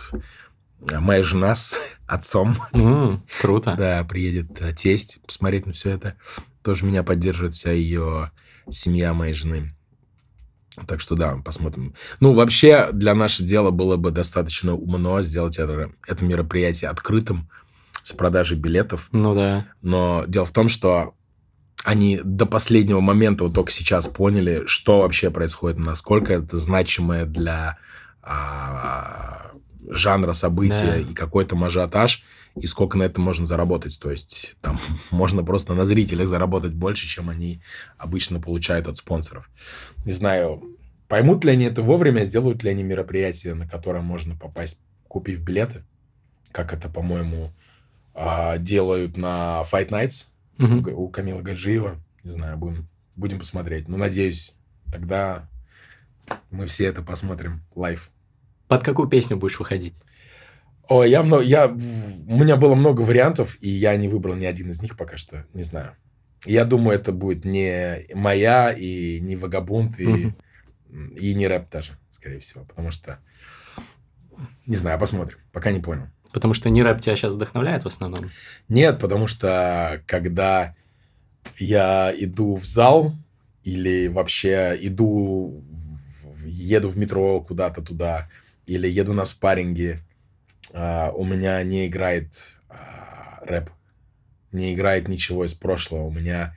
э, 0.90 0.98
моя 0.98 1.22
жена 1.22 1.54
с 1.54 1.76
отцом. 2.06 2.58
Mm, 2.72 3.20
круто. 3.40 3.74
Да, 3.76 4.04
приедет 4.04 4.60
э, 4.60 4.74
тесть 4.74 5.20
посмотреть 5.26 5.66
на 5.66 5.72
все 5.72 5.90
это. 5.90 6.16
Тоже 6.62 6.84
меня 6.84 7.02
поддерживает 7.02 7.54
вся 7.54 7.72
ее 7.72 8.32
семья 8.70 9.14
моей 9.14 9.32
жены. 9.32 9.72
Так 10.86 11.00
что 11.00 11.14
да, 11.14 11.36
посмотрим. 11.36 11.94
Ну, 12.20 12.32
вообще, 12.32 12.90
для 12.92 13.14
нашего 13.14 13.46
дела 13.46 13.70
было 13.70 13.96
бы 13.96 14.10
достаточно 14.10 14.74
умно 14.74 15.20
сделать 15.22 15.58
это, 15.58 15.92
это 16.06 16.24
мероприятие 16.24 16.90
открытым 16.90 17.50
с 18.02 18.12
продажей 18.12 18.56
билетов. 18.58 19.08
Ну 19.12 19.34
да. 19.34 19.66
Но 19.82 20.24
дело 20.26 20.46
в 20.46 20.52
том, 20.52 20.68
что 20.68 21.14
они 21.84 22.20
до 22.22 22.46
последнего 22.46 23.00
момента 23.00 23.44
вот 23.44 23.54
только 23.54 23.72
сейчас 23.72 24.06
поняли, 24.06 24.62
что 24.66 25.00
вообще 25.00 25.30
происходит, 25.30 25.78
насколько 25.78 26.32
это 26.32 26.56
значимое 26.56 27.26
для 27.26 27.78
а, 28.22 29.50
жанра 29.88 30.32
события 30.32 30.92
да. 30.92 30.98
и 30.98 31.12
какой-то 31.12 31.56
мажиотаж, 31.56 32.24
и 32.54 32.66
сколько 32.66 32.96
на 32.96 33.04
это 33.04 33.20
можно 33.20 33.46
заработать. 33.46 33.98
То 33.98 34.10
есть 34.10 34.54
там 34.60 34.78
можно 35.10 35.42
просто 35.42 35.74
на 35.74 35.84
зрителях 35.84 36.28
заработать 36.28 36.72
больше, 36.72 37.08
чем 37.08 37.28
они 37.28 37.62
обычно 37.98 38.40
получают 38.40 38.86
от 38.86 38.96
спонсоров. 38.96 39.50
Не 40.04 40.12
знаю, 40.12 40.62
поймут 41.08 41.44
ли 41.44 41.50
они 41.50 41.64
это 41.64 41.82
вовремя, 41.82 42.22
сделают 42.22 42.62
ли 42.62 42.70
они 42.70 42.84
мероприятие, 42.84 43.54
на 43.54 43.66
которое 43.66 44.02
можно 44.02 44.36
попасть, 44.36 44.80
купив 45.08 45.40
билеты, 45.40 45.84
как 46.52 46.72
это, 46.72 46.88
по-моему, 46.88 47.52
а, 48.14 48.58
делают 48.58 49.16
на 49.16 49.62
Fight 49.70 49.88
Nights, 49.88 50.26
угу. 50.58 50.90
у 50.90 51.08
Камила 51.08 51.40
Гаджиева. 51.40 52.00
Не 52.24 52.30
знаю, 52.30 52.56
будем, 52.56 52.88
будем 53.16 53.38
посмотреть. 53.38 53.88
Но 53.88 53.96
надеюсь, 53.96 54.54
тогда 54.90 55.48
мы 56.50 56.66
все 56.66 56.86
это 56.86 57.02
посмотрим 57.02 57.62
live. 57.74 58.10
Под 58.68 58.84
какую 58.84 59.08
песню 59.08 59.36
будешь 59.36 59.58
выходить? 59.58 59.94
О, 60.88 61.04
я 61.04 61.22
много, 61.22 61.42
я, 61.42 61.68
у 61.68 62.38
меня 62.38 62.56
было 62.56 62.74
много 62.74 63.02
вариантов, 63.02 63.56
и 63.60 63.68
я 63.68 63.96
не 63.96 64.08
выбрал 64.08 64.34
ни 64.34 64.44
один 64.44 64.70
из 64.70 64.82
них 64.82 64.96
пока 64.96 65.16
что, 65.16 65.46
не 65.54 65.62
знаю. 65.62 65.96
Я 66.44 66.64
думаю, 66.64 66.98
это 66.98 67.12
будет 67.12 67.44
не 67.44 68.06
моя, 68.14 68.72
и 68.72 69.20
не 69.20 69.36
Vagabund, 69.36 69.98
и, 70.00 70.04
mm 70.04 70.34
и 71.16 71.34
не 71.34 71.48
рэп 71.48 71.70
даже, 71.70 71.92
скорее 72.10 72.38
всего, 72.40 72.64
потому 72.64 72.90
что, 72.90 73.18
не 74.66 74.76
знаю, 74.76 74.98
посмотрим, 74.98 75.38
пока 75.50 75.70
не 75.72 75.80
понял. 75.80 76.08
Потому 76.32 76.54
что 76.54 76.70
не 76.70 76.82
рэп 76.82 77.00
тебя 77.00 77.16
сейчас 77.16 77.34
вдохновляет 77.34 77.84
в 77.84 77.88
основном? 77.88 78.30
Нет, 78.68 78.98
потому 78.98 79.26
что 79.26 80.02
когда 80.06 80.74
я 81.58 82.12
иду 82.16 82.56
в 82.56 82.64
зал 82.64 83.12
или 83.64 84.08
вообще 84.08 84.76
иду, 84.80 85.62
еду 86.44 86.88
в 86.88 86.96
метро 86.96 87.40
куда-то 87.40 87.82
туда, 87.82 88.28
или 88.66 88.88
еду 88.88 89.12
на 89.12 89.24
спарринге, 89.24 90.00
uh, 90.72 91.12
у 91.12 91.24
меня 91.24 91.62
не 91.62 91.86
играет 91.86 92.32
uh, 92.70 93.44
рэп, 93.44 93.70
не 94.52 94.72
играет 94.74 95.08
ничего 95.08 95.44
из 95.44 95.54
прошлого. 95.54 96.04
У 96.04 96.10
меня 96.10 96.56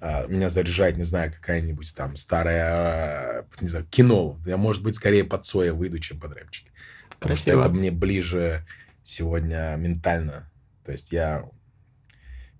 uh, 0.00 0.30
меня 0.30 0.48
заряжает, 0.48 0.96
не 0.96 1.04
знаю, 1.04 1.32
какая-нибудь 1.32 1.94
там 1.96 2.16
старая, 2.16 3.46
не 3.60 3.68
знаю, 3.68 3.86
кино. 3.86 4.38
Я, 4.44 4.56
может 4.56 4.82
быть, 4.82 4.96
скорее 4.96 5.24
под 5.24 5.46
Соя 5.46 5.72
выйду, 5.72 5.98
чем 5.98 6.20
под 6.20 6.32
рэпчик. 6.32 6.66
Потому 7.08 7.36
Красиво. 7.36 7.52
что 7.52 7.60
это 7.60 7.68
мне 7.70 7.90
ближе 7.90 8.66
сегодня 9.04 9.76
ментально. 9.76 10.50
То 10.84 10.92
есть 10.92 11.12
я... 11.12 11.44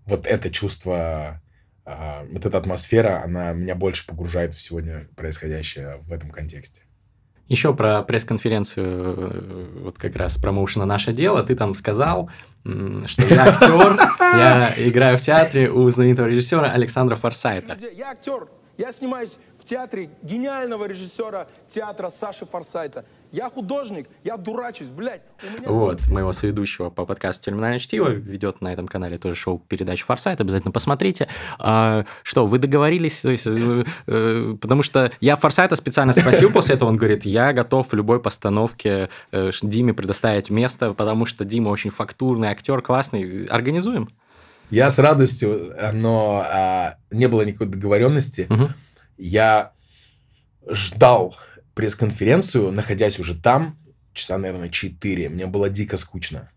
Вот 0.06 0.26
это 0.26 0.50
чувство, 0.50 1.42
а, 1.86 2.24
вот 2.30 2.44
эта 2.44 2.58
атмосфера, 2.58 3.22
она 3.24 3.52
меня 3.52 3.74
больше 3.74 4.06
погружает 4.06 4.52
в 4.52 4.60
сегодня 4.60 5.08
происходящее 5.16 5.96
в 6.02 6.12
этом 6.12 6.30
контексте. 6.30 6.82
Еще 7.48 7.74
про 7.74 8.02
пресс-конференцию, 8.02 9.82
вот 9.82 9.98
как 9.98 10.16
раз 10.16 10.38
промоушена 10.38 10.86
«Наше 10.86 11.12
дело», 11.12 11.42
ты 11.42 11.54
там 11.54 11.74
сказал, 11.74 12.30
что 12.62 13.26
я 13.26 13.48
актер, 13.48 13.98
я 14.20 14.74
играю 14.78 15.18
в 15.18 15.20
театре 15.20 15.70
у 15.70 15.88
знаменитого 15.90 16.26
режиссера 16.26 16.70
Александра 16.70 17.16
Форсайта. 17.16 17.76
Я 17.94 18.12
актер, 18.12 18.48
я 18.78 18.92
снимаюсь 18.92 19.36
в 19.64 19.68
театре 19.68 20.10
гениального 20.22 20.84
режиссера 20.84 21.46
театра 21.74 22.10
Саши 22.10 22.44
Форсайта. 22.44 23.06
Я 23.32 23.48
художник, 23.48 24.08
я 24.22 24.36
дурачусь, 24.36 24.88
блядь. 24.88 25.22
Меня... 25.58 25.70
Вот, 25.70 26.06
моего 26.08 26.32
соведущего 26.32 26.90
по 26.90 27.06
подкасту 27.06 27.46
«Терминальное 27.46 27.78
чтиво» 27.78 28.10
ведет 28.10 28.60
на 28.60 28.72
этом 28.72 28.86
канале 28.86 29.18
тоже 29.18 29.34
шоу 29.34 29.58
передач 29.58 30.02
«Форсайт», 30.02 30.40
обязательно 30.40 30.70
посмотрите. 30.70 31.28
А, 31.58 32.04
что, 32.22 32.46
вы 32.46 32.58
договорились? 32.58 33.20
То 33.22 33.30
есть, 33.30 33.46
э, 33.46 33.84
э, 34.06 34.56
потому 34.60 34.82
что 34.82 35.10
я 35.20 35.36
Форсайта 35.36 35.76
специально 35.76 36.12
спросил 36.12 36.50
после 36.52 36.74
этого, 36.74 36.90
он 36.90 36.96
говорит, 36.96 37.24
я 37.24 37.52
готов 37.54 37.90
в 37.90 37.94
любой 37.94 38.20
постановке 38.20 39.08
э, 39.32 39.50
Диме 39.62 39.94
предоставить 39.94 40.50
место, 40.50 40.92
потому 40.92 41.24
что 41.24 41.44
Дима 41.44 41.70
очень 41.70 41.90
фактурный 41.90 42.48
актер, 42.48 42.82
классный. 42.82 43.46
Организуем? 43.46 44.10
Я 44.70 44.90
с 44.90 44.98
радостью, 44.98 45.74
но 45.92 46.44
а, 46.46 46.96
не 47.10 47.28
было 47.28 47.42
никакой 47.42 47.68
договоренности. 47.68 48.46
Угу. 48.50 48.68
Я 49.16 49.72
ждал 50.68 51.36
пресс-конференцию, 51.74 52.70
находясь 52.72 53.18
уже 53.18 53.40
там, 53.40 53.78
часа, 54.12 54.38
наверное, 54.38 54.68
4. 54.68 55.28
Мне 55.28 55.46
было 55.46 55.68
дико 55.68 55.96
скучно. 55.96 56.50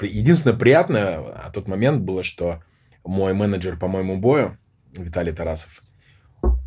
Единственное 0.00 0.56
приятное 0.56 1.18
а 1.18 1.50
тот 1.50 1.68
момент 1.68 2.02
было, 2.02 2.22
что 2.22 2.62
мой 3.04 3.32
менеджер 3.34 3.78
по 3.78 3.88
моему 3.88 4.18
бою, 4.18 4.58
Виталий 4.96 5.32
Тарасов, 5.32 5.82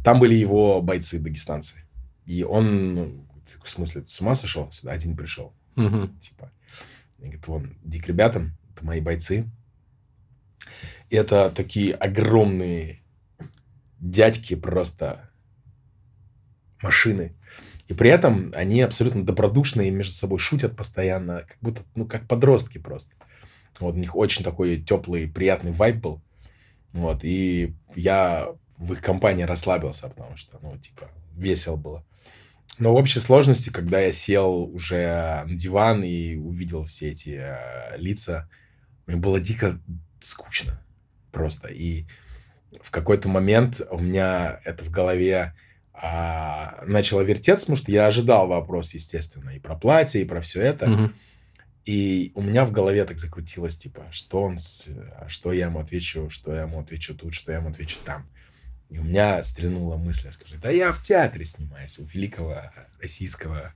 там 0.04 0.20
были 0.20 0.36
его 0.36 0.82
бойцы, 0.82 1.20
дагестанцы. 1.20 1.84
И 2.26 2.44
он, 2.44 2.94
ну, 2.94 3.28
в 3.64 3.70
смысле, 3.70 4.06
с 4.06 4.20
ума 4.22 4.34
сошел 4.34 4.72
сюда, 4.72 4.92
один 4.92 5.16
пришел. 5.16 5.54
Угу. 5.76 6.08
Типа, 6.20 6.52
говорит, 7.20 7.48
вон, 7.48 7.78
иди 7.84 8.00
к 8.00 8.08
ребятам, 8.08 8.58
это 8.74 8.86
мои 8.86 9.02
бойцы. 9.02 9.50
И 11.10 11.16
это 11.16 11.52
такие 11.56 11.94
огромные 11.94 13.03
дядьки 14.04 14.56
просто 14.56 15.30
машины. 16.82 17.34
И 17.88 17.94
при 17.94 18.10
этом 18.10 18.52
они 18.56 18.82
абсолютно 18.82 19.26
добродушные, 19.26 19.92
между 19.92 20.14
собой 20.14 20.40
шутят 20.40 20.76
постоянно, 20.76 21.46
как 21.48 21.58
будто, 21.62 21.82
ну, 21.96 22.06
как 22.06 22.28
подростки 22.28 22.78
просто. 22.78 23.16
Вот 23.80 23.96
у 23.96 23.98
них 23.98 24.16
очень 24.16 24.44
такой 24.44 24.82
теплый, 24.82 25.28
приятный 25.28 25.72
вайб 25.72 25.98
был. 25.98 26.22
Вот, 26.92 27.24
и 27.24 27.74
я 27.96 28.50
в 28.78 28.94
их 28.94 29.02
компании 29.02 29.44
расслабился, 29.44 30.10
потому 30.10 30.36
что, 30.38 30.60
ну, 30.62 30.78
типа, 30.78 31.10
весело 31.36 31.76
было. 31.76 32.06
Но 32.80 32.94
в 32.94 32.98
общей 32.98 33.20
сложности, 33.20 33.70
когда 33.70 34.00
я 34.00 34.12
сел 34.12 34.64
уже 34.64 35.44
на 35.48 35.56
диван 35.56 36.04
и 36.04 36.36
увидел 36.36 36.86
все 36.86 37.12
эти 37.12 37.40
э, 37.40 37.98
лица, 37.98 38.50
мне 39.06 39.16
было 39.16 39.40
дико 39.40 39.80
скучно 40.20 40.82
просто. 41.32 41.68
И 41.68 42.06
в 42.82 42.92
какой-то 42.92 43.28
момент 43.30 43.82
у 43.90 44.00
меня 44.00 44.60
это 44.64 44.84
в 44.84 44.90
голове 44.90 45.54
а, 45.94 46.84
начало 46.86 47.22
вертеться, 47.22 47.66
потому 47.66 47.78
что 47.78 47.92
я 47.92 48.08
ожидал 48.08 48.48
вопрос, 48.48 48.94
естественно, 48.94 49.52
и 49.52 49.60
про 49.60 49.76
платье, 49.76 50.22
и 50.22 50.26
про 50.26 50.42
все 50.42 50.62
это. 50.62 50.88
Мгм. 50.88 51.16
И 51.86 52.32
у 52.36 52.42
меня 52.42 52.66
в 52.66 52.72
голове 52.72 53.04
так 53.06 53.20
закрутилось, 53.20 53.78
типа, 53.78 54.08
что 54.12 54.42
он, 54.42 54.58
что 55.28 55.52
я 55.52 55.66
ему 55.66 55.80
отвечу, 55.80 56.30
что 56.30 56.54
я 56.56 56.62
ему 56.62 56.80
отвечу 56.80 57.14
тут, 57.14 57.34
что 57.34 57.52
я 57.52 57.58
ему 57.58 57.70
отвечу 57.70 57.98
там. 58.06 58.28
И 58.90 59.00
у 59.00 59.04
меня 59.04 59.44
стрельнула 59.44 59.98
мысль, 59.98 60.28
я 60.28 60.32
скажу, 60.32 60.56
да 60.62 60.70
я 60.70 60.92
в 60.92 61.02
театре 61.02 61.46
снимаюсь, 61.46 62.00
у 62.00 62.06
великого 62.06 62.72
российского 63.02 63.74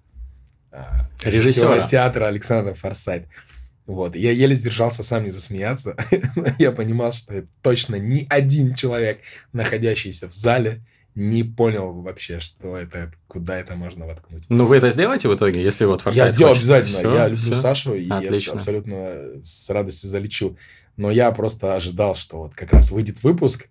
а, 0.72 1.10
Режиссера. 1.24 1.86
театра 1.86 2.28
Александра 2.28 2.74
Форсайт. 2.74 3.28
Вот, 3.88 4.18
я 4.18 4.32
еле 4.32 4.54
сдержался 4.54 5.02
сам 5.02 5.24
не 5.24 5.30
засмеяться. 5.32 5.96
Я 6.60 6.74
понимал, 6.74 7.14
что 7.14 7.46
точно 7.62 7.96
ни 7.96 8.28
один 8.30 8.76
человек, 8.76 9.22
находящийся 9.54 10.28
в 10.28 10.34
зале, 10.34 10.82
не 11.16 11.44
понял 11.44 11.94
вообще, 11.94 12.42
что 12.42 12.76
это, 12.76 13.14
куда 13.28 13.58
это 13.58 13.76
можно 13.76 14.06
воткнуть. 14.06 14.44
Ну, 14.50 14.66
вы 14.66 14.76
это 14.78 14.90
сделаете 14.92 15.30
в 15.30 15.36
итоге, 15.36 15.64
если 15.64 15.86
вот 15.86 16.00
Я 16.00 16.04
Форсайт 16.04 16.32
сделаю 16.34 16.56
хочет? 16.56 16.70
обязательно. 16.70 17.00
Всё, 17.00 17.14
я 17.16 17.28
люблю 17.30 17.42
всё. 17.44 17.56
Сашу 17.56 17.96
и 17.96 18.04
я 18.04 18.18
Отлично. 18.18 18.54
абсолютно 18.54 19.42
с 19.42 19.70
радостью 19.70 20.10
залечу. 20.10 20.58
Но 20.98 21.10
я 21.10 21.32
просто 21.32 21.76
ожидал, 21.76 22.16
что 22.16 22.40
вот 22.40 22.56
как 22.56 22.74
раз 22.74 22.92
выйдет 22.92 23.24
выпуск, 23.24 23.70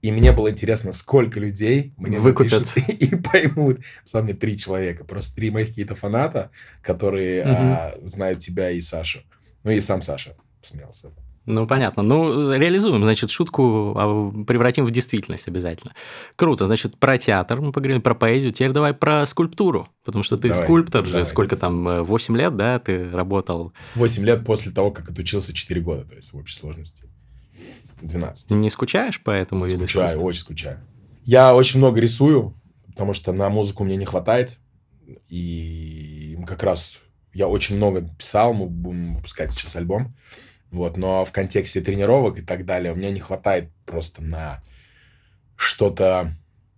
и 0.00 0.10
мне 0.10 0.32
было 0.32 0.50
интересно, 0.50 0.92
сколько 0.92 1.38
людей 1.38 1.92
мне 1.98 2.18
Выкупят. 2.18 2.66
и 2.88 3.14
поймут. 3.16 3.80
Сам 4.04 4.24
мне 4.24 4.34
три 4.34 4.58
человека, 4.58 5.04
просто 5.04 5.36
три 5.36 5.50
моих 5.50 5.68
какие-то 5.68 5.94
фаната, 5.94 6.50
которые 6.82 7.44
Мгм. 7.44 7.54
а, 7.54 7.94
знают 8.04 8.40
тебя 8.40 8.70
и 8.70 8.80
Сашу. 8.80 9.20
Ну 9.64 9.70
и 9.70 9.80
сам 9.80 10.02
Саша 10.02 10.34
смеялся. 10.62 11.10
Ну, 11.44 11.66
понятно. 11.66 12.04
Ну, 12.04 12.52
реализуем, 12.54 13.02
значит, 13.02 13.30
шутку 13.30 13.94
а, 13.96 14.30
превратим 14.46 14.84
в 14.86 14.92
действительность 14.92 15.48
обязательно. 15.48 15.92
Круто. 16.36 16.66
Значит, 16.66 16.96
про 16.98 17.18
театр 17.18 17.60
мы 17.60 17.72
поговорили, 17.72 17.98
про 18.00 18.14
поэзию. 18.14 18.52
Теперь 18.52 18.70
давай 18.70 18.94
про 18.94 19.26
скульптуру. 19.26 19.88
Потому 20.04 20.22
что 20.22 20.36
ты 20.38 20.50
Давай, 20.50 20.62
скульптор 20.62 21.04
же, 21.04 21.12
давай. 21.12 21.26
сколько 21.26 21.56
там, 21.56 21.88
э, 21.88 22.02
8 22.02 22.36
лет, 22.36 22.56
да, 22.56 22.78
ты 22.78 23.10
работал. 23.10 23.72
Восемь 23.96 24.24
лет 24.24 24.44
после 24.44 24.70
того, 24.70 24.92
как 24.92 25.10
отучился 25.10 25.52
4 25.52 25.80
года, 25.80 26.04
то 26.04 26.14
есть 26.14 26.32
в 26.32 26.36
общей 26.36 26.54
сложности 26.54 27.08
12. 28.02 28.52
Не 28.52 28.70
скучаешь 28.70 29.20
по 29.20 29.30
этому 29.32 29.66
виду 29.66 29.86
Скучаю, 29.88 30.06
искусства? 30.10 30.26
очень 30.26 30.40
скучаю. 30.40 30.78
Я 31.24 31.56
очень 31.56 31.78
много 31.78 32.00
рисую, 32.00 32.54
потому 32.86 33.14
что 33.14 33.32
на 33.32 33.48
музыку 33.48 33.82
мне 33.82 33.96
не 33.96 34.04
хватает. 34.04 34.58
И 35.28 36.38
как 36.46 36.62
раз 36.62 36.98
я 37.34 37.48
очень 37.48 37.76
много 37.76 38.02
писал, 38.18 38.52
мы 38.52 38.66
будем 38.66 39.14
выпускать 39.14 39.52
сейчас 39.52 39.76
альбом. 39.76 40.14
Вот, 40.70 40.96
но 40.96 41.24
в 41.24 41.32
контексте 41.32 41.80
тренировок 41.82 42.38
и 42.38 42.42
так 42.42 42.64
далее 42.64 42.92
у 42.92 42.96
меня 42.96 43.10
не 43.10 43.20
хватает 43.20 43.70
просто 43.84 44.22
на 44.22 44.62
что-то 45.56 46.34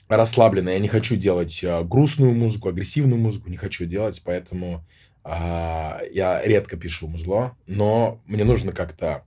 расслабленное. 0.08 0.74
Я 0.74 0.80
не 0.80 0.88
хочу 0.88 1.16
делать 1.16 1.62
э, 1.62 1.82
грустную 1.84 2.34
музыку, 2.34 2.68
агрессивную 2.68 3.20
музыку, 3.20 3.50
не 3.50 3.56
хочу 3.56 3.84
делать, 3.84 4.20
поэтому 4.24 4.84
а, 5.22 6.02
я 6.12 6.42
редко 6.42 6.76
пишу 6.76 7.08
музло, 7.08 7.56
но 7.66 8.20
мне 8.26 8.44
нужно 8.44 8.72
как-то 8.72 9.24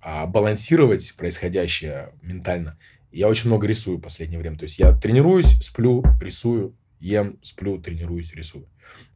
а, 0.00 0.26
балансировать 0.26 1.14
происходящее 1.16 2.12
ментально. 2.22 2.78
Я 3.10 3.28
очень 3.28 3.48
много 3.48 3.66
рисую 3.66 3.96
в 3.96 4.02
последнее 4.02 4.38
время. 4.38 4.58
То 4.58 4.64
есть 4.64 4.78
я 4.78 4.92
тренируюсь, 4.92 5.58
сплю, 5.62 6.04
рисую, 6.20 6.76
ем, 7.00 7.38
сплю, 7.42 7.78
тренируюсь, 7.78 8.34
рисую. 8.34 8.68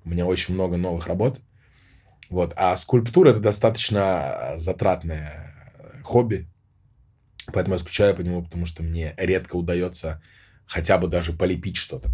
У 0.05 0.09
меня 0.09 0.25
очень 0.25 0.55
много 0.55 0.79
новых 0.79 1.07
работ. 1.07 1.41
Вот. 2.33 2.55
А 2.57 2.75
скульптура 2.77 3.31
это 3.31 3.41
достаточно 3.41 4.55
затратное 4.57 5.55
хобби. 6.03 6.49
Поэтому 7.53 7.75
я 7.75 7.79
скучаю 7.79 8.17
по 8.17 8.23
нему, 8.23 8.43
потому 8.43 8.65
что 8.65 8.83
мне 8.83 9.13
редко 9.19 9.57
удается 9.57 10.23
хотя 10.65 10.97
бы 10.97 11.09
даже 11.09 11.35
полепить 11.35 11.77
что-то. 11.77 12.11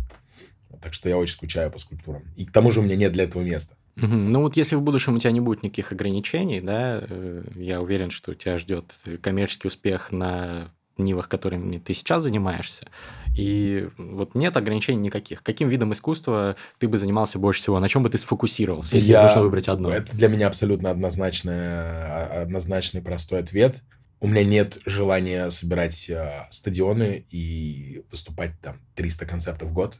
Так 0.82 0.92
что 0.92 1.08
я 1.08 1.16
очень 1.16 1.34
скучаю 1.34 1.70
по 1.70 1.78
скульптурам. 1.78 2.24
И 2.36 2.44
к 2.44 2.50
тому 2.50 2.72
же 2.72 2.80
у 2.80 2.82
меня 2.82 2.96
нет 2.96 3.12
для 3.12 3.24
этого 3.24 3.42
места. 3.42 3.76
Ну 3.94 4.42
вот 4.42 4.56
если 4.56 4.74
в 4.74 4.82
будущем 4.82 5.14
у 5.14 5.18
тебя 5.18 5.30
не 5.30 5.40
будет 5.40 5.62
никаких 5.62 5.92
ограничений, 5.92 6.60
да, 6.60 7.00
э, 7.00 7.44
я 7.54 7.80
уверен, 7.80 8.10
что 8.10 8.34
тебя 8.34 8.58
ждет 8.58 8.94
коммерческий 9.22 9.68
успех 9.68 10.10
на 10.10 10.72
нивах, 10.98 11.28
которыми 11.28 11.78
ты 11.78 11.94
сейчас 11.94 12.22
занимаешься. 12.22 12.88
И 13.36 13.88
вот 13.96 14.34
нет 14.34 14.56
ограничений 14.56 14.98
никаких. 14.98 15.42
Каким 15.42 15.68
видом 15.68 15.92
искусства 15.92 16.56
ты 16.78 16.88
бы 16.88 16.96
занимался 16.98 17.38
больше 17.38 17.60
всего? 17.62 17.78
На 17.80 17.88
чем 17.88 18.02
бы 18.02 18.08
ты 18.10 18.18
сфокусировался, 18.18 18.96
если 18.96 19.12
Я- 19.12 19.22
нужно 19.24 19.42
выбрать 19.42 19.68
одно? 19.68 19.90
Это 19.92 20.14
для 20.16 20.28
меня 20.28 20.48
абсолютно 20.48 20.90
однозначный, 20.90 22.42
однозначный 22.42 23.02
простой 23.02 23.40
ответ. 23.40 23.82
У 24.20 24.26
меня 24.26 24.44
нет 24.44 24.78
желания 24.84 25.48
собирать 25.50 26.10
э, 26.10 26.46
стадионы 26.50 27.24
и 27.30 28.02
выступать 28.10 28.58
там 28.60 28.80
300 28.96 29.26
концертов 29.26 29.68
в 29.68 29.72
год. 29.72 29.98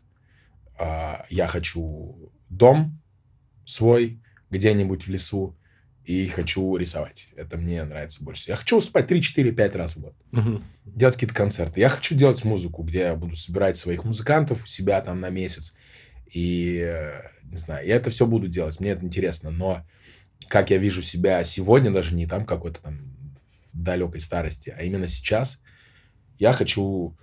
А, 0.77 1.25
я 1.31 1.47
хочу 1.47 2.33
дом 2.49 2.99
свой 3.65 4.21
где-нибудь 4.51 5.07
в 5.07 5.11
лесу 5.11 5.55
и 6.09 6.27
хочу 6.29 6.75
рисовать. 6.79 7.29
Это 7.37 7.59
мне 7.59 7.85
нравится 7.85 8.25
больше. 8.25 8.45
Я 8.49 8.57
хочу 8.57 8.77
выступать 8.77 9.09
3, 9.09 9.21
4, 9.21 9.53
5 9.53 9.77
раз 9.77 9.95
в 9.95 10.01
год. 10.01 10.15
Мгм. 10.33 10.65
делать 10.87 11.17
какие-то 11.17 11.35
концерты. 11.35 11.81
Я 11.81 11.91
хочу 11.91 12.15
делать 12.15 12.43
музыку, 12.47 12.83
где 12.83 13.01
я 13.01 13.15
буду 13.15 13.37
собирать 13.37 13.77
своих 13.77 14.05
музыкантов 14.05 14.65
у 14.65 14.67
себя 14.67 15.03
там 15.03 15.21
на 15.21 15.29
месяц. 15.29 15.75
И, 16.33 16.79
э, 16.79 17.21
не 17.43 17.59
знаю, 17.59 17.87
я 17.87 17.97
это 17.97 18.09
все 18.09 18.27
буду 18.27 18.49
делать. 18.49 18.81
Мне 18.81 18.93
это 18.93 19.05
интересно. 19.05 19.51
Но 19.51 19.85
как 20.49 20.71
я 20.71 20.79
вижу 20.79 21.03
себя 21.03 21.45
сегодня, 21.45 21.91
даже 21.91 22.15
не 22.15 22.27
там 22.27 22.47
какой-то 22.47 22.81
там 22.81 23.15
далекой 23.75 24.23
старости, 24.23 24.75
а 24.77 24.85
именно 24.85 25.09
сейчас, 25.09 25.61
я 26.39 26.55
хочу 26.55 27.15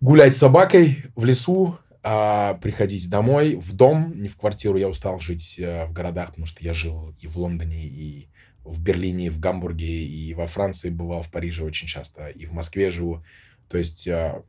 гулять 0.00 0.36
с 0.36 0.38
собакой 0.38 1.06
в 1.16 1.24
лесу, 1.24 1.76
а 2.06 2.54
приходить 2.54 3.08
домой, 3.08 3.56
в 3.56 3.72
дом, 3.72 4.12
не 4.14 4.28
в 4.28 4.36
квартиру. 4.36 4.76
Я 4.76 4.88
устал 4.88 5.20
жить 5.20 5.56
э, 5.58 5.86
в 5.86 5.92
городах, 5.94 6.28
потому 6.28 6.44
что 6.44 6.62
я 6.62 6.74
жил 6.74 7.14
и 7.18 7.26
в 7.26 7.38
Лондоне, 7.38 7.86
и 7.86 8.28
в 8.62 8.82
Берлине, 8.82 9.26
и 9.26 9.30
в 9.30 9.40
Гамбурге, 9.40 10.04
и 10.04 10.34
во 10.34 10.46
Франции 10.46 10.90
бывал, 10.90 11.22
в 11.22 11.30
Париже 11.30 11.64
очень 11.64 11.88
часто, 11.88 12.28
и 12.28 12.44
в 12.44 12.52
Москве 12.52 12.90
живу. 12.90 13.24
То 13.70 13.78
есть 13.78 14.06
э, 14.06 14.42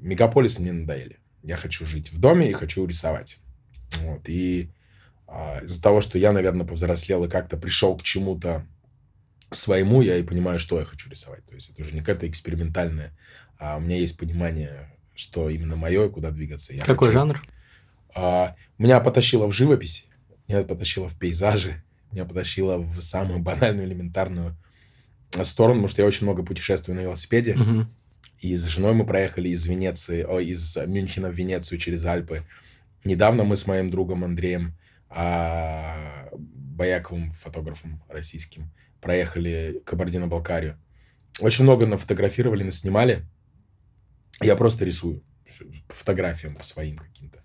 мегаполисы 0.00 0.62
мне 0.62 0.72
надоели. 0.72 1.18
Я 1.42 1.58
хочу 1.58 1.84
жить 1.84 2.10
в 2.10 2.18
доме 2.18 2.48
и 2.48 2.54
хочу 2.54 2.86
рисовать. 2.86 3.40
Вот. 4.00 4.26
И 4.28 4.70
а, 5.26 5.60
из-за 5.64 5.82
того, 5.82 6.00
что 6.00 6.18
я, 6.18 6.32
наверное, 6.32 6.66
повзрослел 6.66 7.24
и 7.24 7.28
как-то 7.28 7.56
пришел 7.56 7.96
к 7.96 8.02
чему-то 8.02 8.66
своему, 9.50 10.00
я 10.00 10.16
и 10.16 10.22
понимаю, 10.22 10.58
что 10.58 10.78
я 10.78 10.84
хочу 10.84 11.10
рисовать. 11.10 11.44
То 11.44 11.54
есть 11.54 11.70
это 11.70 11.82
уже 11.82 11.92
не 11.92 12.00
какая-то 12.00 12.28
экспериментальная, 12.28 13.16
а 13.58 13.76
у 13.76 13.80
меня 13.80 13.96
есть 13.96 14.18
понимание, 14.18 14.91
что 15.14 15.50
именно 15.50 15.76
мое 15.76 16.06
и 16.06 16.10
куда 16.10 16.30
двигаться. 16.30 16.72
Я 16.74 16.84
Какой 16.84 17.08
хочу- 17.08 17.18
жанр? 17.18 17.42
а, 18.14 18.54
меня 18.78 19.00
потащило 19.00 19.46
в 19.46 19.52
живопись, 19.52 20.06
меня 20.48 20.62
потащило 20.64 21.08
в 21.08 21.18
пейзажи, 21.18 21.82
меня 22.10 22.24
потащило 22.24 22.78
в 22.78 23.00
самую 23.00 23.38
банальную, 23.40 23.86
элементарную 23.86 24.56
сторону, 25.44 25.76
потому 25.76 25.88
что 25.88 26.02
я 26.02 26.08
очень 26.08 26.26
много 26.26 26.42
путешествую 26.42 26.96
на 26.96 27.00
велосипеде. 27.00 27.54
Мгм. 27.54 27.88
И 28.40 28.56
с 28.56 28.64
женой 28.64 28.92
мы 28.92 29.06
проехали 29.06 29.48
из 29.50 29.64
Венеции, 29.66 30.22
о, 30.24 30.40
из 30.40 30.76
Мюнхена 30.76 31.28
в 31.28 31.34
Венецию 31.34 31.78
через 31.78 32.04
Альпы. 32.04 32.42
Недавно 33.04 33.44
мы 33.44 33.56
с 33.56 33.66
моим 33.66 33.90
другом 33.90 34.24
Андреем 34.24 34.76
а, 35.08 36.28
Бояковым, 36.36 37.32
фотографом 37.32 38.02
российским, 38.08 38.70
проехали 39.00 39.80
Кабардино-Балкарию. 39.84 40.76
Очень 41.40 41.64
много 41.64 41.86
нафотографировали, 41.86 42.62
наснимали. 42.64 43.24
Я 44.40 44.56
просто 44.56 44.84
рисую 44.84 45.22
по 45.88 45.94
фотографиям, 45.94 46.54
по 46.54 46.64
своим 46.64 46.96
каким-то. 46.96 47.42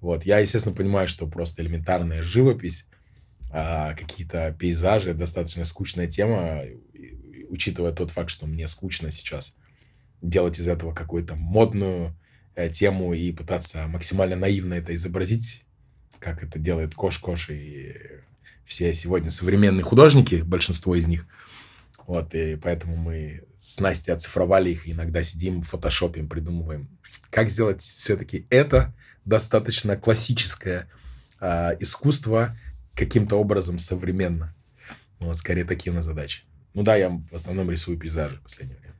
Вот. 0.00 0.24
Я, 0.24 0.38
естественно, 0.38 0.74
понимаю, 0.74 1.08
что 1.08 1.26
просто 1.26 1.62
элементарная 1.62 2.20
живопись, 2.22 2.86
а, 3.50 3.94
какие-то 3.94 4.54
пейзажи, 4.58 5.14
достаточно 5.14 5.64
скучная 5.64 6.08
тема, 6.08 6.62
учитывая 7.48 7.92
тот 7.92 8.10
факт, 8.10 8.30
что 8.30 8.46
мне 8.46 8.66
скучно 8.68 9.10
сейчас 9.10 9.54
делать 10.20 10.58
из 10.58 10.68
этого 10.68 10.92
какую-то 10.92 11.36
модную, 11.36 12.16
э, 12.54 12.68
тему 12.68 13.14
и 13.14 13.32
пытаться 13.32 13.86
максимально 13.86 14.36
наивно 14.36 14.74
это 14.74 14.94
изобразить, 14.94 15.62
как 16.18 16.42
это 16.42 16.58
делает 16.58 16.94
Кош-Кош 16.94 17.50
и 17.50 17.94
все 18.64 18.94
сегодня 18.94 19.30
современные 19.30 19.84
художники, 19.84 20.36
большинство 20.36 20.94
из 20.94 21.06
них. 21.06 21.26
Вот, 22.06 22.34
и 22.34 22.56
поэтому 22.56 22.96
мы 22.96 23.44
с 23.58 23.80
Настей 23.80 24.12
оцифровали 24.12 24.70
их, 24.70 24.88
иногда 24.88 25.22
сидим 25.22 25.62
в 25.62 25.68
фотошопе, 25.68 26.22
придумываем, 26.22 26.88
как 27.30 27.48
сделать 27.48 27.82
все-таки 27.82 28.46
это 28.50 28.94
достаточно 29.24 29.96
классическое 29.96 30.90
э, 31.40 31.76
искусство 31.80 32.54
каким-то 32.94 33.36
образом 33.36 33.78
современно. 33.78 34.54
Вот, 35.18 35.36
скорее, 35.38 35.64
такие 35.64 35.92
у 35.92 35.96
нас 35.96 36.04
задачи. 36.04 36.42
Ну 36.74 36.82
да, 36.82 36.96
я 36.96 37.08
в 37.08 37.34
основном 37.34 37.70
рисую 37.70 37.98
пейзажи 37.98 38.36
в 38.36 38.42
последнее 38.42 38.78
время. 38.78 38.94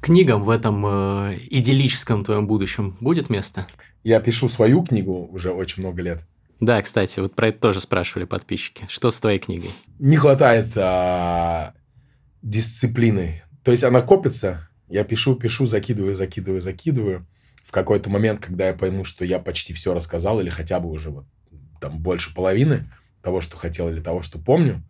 Книгам 0.00 0.42
в 0.42 0.50
этом 0.50 0.84
э, 0.84 1.38
идиллическом 1.50 2.24
твоем 2.24 2.46
будущем 2.46 2.96
будет 3.00 3.30
место? 3.30 3.66
Я 4.04 4.20
пишу 4.20 4.48
свою 4.48 4.82
книгу 4.82 5.28
уже 5.30 5.52
очень 5.52 5.82
много 5.82 6.02
лет. 6.02 6.26
Да, 6.60 6.82
кстати, 6.82 7.20
вот 7.20 7.34
про 7.34 7.48
это 7.48 7.60
тоже 7.60 7.80
спрашивали 7.80 8.24
подписчики. 8.24 8.84
Что 8.88 9.10
с 9.10 9.18
твоей 9.20 9.38
книгой? 9.38 9.70
Не 9.98 10.16
хватает 10.16 10.72
а, 10.76 11.74
дисциплины. 12.42 13.42
То 13.64 13.70
есть 13.70 13.84
она 13.84 14.02
копится, 14.02 14.68
я 14.88 15.04
пишу, 15.04 15.36
пишу, 15.36 15.66
закидываю, 15.66 16.14
закидываю, 16.14 16.60
закидываю. 16.60 17.26
В 17.62 17.70
какой-то 17.70 18.10
момент, 18.10 18.40
когда 18.40 18.66
я 18.68 18.74
пойму, 18.74 19.04
что 19.04 19.24
я 19.24 19.38
почти 19.38 19.72
все 19.72 19.94
рассказал, 19.94 20.40
или 20.40 20.50
хотя 20.50 20.80
бы 20.80 20.90
уже 20.90 21.10
вот 21.10 21.26
там 21.80 21.98
больше 21.98 22.34
половины 22.34 22.92
того, 23.22 23.40
что 23.40 23.56
хотел, 23.56 23.88
или 23.88 24.00
того, 24.00 24.20
что 24.20 24.38
помню, 24.38 24.82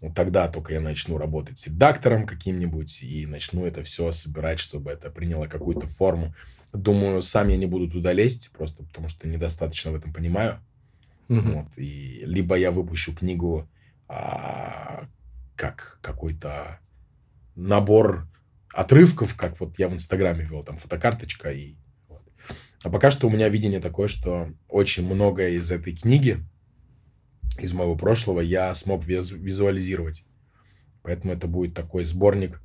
вот 0.00 0.14
тогда 0.14 0.48
только 0.48 0.74
я 0.74 0.80
начну 0.80 1.18
работать 1.18 1.58
с 1.58 1.66
редактором 1.68 2.26
каким-нибудь 2.26 3.02
и 3.02 3.26
начну 3.26 3.64
это 3.64 3.82
все 3.82 4.10
собирать, 4.10 4.58
чтобы 4.58 4.90
это 4.90 5.10
приняло 5.10 5.46
какую-то 5.46 5.86
форму. 5.86 6.34
Думаю, 6.72 7.20
сам 7.20 7.48
я 7.48 7.56
не 7.56 7.66
буду 7.66 7.88
туда 7.88 8.12
лезть, 8.12 8.50
просто 8.50 8.82
потому 8.82 9.08
что 9.08 9.28
недостаточно 9.28 9.92
в 9.92 9.94
этом 9.94 10.12
понимаю. 10.12 10.58
Угу. 11.28 11.40
Вот, 11.40 11.66
и 11.76 12.22
либо 12.24 12.56
я 12.56 12.72
выпущу 12.72 13.14
книгу 13.14 13.68
а, 14.08 15.06
как 15.56 15.98
какой-то 16.02 16.80
набор 17.54 18.28
отрывков, 18.72 19.34
как 19.36 19.60
вот 19.60 19.78
я 19.78 19.88
в 19.88 19.94
Инстаграме 19.94 20.44
вел, 20.44 20.62
там 20.62 20.78
фотокарточка 20.78 21.50
и 21.50 21.76
вот. 22.08 22.22
А 22.82 22.90
пока 22.90 23.10
что 23.10 23.26
у 23.26 23.30
меня 23.30 23.48
видение 23.48 23.80
такое, 23.80 24.08
что 24.08 24.52
очень 24.68 25.06
многое 25.06 25.50
из 25.50 25.70
этой 25.70 25.94
книги, 25.94 26.38
из 27.58 27.72
моего 27.72 27.96
прошлого, 27.96 28.40
я 28.40 28.74
смог 28.74 29.04
визу- 29.04 29.36
визуализировать. 29.36 30.24
Поэтому 31.02 31.32
это 31.32 31.46
будет 31.46 31.74
такой 31.74 32.04
сборник 32.04 32.62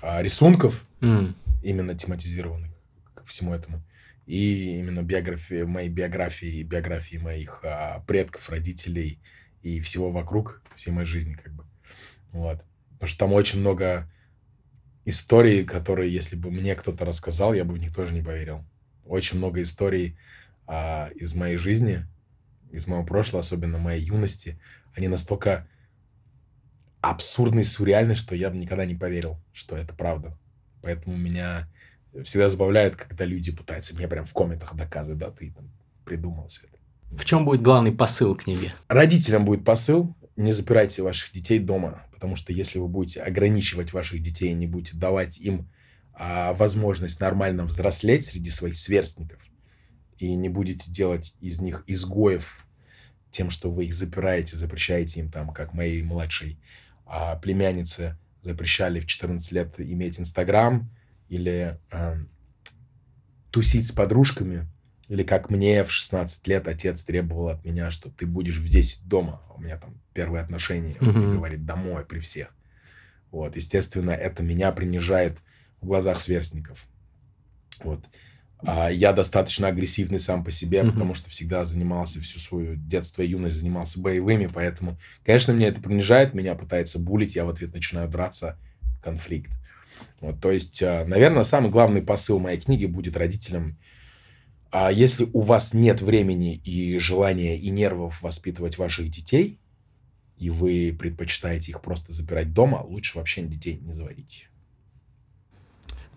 а, 0.00 0.22
рисунков, 0.22 0.86
mm. 1.00 1.34
именно 1.62 1.94
тематизированных 1.94 2.72
к 3.14 3.24
всему 3.24 3.54
этому 3.54 3.82
и 4.26 4.78
именно 4.78 5.02
биографии, 5.02 5.62
моей 5.62 5.88
биографии, 5.88 6.62
биографии 6.62 7.18
моих 7.18 7.60
а, 7.62 8.02
предков, 8.06 8.48
родителей 8.48 9.20
и 9.62 9.80
всего 9.80 10.10
вокруг, 10.10 10.62
всей 10.76 10.92
моей 10.92 11.06
жизни, 11.06 11.34
как 11.34 11.52
бы. 11.52 11.64
Вот. 12.34 12.62
Потому 12.94 13.08
что 13.08 13.18
там 13.18 13.32
очень 13.32 13.60
много 13.60 14.10
историй, 15.04 15.64
которые, 15.64 16.12
если 16.12 16.36
бы 16.36 16.50
мне 16.50 16.74
кто-то 16.74 17.04
рассказал, 17.04 17.54
я 17.54 17.64
бы 17.64 17.74
в 17.74 17.78
них 17.78 17.94
тоже 17.94 18.12
не 18.12 18.22
поверил. 18.22 18.64
Очень 19.06 19.38
много 19.38 19.62
историй 19.62 20.18
а, 20.66 21.10
из 21.14 21.34
моей 21.34 21.56
жизни, 21.56 22.04
из 22.72 22.86
моего 22.86 23.04
прошлого, 23.04 23.40
особенно 23.40 23.78
моей 23.78 24.04
юности, 24.04 24.58
они 24.94 25.06
настолько 25.08 25.68
абсурдны 27.00 27.60
и 27.60 27.64
сюрреальны, 27.64 28.16
что 28.16 28.34
я 28.34 28.50
бы 28.50 28.56
никогда 28.56 28.84
не 28.84 28.94
поверил, 28.94 29.38
что 29.52 29.76
это 29.76 29.94
правда. 29.94 30.36
Поэтому 30.82 31.16
меня 31.16 31.68
всегда 32.24 32.48
забавляет, 32.48 32.96
когда 32.96 33.24
люди 33.24 33.52
пытаются 33.52 33.94
мне 33.94 34.08
прям 34.08 34.24
в 34.24 34.32
комментах 34.32 34.74
доказывать, 34.74 35.18
да, 35.18 35.30
ты 35.30 35.52
там, 35.52 35.70
придумал 36.04 36.48
все 36.48 36.66
это. 36.66 36.78
В 37.16 37.24
чем 37.24 37.44
будет 37.44 37.62
главный 37.62 37.92
посыл 37.92 38.34
книги? 38.34 38.72
Родителям 38.88 39.44
будет 39.44 39.64
посыл, 39.64 40.16
не 40.34 40.50
запирайте 40.50 41.02
ваших 41.02 41.32
детей 41.32 41.60
дома, 41.60 42.02
потому 42.24 42.36
что 42.36 42.54
если 42.54 42.78
вы 42.78 42.88
будете 42.88 43.20
ограничивать 43.20 43.92
ваших 43.92 44.22
детей, 44.22 44.50
не 44.54 44.66
будете 44.66 44.96
давать 44.96 45.38
им 45.40 45.68
а, 46.14 46.54
возможность 46.54 47.20
нормально 47.20 47.66
взрослеть 47.66 48.24
среди 48.24 48.48
своих 48.48 48.76
сверстников, 48.76 49.42
и 50.16 50.34
не 50.34 50.48
будете 50.48 50.90
делать 50.90 51.34
из 51.42 51.60
них 51.60 51.84
изгоев 51.86 52.66
тем, 53.30 53.50
что 53.50 53.70
вы 53.70 53.84
их 53.84 53.94
запираете, 53.94 54.56
запрещаете 54.56 55.20
им 55.20 55.30
там, 55.30 55.52
как 55.52 55.74
моей 55.74 56.02
младшей 56.02 56.58
а, 57.04 57.36
племяннице 57.36 58.16
запрещали 58.42 59.00
в 59.00 59.06
14 59.06 59.52
лет 59.52 59.74
иметь 59.76 60.18
Инстаграм, 60.18 60.90
или 61.28 61.78
э, 61.90 62.14
тусить 63.50 63.86
с 63.86 63.92
подружками, 63.92 64.66
или 65.08 65.22
как 65.22 65.50
мне 65.50 65.84
в 65.84 65.90
16 65.90 66.46
лет 66.48 66.68
отец 66.68 67.04
требовал 67.04 67.48
от 67.48 67.64
меня, 67.64 67.90
что 67.90 68.10
ты 68.10 68.26
будешь 68.26 68.58
в 68.58 68.68
10 68.68 69.06
дома. 69.06 69.42
У 69.54 69.60
меня 69.60 69.76
там 69.76 70.00
первые 70.12 70.42
отношения. 70.42 70.96
Он 71.00 71.08
мне 71.08 71.34
говорит 71.34 71.64
домой 71.66 72.04
при 72.04 72.18
всех. 72.18 72.54
Вот, 73.30 73.56
естественно, 73.56 74.12
это 74.12 74.42
меня 74.42 74.72
принижает 74.72 75.38
в 75.80 75.86
глазах 75.86 76.20
сверстников. 76.20 76.86
Вот. 77.82 78.04
А 78.66 78.88
я 78.90 79.12
достаточно 79.12 79.68
агрессивный 79.68 80.20
сам 80.20 80.42
по 80.42 80.50
себе, 80.50 80.78
mm-hmm. 80.78 80.92
потому 80.92 81.14
что 81.14 81.28
всегда 81.28 81.64
занимался 81.64 82.20
всю 82.20 82.38
свою 82.38 82.76
детство 82.76 83.20
и 83.20 83.28
юность, 83.28 83.56
занимался 83.56 84.00
боевыми, 84.00 84.46
поэтому, 84.46 84.96
конечно, 85.24 85.52
меня 85.52 85.68
это 85.68 85.82
принижает, 85.82 86.32
меня 86.32 86.54
пытается 86.54 86.98
булить, 86.98 87.36
я 87.36 87.44
в 87.44 87.50
ответ 87.50 87.74
начинаю 87.74 88.08
драться, 88.08 88.58
конфликт. 89.02 89.52
Вот, 90.20 90.40
то 90.40 90.50
есть, 90.50 90.80
э, 90.80 91.04
наверное, 91.04 91.42
самый 91.42 91.70
главный 91.70 92.00
посыл 92.00 92.38
моей 92.38 92.58
книги 92.58 92.86
будет 92.86 93.16
родителям. 93.16 93.76
А 94.76 94.90
если 94.90 95.30
у 95.32 95.40
вас 95.40 95.72
нет 95.72 96.02
времени 96.02 96.56
и 96.56 96.98
желания 96.98 97.56
и 97.56 97.70
нервов 97.70 98.20
воспитывать 98.22 98.76
ваших 98.76 99.08
детей, 99.08 99.60
и 100.36 100.50
вы 100.50 100.92
предпочитаете 100.98 101.70
их 101.70 101.80
просто 101.80 102.12
запирать 102.12 102.52
дома, 102.52 102.84
лучше 102.84 103.16
вообще 103.16 103.42
детей 103.42 103.78
не 103.80 103.92
заводить. 103.92 104.48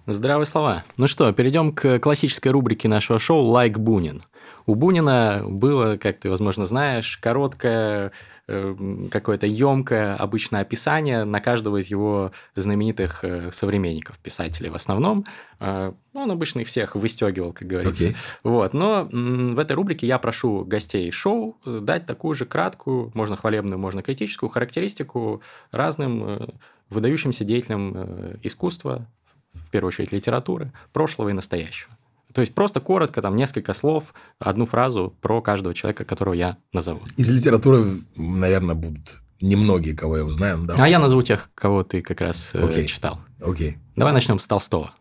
Здравые 0.08 0.48
слова. 0.48 0.84
Ну 0.98 1.08
что, 1.08 1.32
перейдем 1.34 1.72
к 1.72 2.00
классической 2.00 2.48
рубрике 2.52 2.88
нашего 2.88 3.20
шоу 3.20 3.46
«Лайк 3.46 3.78
Бунин». 3.78 4.24
У 4.68 4.76
Бунина 4.76 5.44
было, 5.48 5.98
как 5.98 6.20
ты, 6.20 6.30
возможно, 6.30 6.68
знаешь, 6.68 7.18
короткое 7.18 8.12
Эм, 8.50 9.10
какое-то 9.10 9.46
емкое 9.46 10.16
обычное 10.16 10.62
описание 10.62 11.26
на 11.26 11.42
каждого 11.42 11.82
из 11.82 11.88
его 11.88 12.32
знаменитых 12.56 13.26
э, 13.26 13.52
современников, 13.52 14.18
писателей 14.20 14.70
в 14.70 14.76
основном. 14.76 15.26
Э, 15.60 15.92
он 16.14 16.32
обычно 16.32 16.62
их 16.62 16.70
всех 16.70 16.96
выстегивал, 16.96 17.52
как 17.52 17.68
говорится. 17.68 18.06
Okay. 18.06 18.16
Вот. 18.44 18.74
Но 18.74 19.10
в 19.12 19.60
этой 19.60 19.74
рубрике 19.74 20.08
я 20.08 20.18
прошу 20.18 20.64
гостей 20.64 21.12
шоу 21.12 21.58
э, 21.66 21.80
дать 21.82 22.06
такую 22.06 22.36
же 22.36 22.46
краткую, 22.46 23.12
можно 23.14 23.36
хвалебную, 23.36 23.78
можно 23.78 24.02
критическую 24.02 24.50
характеристику 24.50 25.42
разным 25.74 26.54
выдающимся 26.90 27.44
деятелям 27.44 28.38
искусства, 28.44 29.10
в 29.56 29.70
первую 29.72 29.90
очередь 29.90 30.14
литературы, 30.14 30.72
прошлого 30.94 31.30
и 31.30 31.34
настоящего. 31.34 31.98
То 32.34 32.42
есть 32.42 32.54
просто 32.54 32.80
коротко, 32.80 33.22
там 33.22 33.36
несколько 33.36 33.74
слов, 33.74 34.14
одну 34.40 34.66
фразу 34.66 35.16
про 35.22 35.42
каждого 35.42 35.74
человека, 35.74 36.06
которого 36.06 36.34
я 36.34 36.58
назову. 36.74 37.02
Из 37.16 37.30
литературы, 37.30 38.02
наверное, 38.16 38.76
будут 38.76 39.20
немногие, 39.42 39.96
кого 39.96 40.18
я 40.18 40.26
узнаю. 40.26 40.64
Да. 40.64 40.76
А 40.78 40.88
я 40.88 41.00
назову 41.00 41.22
тех, 41.22 41.50
кого 41.56 41.84
ты 41.84 42.02
как 42.02 42.22
раз 42.22 42.52
okay. 42.54 42.84
э, 42.84 42.86
читал. 42.86 43.20
Окей. 43.40 43.72
Okay. 43.72 43.76
Давай 43.96 44.14
начнем 44.14 44.40
с 44.40 44.46
Толстого. 44.46 44.94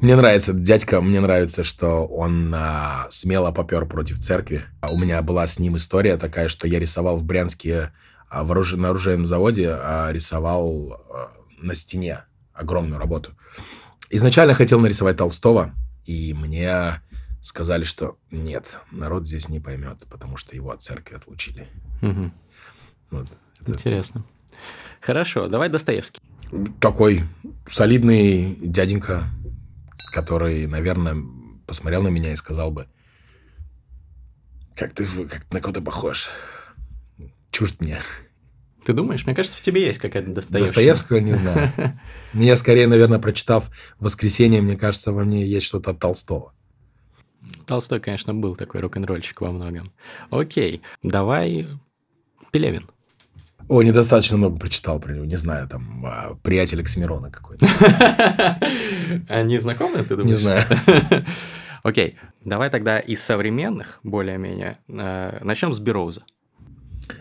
Мне 0.00 0.16
нравится 0.16 0.52
дядька, 0.52 1.00
мне 1.00 1.20
нравится, 1.20 1.62
что 1.62 2.04
он 2.06 2.52
а, 2.54 3.06
смело 3.10 3.52
попер 3.52 3.86
против 3.86 4.18
церкви. 4.18 4.64
У 4.90 4.98
меня 4.98 5.22
была 5.22 5.46
с 5.46 5.58
ним 5.58 5.76
история 5.76 6.16
такая, 6.16 6.48
что 6.48 6.66
я 6.66 6.78
рисовал 6.78 7.16
в 7.16 7.24
Брянске 7.24 7.92
а, 8.28 8.44
в 8.44 8.76
на 8.76 8.88
оружейном 8.90 9.26
заводе, 9.26 9.70
а, 9.70 10.10
рисовал 10.10 11.00
а, 11.10 11.32
на 11.58 11.74
стене 11.74 12.24
огромную 12.52 12.98
работу. 12.98 13.32
Изначально 14.10 14.54
хотел 14.54 14.80
нарисовать 14.80 15.16
Толстого, 15.16 15.72
и 16.04 16.34
мне 16.34 17.00
сказали, 17.40 17.84
что 17.84 18.18
нет, 18.30 18.78
народ 18.90 19.26
здесь 19.26 19.48
не 19.48 19.60
поймет, 19.60 20.06
потому 20.08 20.36
что 20.36 20.54
его 20.54 20.70
от 20.70 20.82
церкви 20.82 21.16
отлучили. 21.16 21.68
Угу. 22.00 22.30
Вот, 23.10 23.28
это... 23.60 23.70
Интересно. 23.72 24.24
Хорошо, 25.00 25.48
давай 25.48 25.68
Достоевский. 25.68 26.20
Такой 26.80 27.24
солидный 27.68 28.56
дяденька, 28.60 29.24
который, 30.12 30.66
наверное, 30.66 31.16
посмотрел 31.66 32.02
на 32.02 32.08
меня 32.08 32.32
и 32.32 32.36
сказал 32.36 32.70
бы, 32.70 32.86
как 34.76 34.94
ты 34.94 35.06
как 35.26 35.50
на 35.52 35.60
кого-то 35.60 35.80
похож. 35.80 36.28
Чужд 37.50 37.80
мне. 37.80 38.00
Ты 38.84 38.92
думаешь? 38.92 39.24
Мне 39.26 39.34
кажется, 39.34 39.56
в 39.56 39.60
тебе 39.62 39.86
есть 39.86 39.98
какая-то 39.98 40.32
Достоевская. 40.32 40.66
Достоевского 40.66 41.16
не 41.18 41.34
знаю. 41.34 41.72
Мне 42.32 42.56
скорее, 42.56 42.86
наверное, 42.86 43.18
прочитав 43.18 43.70
«Воскресенье», 44.00 44.60
мне 44.60 44.76
кажется, 44.76 45.12
во 45.12 45.24
мне 45.24 45.46
есть 45.46 45.66
что-то 45.66 45.92
от 45.92 46.00
Толстого. 46.00 46.52
Толстой, 47.66 48.00
конечно, 48.00 48.34
был 48.34 48.56
такой 48.56 48.80
рок-н-ролльщик 48.80 49.40
во 49.40 49.52
многом. 49.52 49.92
Окей, 50.30 50.82
давай 51.02 51.66
Пелевин. 52.50 52.88
О, 53.68 53.82
недостаточно 53.82 54.36
много 54.36 54.58
прочитал 54.58 54.98
про 54.98 55.12
него. 55.12 55.24
Не 55.24 55.36
знаю, 55.36 55.68
там, 55.68 56.04
а, 56.04 56.34
приятель 56.42 56.80
Оксимирона 56.80 57.30
какой-то. 57.30 57.66
Они 59.28 59.58
знакомы, 59.58 60.02
ты 60.02 60.16
думаешь? 60.16 60.36
Не 60.36 60.42
знаю. 60.42 60.64
Окей, 61.82 62.16
давай 62.44 62.70
тогда 62.70 62.98
из 62.98 63.22
современных, 63.22 64.00
более-менее, 64.02 64.76
э, 64.88 65.38
начнем 65.42 65.72
с 65.72 65.80
Бероуза. 65.80 66.22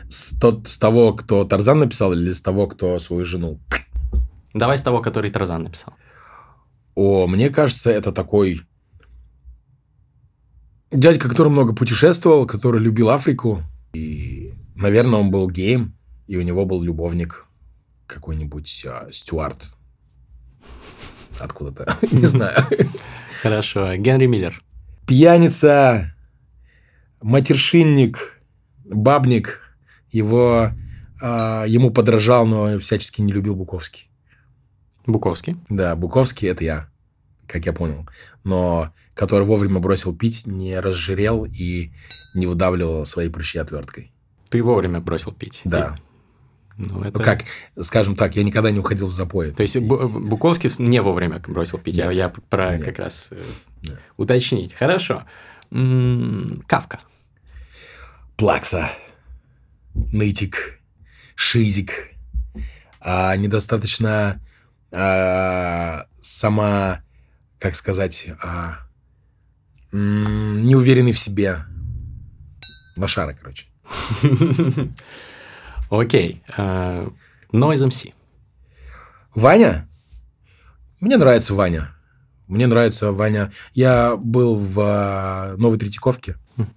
С, 0.10 0.38
тот, 0.40 0.68
с 0.68 0.78
того, 0.78 1.14
кто 1.14 1.44
Тарзан 1.46 1.80
написал, 1.80 2.14
или 2.14 2.32
с 2.32 2.42
того, 2.42 2.68
кто 2.68 3.00
свою 3.00 3.26
жену? 3.26 3.60
Давай 4.54 4.78
с 4.78 4.82
того, 4.82 5.02
который 5.02 5.32
Тарзан 5.32 5.64
написал. 5.64 5.94
О, 6.96 7.28
мне 7.28 7.50
кажется, 7.50 7.90
это 7.90 8.12
такой 8.12 8.62
дядька, 10.92 11.30
который 11.30 11.50
много 11.50 11.74
путешествовал, 11.74 12.46
который 12.46 12.82
любил 12.82 13.10
Африку. 13.10 13.64
И, 13.94 14.54
наверное, 14.76 15.20
он 15.20 15.32
был 15.32 15.50
геем, 15.50 15.96
и 16.28 16.38
у 16.38 16.42
него 16.42 16.66
был 16.66 16.82
любовник 16.82 17.48
какой-нибудь 18.08 18.86
а, 18.86 19.08
Стюарт. 19.12 19.74
Откуда-то, 21.40 21.98
не 22.12 22.26
знаю. 22.26 22.66
Хорошо. 23.42 23.96
Генри 23.96 24.28
Миллер. 24.28 24.62
Пьяница, 25.08 26.14
матершинник, 27.22 28.42
бабник. 28.86 29.71
Его, 30.12 30.72
э, 31.22 31.64
ему 31.68 31.92
подражал, 31.92 32.46
но 32.46 32.78
всячески 32.80 33.22
не 33.22 33.32
любил 33.32 33.56
Буковский. 33.56 34.10
Буковский? 35.06 35.58
Да, 35.70 35.96
Буковский– 35.96 36.48
это 36.50 36.64
я, 36.64 36.90
как 37.48 37.66
я 37.66 37.74
понял. 37.74 38.08
Но 38.44 38.94
который 39.14 39.46
вовремя 39.46 39.80
бросил 39.80 40.16
пить, 40.16 40.48
не 40.48 40.80
разжирел 40.80 41.46
и 41.46 41.92
не 42.34 42.48
выдавливал 42.48 43.06
свои 43.06 43.30
прыщи 43.30 43.60
отверткой. 43.60 44.12
Ты 44.50 44.64
вовремя 44.64 45.00
бросил 45.00 45.32
пить? 45.32 45.62
Да. 45.64 45.98
Ну, 46.78 47.04
это... 47.04 47.20
ну, 47.20 47.24
как, 47.24 47.44
скажем 47.82 48.16
так, 48.16 48.36
я 48.36 48.44
никогда 48.44 48.72
не 48.72 48.80
уходил 48.80 49.08
в 49.08 49.14
запой. 49.14 49.52
То 49.52 49.62
есть 49.62 49.78
Буковский 49.80 50.72
не 50.78 51.02
вовремя 51.02 51.40
бросил 51.48 51.78
пить, 51.78 51.98
Нет. 51.98 52.08
я, 52.08 52.12
я 52.12 52.30
про 52.30 52.78
Нет. 52.78 52.86
как 52.86 53.00
раз 53.00 53.28
э, 53.32 53.44
Нет. 53.84 54.00
уточнить. 54.18 54.74
Хорошо. 54.74 55.24
М-м, 55.70 56.64
Кавка. 56.66 57.02
Плакса. 58.38 58.92
Нытик. 59.94 60.80
Шизик. 61.36 62.10
А, 63.00 63.36
недостаточно 63.36 64.42
а, 64.92 66.06
сама, 66.22 67.02
как 67.60 67.76
сказать, 67.76 68.28
а, 68.42 68.80
неуверенный 69.92 71.12
в 71.12 71.20
себе. 71.20 71.66
Лошара, 72.98 73.34
короче. 73.34 73.66
Окей. 75.90 76.42
Э, 76.58 77.08
Noise 77.52 77.88
MC. 77.88 78.14
Ваня? 79.36 79.88
Мне 81.00 81.18
нравится 81.18 81.54
Ваня. 81.54 81.94
Мне 82.48 82.68
нравится 82.68 83.12
Ваня. 83.12 83.52
Я 83.74 84.16
был 84.16 84.56
в 84.56 84.80
э, 84.80 85.56
Новой 85.58 85.78
Третьяковке 85.78 86.36
хм. 86.56 86.68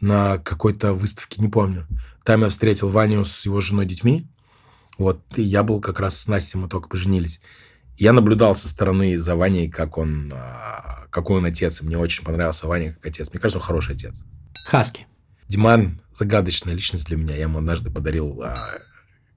На 0.00 0.38
какой-то 0.38 0.92
выставке, 0.92 1.40
не 1.40 1.48
помню. 1.48 1.86
Там 2.24 2.42
я 2.42 2.48
встретил 2.48 2.88
Ваню 2.88 3.24
с 3.24 3.44
его 3.44 3.60
женой 3.60 3.86
детьми. 3.86 4.26
Вот, 4.98 5.20
и 5.36 5.42
я 5.42 5.62
был 5.62 5.80
как 5.80 6.00
раз 6.00 6.18
с 6.18 6.28
Настей, 6.28 6.60
мы 6.60 6.68
только 6.68 6.88
поженились. 6.88 7.40
Я 7.96 8.12
наблюдал 8.12 8.54
со 8.54 8.68
стороны 8.68 9.16
за 9.18 9.36
Ваней, 9.36 9.68
как 9.68 9.98
он, 9.98 10.32
э, 10.32 11.06
какой 11.10 11.38
он 11.38 11.44
отец. 11.44 11.80
И 11.80 11.84
мне 11.84 11.98
очень 11.98 12.24
понравился 12.24 12.66
Ваня 12.66 12.94
как 12.94 13.06
отец. 13.06 13.30
Мне 13.30 13.40
кажется, 13.40 13.58
он 13.58 13.64
хороший 13.64 13.94
отец. 13.94 14.22
Хаски. 14.66 15.06
Диман 15.48 16.00
загадочная 16.18 16.74
личность 16.74 17.06
для 17.06 17.16
меня. 17.16 17.34
Я 17.34 17.42
ему 17.42 17.58
однажды 17.58 17.90
подарил 17.90 18.42
а, 18.42 18.54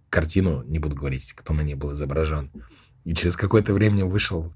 картину, 0.09 0.63
не 0.63 0.79
буду 0.79 0.95
говорить, 0.95 1.33
кто 1.33 1.53
на 1.53 1.61
ней 1.61 1.75
был 1.75 1.93
изображен. 1.93 2.51
И 3.03 3.15
через 3.15 3.35
какое-то 3.35 3.73
время 3.73 4.05
вышел, 4.05 4.53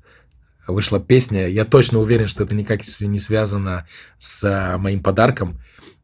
вышла 0.68 1.00
песня. 1.00 1.48
Я 1.48 1.66
точно 1.66 2.00
уверен, 2.00 2.28
что 2.28 2.44
это 2.44 2.54
никак 2.54 2.82
не 3.02 3.20
связано 3.20 3.88
с 4.20 4.44
а, 4.44 4.78
моим 4.78 5.02
подарком, 5.02 5.60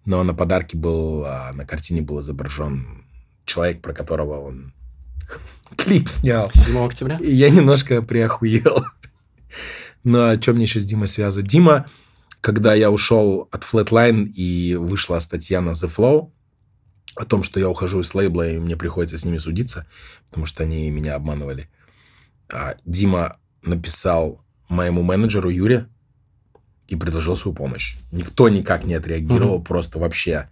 но 0.05 0.23
на 0.23 0.33
подарке 0.33 0.77
был, 0.77 1.23
а, 1.25 1.51
на 1.53 1.65
картине 1.65 2.01
был 2.01 2.21
изображен 2.21 3.05
человек, 3.45 3.81
про 3.81 3.93
которого 3.93 4.39
он 4.39 4.73
клип 5.77 6.09
снял. 6.09 6.51
7 6.53 6.77
октября? 6.85 7.17
И 7.17 7.33
я 7.33 7.49
немножко 7.49 8.01
приохуел. 8.01 8.85
Но 10.03 10.29
о 10.29 10.37
чем 10.37 10.55
мне 10.55 10.65
еще 10.65 10.79
с 10.79 10.85
Димой 10.85 11.07
связывать? 11.07 11.47
Дима 11.47 11.85
когда 12.43 12.73
я 12.73 12.91
ушел 12.91 13.47
от 13.51 13.63
Flatline 13.63 14.25
и 14.25 14.75
вышла 14.75 15.17
статья 15.19 15.61
на 15.61 15.69
The 15.69 15.89
Flow 15.89 16.29
о 17.15 17.23
том, 17.23 17.41
что 17.41 17.57
я 17.57 17.69
ухожу 17.69 18.01
из 18.01 18.13
лейбла, 18.13 18.49
и 18.49 18.59
мне 18.59 18.75
приходится 18.75 19.17
с 19.17 19.23
ними 19.23 19.37
судиться, 19.37 19.87
потому 20.29 20.45
что 20.45 20.63
они 20.63 20.89
меня 20.91 21.15
обманывали. 21.15 21.69
А 22.51 22.75
Дима 22.83 23.39
написал 23.61 24.43
моему 24.67 25.03
менеджеру 25.03 25.49
Юре 25.49 25.87
и 26.87 26.95
предложил 26.95 27.35
свою 27.35 27.55
помощь. 27.55 27.97
Никто 28.11 28.49
никак 28.49 28.85
не 28.85 28.93
отреагировал, 28.93 29.59
mm-hmm. 29.59 29.65
просто 29.65 29.99
вообще. 29.99 30.49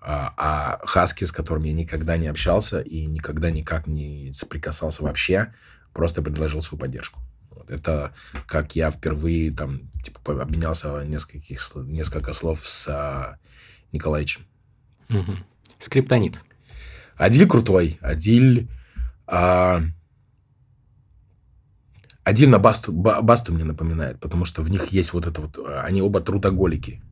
А, 0.00 0.32
а 0.36 0.86
Хаски, 0.86 1.24
с 1.24 1.32
которым 1.32 1.64
я 1.64 1.72
никогда 1.72 2.16
не 2.16 2.28
общался 2.28 2.80
и 2.80 3.04
никогда 3.06 3.50
никак 3.50 3.86
не 3.86 4.32
соприкасался 4.32 5.02
вообще, 5.02 5.52
просто 5.92 6.22
предложил 6.22 6.62
свою 6.62 6.80
поддержку. 6.80 7.20
Это 7.68 8.14
как 8.46 8.76
я 8.76 8.90
впервые 8.90 9.52
там 9.52 9.90
типа 10.02 10.40
обменялся 10.40 11.04
нескольких, 11.04 11.60
несколько 11.74 12.32
слов 12.32 12.66
с 12.66 12.88
а, 12.88 13.38
Николаевичем. 13.92 14.42
Угу. 15.10 15.32
Скриптонит. 15.78 16.40
Адиль 17.16 17.46
крутой. 17.46 17.98
Адиль... 18.00 18.68
А... 19.26 19.82
Адиль 22.28 22.50
на 22.50 22.58
Басту, 22.58 22.92
Басту 22.92 23.54
мне 23.54 23.64
напоминает, 23.64 24.20
потому 24.20 24.44
что 24.44 24.60
в 24.60 24.68
них 24.68 24.88
есть 24.88 25.14
вот 25.14 25.26
это 25.26 25.40
вот... 25.40 25.58
Они 25.82 26.02
оба 26.02 26.20
трудоголики. 26.20 27.02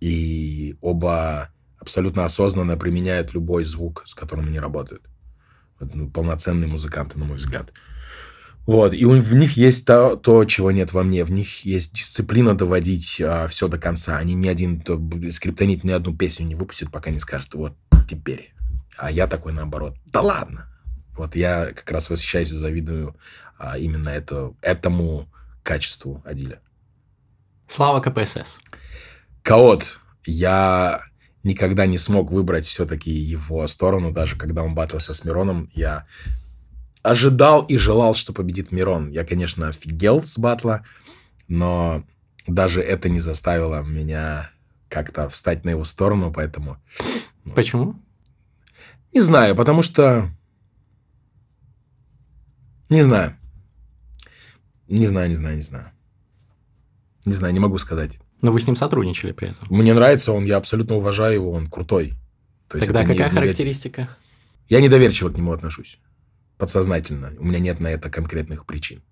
И 0.00 0.76
оба 0.80 1.50
абсолютно 1.78 2.24
осознанно 2.24 2.76
применяют 2.76 3.32
любой 3.32 3.62
звук, 3.62 4.02
с 4.04 4.14
которым 4.16 4.46
они 4.48 4.58
работают. 4.58 5.04
Это, 5.78 5.96
ну, 5.96 6.10
полноценные 6.10 6.66
музыканты, 6.66 7.16
на 7.16 7.26
мой 7.26 7.36
взгляд. 7.36 7.72
Вот, 8.66 8.92
и 8.92 9.04
в 9.04 9.34
них 9.36 9.56
есть 9.56 9.86
то, 9.86 10.16
то, 10.16 10.44
чего 10.46 10.72
нет 10.72 10.92
во 10.92 11.04
мне. 11.04 11.22
В 11.22 11.30
них 11.30 11.64
есть 11.64 11.92
дисциплина 11.92 12.56
доводить 12.56 13.20
а, 13.20 13.46
все 13.46 13.68
до 13.68 13.78
конца. 13.78 14.18
Они 14.18 14.34
ни 14.34 14.48
один 14.48 14.80
то, 14.80 15.00
скриптонит 15.30 15.84
ни 15.84 15.92
одну 15.92 16.16
песню 16.16 16.46
не 16.46 16.56
выпустит, 16.56 16.90
пока 16.90 17.10
не 17.10 17.20
скажет, 17.20 17.54
вот 17.54 17.76
теперь. 18.08 18.52
А 18.96 19.12
я 19.12 19.28
такой 19.28 19.52
наоборот. 19.52 19.94
Да 20.06 20.22
ладно. 20.22 20.66
Вот 21.16 21.36
я 21.36 21.66
как 21.66 21.88
раз 21.92 22.10
восхищаюсь 22.10 22.50
и 22.50 22.54
завидую 22.54 23.14
а, 23.62 23.78
именно 23.78 24.08
это, 24.08 24.54
этому 24.60 25.28
качеству 25.62 26.20
Адиля. 26.24 26.60
Слава 27.68 28.00
КПСС. 28.00 28.58
Каот. 29.42 30.00
Я 30.26 31.04
никогда 31.44 31.86
не 31.86 31.96
смог 31.96 32.32
выбрать 32.32 32.66
все-таки 32.66 33.12
его 33.12 33.64
сторону, 33.68 34.10
даже 34.10 34.36
когда 34.36 34.64
он 34.64 34.74
батлился 34.74 35.14
с 35.14 35.24
Мироном. 35.24 35.70
Я 35.74 36.06
ожидал 37.04 37.62
и 37.62 37.76
желал, 37.76 38.14
что 38.14 38.32
победит 38.32 38.72
Мирон. 38.72 39.10
Я, 39.10 39.24
конечно, 39.24 39.68
офигел 39.68 40.22
с 40.24 40.38
батла, 40.38 40.84
но 41.46 42.02
даже 42.48 42.82
это 42.82 43.08
не 43.08 43.20
заставило 43.20 43.82
меня 43.82 44.50
как-то 44.88 45.28
встать 45.28 45.64
на 45.64 45.70
его 45.70 45.84
сторону, 45.84 46.32
поэтому... 46.32 46.78
Почему? 47.54 47.94
Не 49.12 49.20
знаю, 49.20 49.54
потому 49.54 49.82
что... 49.82 50.30
Не 52.88 53.02
знаю. 53.02 53.36
Не 54.92 55.06
знаю, 55.06 55.30
не 55.30 55.36
знаю, 55.36 55.56
не 55.56 55.62
знаю. 55.62 55.90
Не 57.24 57.34
знаю, 57.34 57.54
не 57.54 57.60
могу 57.60 57.78
сказать. 57.78 58.18
Но 58.40 58.52
вы 58.52 58.60
с 58.60 58.66
ним 58.66 58.76
сотрудничали 58.76 59.32
при 59.32 59.48
этом? 59.48 59.66
Мне 59.70 59.94
нравится 59.94 60.32
он, 60.32 60.44
я 60.44 60.56
абсолютно 60.56 60.96
уважаю 60.96 61.34
его, 61.34 61.52
он 61.52 61.68
крутой. 61.68 62.14
То 62.68 62.78
Тогда 62.78 63.02
какая 63.02 63.30
не, 63.30 63.34
характеристика? 63.34 64.08
Я 64.68 64.80
недоверчиво 64.80 65.30
к 65.30 65.36
нему 65.36 65.52
отношусь 65.52 65.98
подсознательно. 66.62 67.32
У 67.40 67.44
меня 67.44 67.58
нет 67.58 67.80
на 67.80 67.88
это 67.88 68.08
конкретных 68.08 68.66
причин. 68.66 69.02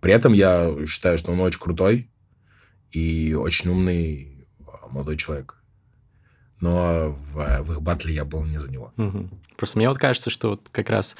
При 0.00 0.14
этом 0.14 0.32
я 0.32 0.74
считаю, 0.86 1.18
что 1.18 1.30
он 1.30 1.40
очень 1.40 1.60
крутой 1.60 2.10
и 2.90 3.34
очень 3.34 3.68
умный 3.68 4.46
а, 4.66 4.88
молодой 4.88 5.18
человек. 5.18 5.56
Но 6.60 7.10
в, 7.34 7.62
в 7.64 7.72
их 7.72 7.82
батле 7.82 8.14
я 8.14 8.24
был 8.24 8.44
не 8.44 8.56
за 8.56 8.70
него. 8.70 8.94
Угу. 8.96 9.28
Просто 9.58 9.76
мне 9.76 9.90
вот 9.90 9.98
кажется, 9.98 10.30
что 10.30 10.48
вот 10.48 10.68
как 10.72 10.88
раз 10.88 11.16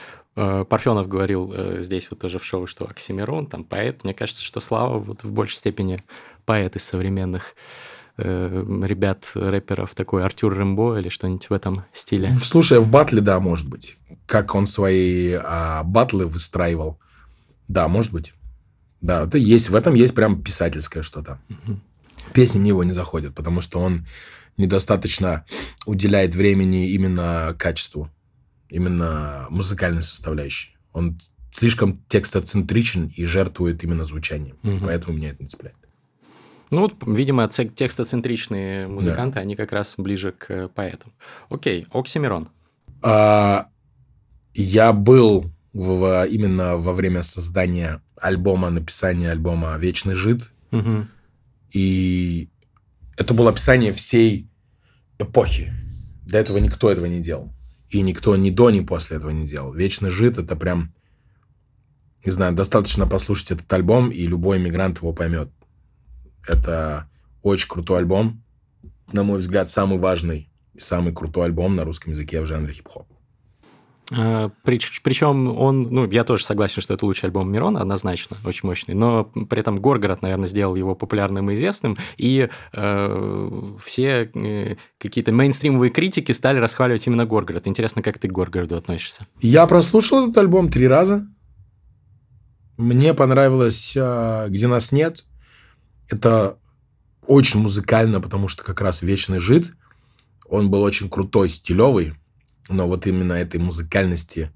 Парфенов 0.64 1.08
говорил 1.08 1.52
э, 1.54 1.78
здесь 1.80 2.08
вот 2.10 2.20
тоже 2.20 2.38
в 2.38 2.44
шоу, 2.44 2.66
что 2.66 2.84
Оксимирон, 2.86 3.46
там 3.46 3.64
поэт. 3.64 4.04
Мне 4.04 4.14
кажется, 4.14 4.42
что 4.42 4.60
Слава 4.60 4.98
вот 4.98 5.24
в 5.24 5.32
большей 5.32 5.56
степени 5.56 6.04
поэт 6.44 6.76
из 6.76 6.84
современных 6.84 7.54
э, 8.18 8.64
ребят, 8.84 9.30
рэперов, 9.34 9.94
такой 9.94 10.24
Артур 10.24 10.56
Рэмбо 10.56 10.98
или 10.98 11.08
что-нибудь 11.08 11.50
в 11.50 11.52
этом 11.52 11.84
стиле? 11.92 12.32
Слушай, 12.42 12.78
в 12.78 12.88
батле, 12.88 13.20
да, 13.20 13.40
может 13.40 13.68
быть. 13.68 13.96
Как 14.26 14.54
он 14.54 14.66
свои 14.66 15.32
а, 15.32 15.82
батлы 15.82 16.26
выстраивал. 16.26 16.98
Да, 17.66 17.88
может 17.88 18.12
быть. 18.12 18.32
Да, 19.00 19.24
это 19.24 19.38
есть, 19.38 19.70
в 19.70 19.74
этом 19.74 19.94
есть 19.94 20.14
прям 20.14 20.42
писательское 20.42 21.02
что-то. 21.02 21.40
Угу. 21.48 21.80
Песни 22.34 22.58
мне 22.58 22.68
его 22.68 22.84
не 22.84 22.92
заходят, 22.92 23.34
потому 23.34 23.60
что 23.60 23.80
он 23.80 24.06
недостаточно 24.56 25.44
уделяет 25.86 26.34
времени 26.34 26.90
именно 26.90 27.54
качеству. 27.58 28.10
Именно 28.68 29.46
музыкальной 29.50 30.02
составляющей. 30.02 30.76
Он 30.92 31.18
слишком 31.52 32.02
текстоцентричен 32.08 33.12
и 33.14 33.24
жертвует 33.24 33.82
именно 33.84 34.04
звучанием. 34.04 34.58
Угу. 34.62 34.86
Поэтому 34.86 35.16
меня 35.16 35.30
это 35.30 35.42
не 35.42 35.48
цепляет. 35.48 35.76
Ну 36.70 36.80
вот, 36.80 36.94
видимо, 37.06 37.48
текстоцентричные 37.48 38.88
музыканты, 38.88 39.36
да. 39.36 39.40
они 39.40 39.54
как 39.54 39.72
раз 39.72 39.94
ближе 39.96 40.32
к 40.32 40.68
поэтам. 40.68 41.12
Окей, 41.48 41.86
Оксимирон. 41.90 42.50
А, 43.00 43.68
я 44.54 44.92
был 44.92 45.50
в, 45.72 46.26
именно 46.26 46.76
во 46.76 46.92
время 46.92 47.22
создания 47.22 48.02
альбома, 48.16 48.68
написания 48.68 49.30
альбома 49.30 49.76
«Вечный 49.78 50.14
жид». 50.14 50.50
Угу. 50.72 51.06
И 51.72 52.50
это 53.16 53.32
было 53.32 53.50
описание 53.50 53.92
всей 53.92 54.48
эпохи. 55.18 55.72
До 56.26 56.36
этого 56.36 56.58
никто 56.58 56.90
этого 56.90 57.06
не 57.06 57.20
делал. 57.20 57.50
И 57.90 58.02
никто 58.02 58.36
ни 58.36 58.50
до, 58.50 58.70
ни 58.70 58.80
после 58.80 59.16
этого 59.16 59.30
не 59.30 59.46
делал. 59.46 59.72
«Вечный 59.72 60.10
жид»— 60.10 60.38
это 60.38 60.56
прям... 60.56 60.94
Не 62.24 62.32
знаю, 62.32 62.54
достаточно 62.54 63.06
послушать 63.06 63.52
этот 63.52 63.72
альбом, 63.72 64.10
и 64.10 64.26
любой 64.26 64.58
иммигрант 64.58 64.98
его 64.98 65.12
поймет. 65.12 65.50
Это 66.46 67.08
очень 67.42 67.68
крутой 67.68 67.98
альбом. 67.98 68.42
На 69.12 69.22
мой 69.22 69.38
взгляд, 69.38 69.70
самый 69.70 69.98
важный 69.98 70.50
и 70.74 70.80
самый 70.80 71.14
крутой 71.14 71.46
альбом 71.46 71.76
на 71.76 71.84
русском 71.84 72.12
языке 72.12 72.40
в 72.40 72.46
жанре 72.46 72.72
хип-хоп. 72.72 73.06
А, 74.16 74.50
причем 74.64 75.56
он, 75.58 75.82
ну, 75.82 76.10
я 76.10 76.24
тоже 76.24 76.44
согласен, 76.44 76.80
что 76.80 76.94
это 76.94 77.04
лучший 77.04 77.26
альбом 77.26 77.52
Мирона, 77.52 77.80
однозначно, 77.80 78.36
очень 78.44 78.66
мощный, 78.66 78.94
но 78.94 79.24
при 79.24 79.60
этом 79.60 79.76
Горгород, 79.76 80.22
наверное, 80.22 80.46
сделал 80.46 80.76
его 80.76 80.94
популярным 80.94 81.50
и 81.50 81.54
известным, 81.54 81.98
и 82.16 82.48
э, 82.72 83.74
все 83.84 84.30
э, 84.34 84.76
какие-то 84.98 85.32
мейнстримовые 85.32 85.90
критики 85.90 86.32
стали 86.32 86.58
расхваливать 86.58 87.06
именно 87.06 87.26
Горгород. 87.26 87.66
Интересно, 87.66 88.02
как 88.02 88.18
ты 88.18 88.28
к 88.28 88.32
Горгороду 88.32 88.76
относишься? 88.76 89.26
Я 89.40 89.66
прослушал 89.66 90.24
этот 90.24 90.38
альбом 90.38 90.70
три 90.70 90.88
раза. 90.88 91.26
Мне 92.78 93.12
понравилось 93.12 93.92
э, 93.94 94.46
«Где 94.48 94.68
нас 94.68 94.92
нет», 94.92 95.24
это 96.08 96.58
очень 97.26 97.60
музыкально, 97.60 98.20
потому 98.20 98.48
что 98.48 98.64
как 98.64 98.80
раз 98.80 99.02
«Вечный 99.02 99.38
жид», 99.38 99.72
он 100.48 100.70
был 100.70 100.80
очень 100.82 101.10
крутой, 101.10 101.50
стилевый, 101.50 102.14
но 102.68 102.86
вот 102.86 103.06
именно 103.06 103.32
этой 103.32 103.60
музыкальности 103.60 104.50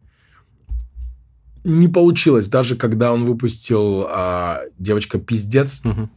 не 1.64 1.88
получилось. 1.88 2.48
Даже 2.48 2.76
когда 2.76 3.12
он 3.12 3.24
выпустил 3.24 4.06
а, 4.08 4.62
«Девочка 4.78 5.18
пиздец», 5.18 5.80
угу. 5.84 6.08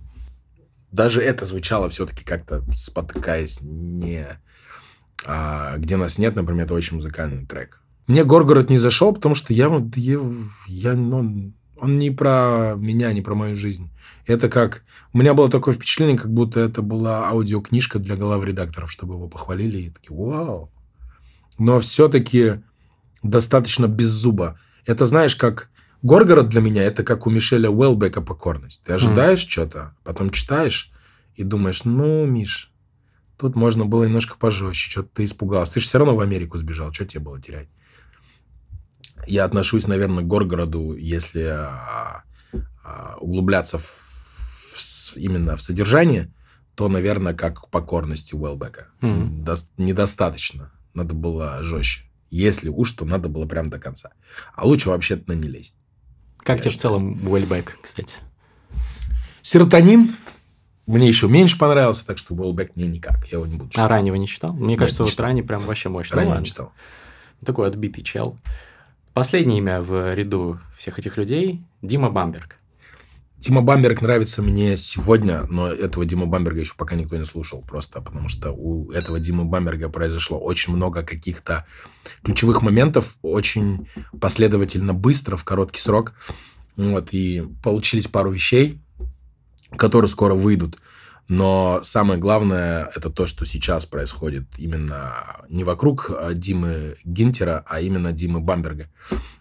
даже 0.91 1.21
это 1.21 1.45
звучало 1.45 1.89
все-таки 1.89 2.23
как-то 2.23 2.63
спотыкаясь, 2.75 3.59
не... 3.61 4.39
А, 5.25 5.77
«Где 5.77 5.97
нас 5.97 6.17
нет», 6.17 6.35
например, 6.35 6.65
это 6.65 6.73
очень 6.73 6.97
музыкальный 6.97 7.45
трек. 7.45 7.81
Мне 8.07 8.23
«Горгород» 8.23 8.69
не 8.69 8.77
зашел, 8.77 9.13
потому 9.13 9.35
что 9.35 9.53
я, 9.53 9.71
я, 9.95 10.19
я 10.67 10.93
ну, 10.93 11.53
он 11.77 11.97
не 11.97 12.11
про 12.11 12.75
меня, 12.77 13.11
не 13.13 13.21
про 13.21 13.35
мою 13.35 13.55
жизнь. 13.55 13.89
Это 14.25 14.49
как... 14.49 14.83
У 15.13 15.17
меня 15.17 15.33
было 15.33 15.49
такое 15.49 15.73
впечатление, 15.73 16.17
как 16.17 16.31
будто 16.31 16.59
это 16.59 16.81
была 16.81 17.29
аудиокнижка 17.29 17.99
для 17.99 18.15
глав 18.15 18.43
редакторов, 18.43 18.91
чтобы 18.91 19.15
его 19.15 19.27
похвалили. 19.27 19.79
И 19.79 19.89
такие, 19.89 20.15
вау. 20.15 20.71
Но 21.57 21.79
все-таки 21.79 22.61
достаточно 23.23 23.87
без 23.87 24.09
зуба. 24.09 24.59
Это, 24.85 25.05
знаешь, 25.05 25.35
как... 25.35 25.69
Горгород 26.01 26.49
для 26.49 26.61
меня 26.61 26.83
это 26.83 27.03
как 27.03 27.25
у 27.25 27.31
Мишеля 27.31 27.71
Уэлбека 27.71 28.21
покорность. 28.21 28.83
Ты 28.85 28.93
ожидаешь 28.93 29.43
mm. 29.43 29.49
что-то, 29.49 29.95
потом 30.03 30.29
читаешь 30.29 30.91
и 31.35 31.43
думаешь, 31.43 31.83
ну, 31.83 32.27
Миш, 32.27 32.71
тут 33.37 33.55
можно 33.55 33.85
было 33.85 34.03
немножко 34.03 34.37
пожестче, 34.37 34.91
что-то 34.91 35.09
ты 35.15 35.23
испугался. 35.23 35.73
Ты 35.73 35.79
же 35.79 35.87
все 35.87 35.97
равно 35.97 36.15
в 36.15 36.19
Америку 36.19 36.59
сбежал, 36.59 36.93
что 36.93 37.05
тебе 37.05 37.23
было 37.23 37.41
терять? 37.41 37.69
Я 39.25 39.45
отношусь, 39.45 39.87
наверное, 39.87 40.23
к 40.23 40.27
Горгороду, 40.27 40.93
если 40.93 41.41
а, 41.41 42.23
а, 42.83 43.15
углубляться 43.19 43.79
в 43.79 44.05
именно 45.15 45.55
в 45.55 45.61
содержание, 45.61 46.31
то, 46.75 46.89
наверное, 46.89 47.33
как 47.33 47.61
к 47.61 47.69
покорности 47.69 48.35
Уэлбека. 48.35 48.89
Mm-hmm. 49.01 49.43
До, 49.43 49.55
недостаточно. 49.77 50.71
Надо 50.95 51.13
было 51.13 51.61
жестче. 51.61 52.05
Если 52.31 52.69
уж, 52.69 52.91
то 52.93 53.05
надо 53.05 53.29
было 53.29 53.45
прям 53.45 53.69
до 53.69 53.79
конца. 53.79 54.11
А 54.55 54.65
лучше 54.65 54.89
вообще-то 54.89 55.35
не 55.35 55.47
лезть. 55.47 55.75
Как 56.37 56.61
тебе 56.61 56.71
в 56.71 56.77
целом 56.77 57.19
Уэлбек, 57.27 57.77
кстати? 57.81 58.15
Серотонин 59.41 60.15
мне 60.87 61.07
еще 61.07 61.27
меньше 61.27 61.57
понравился, 61.57 62.05
так 62.05 62.17
что 62.17 62.33
Уэлбек 62.35 62.75
мне 62.75 62.87
никак. 62.87 63.25
Я 63.25 63.37
его 63.37 63.45
не 63.45 63.55
буду 63.55 63.71
читать. 63.71 63.85
А 63.85 63.87
раннего 63.87 64.15
не 64.15 64.27
читал? 64.27 64.53
Мне 64.53 64.69
Нет, 64.69 64.79
кажется, 64.79 65.03
вот 65.03 65.19
ранний 65.19 65.41
прям 65.41 65.63
вообще 65.63 65.89
мощный. 65.89 66.25
Ну, 66.25 66.39
не 66.39 66.45
читал. 66.45 66.71
Такой 67.43 67.67
отбитый 67.67 68.03
чел. 68.03 68.37
Последнее 69.13 69.59
имя 69.59 69.81
в 69.81 70.13
ряду 70.13 70.59
всех 70.77 70.99
этих 70.99 71.17
людей– 71.17 71.63
Дима 71.81 72.09
Бамберг. 72.09 72.57
Дима 73.37 73.61
Бамберг 73.61 74.01
нравится 74.01 74.41
мне 74.41 74.77
сегодня, 74.77 75.43
но 75.49 75.67
этого 75.67 76.05
Дима 76.05 76.25
Бамберга 76.25 76.61
еще 76.61 76.73
пока 76.75 76.95
никто 76.95 77.17
не 77.17 77.25
слушал 77.25 77.61
просто, 77.61 78.01
потому 78.01 78.29
что 78.29 78.51
у 78.51 78.91
этого 78.91 79.19
Димы 79.19 79.45
Бамберга 79.45 79.89
произошло 79.89 80.39
очень 80.39 80.73
много 80.73 81.03
каких-то 81.03 81.65
ключевых 82.23 82.61
моментов, 82.61 83.15
очень 83.21 83.87
последовательно, 84.19 84.93
быстро, 84.93 85.35
в 85.37 85.43
короткий 85.43 85.79
срок. 85.79 86.13
Вот, 86.75 87.09
и 87.13 87.43
получились 87.63 88.07
пару 88.07 88.31
вещей, 88.31 88.81
которые 89.77 90.09
скоро 90.09 90.33
выйдут. 90.33 90.77
Но 91.27 91.79
самое 91.83 92.19
главное, 92.19 92.91
это 92.95 93.09
то, 93.09 93.25
что 93.25 93.45
сейчас 93.45 93.85
происходит 93.85 94.43
именно 94.57 95.45
не 95.49 95.63
вокруг 95.63 96.11
а, 96.11 96.33
Димы 96.33 96.97
Гинтера, 97.03 97.63
а 97.67 97.81
именно 97.81 98.11
Димы 98.11 98.41
Бамберга. 98.41 98.89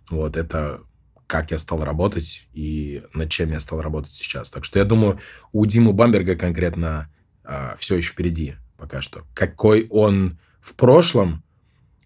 Вот, 0.09 0.37
это 0.37 0.81
как 1.27 1.51
я 1.51 1.59
стал 1.59 1.85
работать 1.85 2.47
и 2.53 3.03
над 3.15 3.31
чем 3.31 3.51
я 3.51 3.61
стал 3.61 3.81
работать 3.81 4.13
сейчас. 4.13 4.51
Так 4.51 4.65
что 4.65 4.79
я 4.79 4.85
думаю, 4.85 5.21
у 5.53 5.65
Димы 5.67 5.93
Бамберга 5.93 6.37
конкретно 6.37 7.11
а, 7.45 7.77
все 7.79 7.97
еще 7.97 8.13
впереди 8.13 8.57
пока 8.77 9.01
что. 9.01 9.25
Какой 9.35 9.87
он 9.91 10.39
в 10.61 10.75
прошлом, 10.75 11.43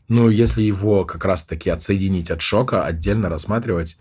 ну, 0.09 0.29
если 0.29 0.63
его 0.63 1.05
как 1.05 1.25
раз-таки 1.25 1.71
отсоединить 1.71 2.31
от 2.31 2.41
шока, 2.41 2.85
отдельно 2.85 3.29
рассматривать, 3.29 3.99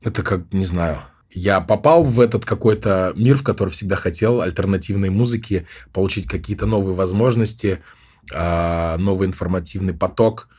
это 0.00 0.22
как, 0.22 0.52
не 0.52 0.64
знаю, 0.64 1.02
я 1.30 1.60
попал 1.60 2.02
в 2.02 2.20
этот 2.20 2.44
какой-то 2.44 3.12
мир, 3.16 3.36
в 3.36 3.42
который 3.42 3.70
всегда 3.70 3.96
хотел, 3.96 4.40
альтернативной 4.40 5.10
музыки, 5.10 5.66
получить 5.92 6.28
какие-то 6.28 6.66
новые 6.66 6.94
возможности, 6.94 7.82
а, 8.32 8.96
новый 8.98 9.26
информативный 9.26 9.94
поток– 9.94 10.48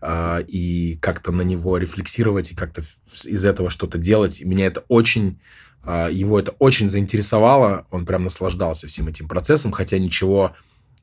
а, 0.00 0.38
и 0.38 0.96
как-то 0.96 1.32
на 1.32 1.42
него 1.42 1.76
рефлексировать, 1.76 2.52
и 2.52 2.54
как-то 2.54 2.82
из 3.24 3.44
этого 3.44 3.70
что-то 3.70 3.98
делать. 3.98 4.40
И 4.40 4.44
меня 4.44 4.66
это 4.66 4.84
очень, 4.88 5.40
а, 5.82 6.08
его 6.08 6.38
это 6.38 6.52
очень 6.58 6.88
заинтересовало, 6.88 7.86
он 7.90 8.06
прям 8.06 8.24
наслаждался 8.24 8.86
всем 8.86 9.08
этим 9.08 9.28
процессом, 9.28 9.72
хотя 9.72 9.98
ничего 9.98 10.54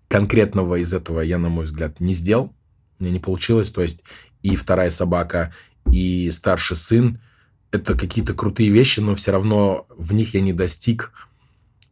конкретного 0.07 0.75
из 0.75 0.93
этого 0.93 1.21
я, 1.21 1.37
на 1.37 1.49
мой 1.49 1.65
взгляд, 1.65 1.99
не 1.99 2.13
сделал, 2.13 2.53
мне 2.99 3.11
не 3.11 3.19
получилось. 3.19 3.69
То 3.71 3.81
есть 3.81 4.03
и 4.41 4.55
вторая 4.55 4.89
собака, 4.89 5.53
и 5.91 6.31
старший 6.31 6.77
сын– 6.77 7.19
это 7.71 7.97
какие-то 7.97 8.33
крутые 8.33 8.69
вещи, 8.69 8.99
но 8.99 9.15
все 9.15 9.31
равно 9.31 9.85
в 9.89 10.13
них 10.13 10.33
я 10.33 10.41
не 10.41 10.53
достиг 10.53 11.11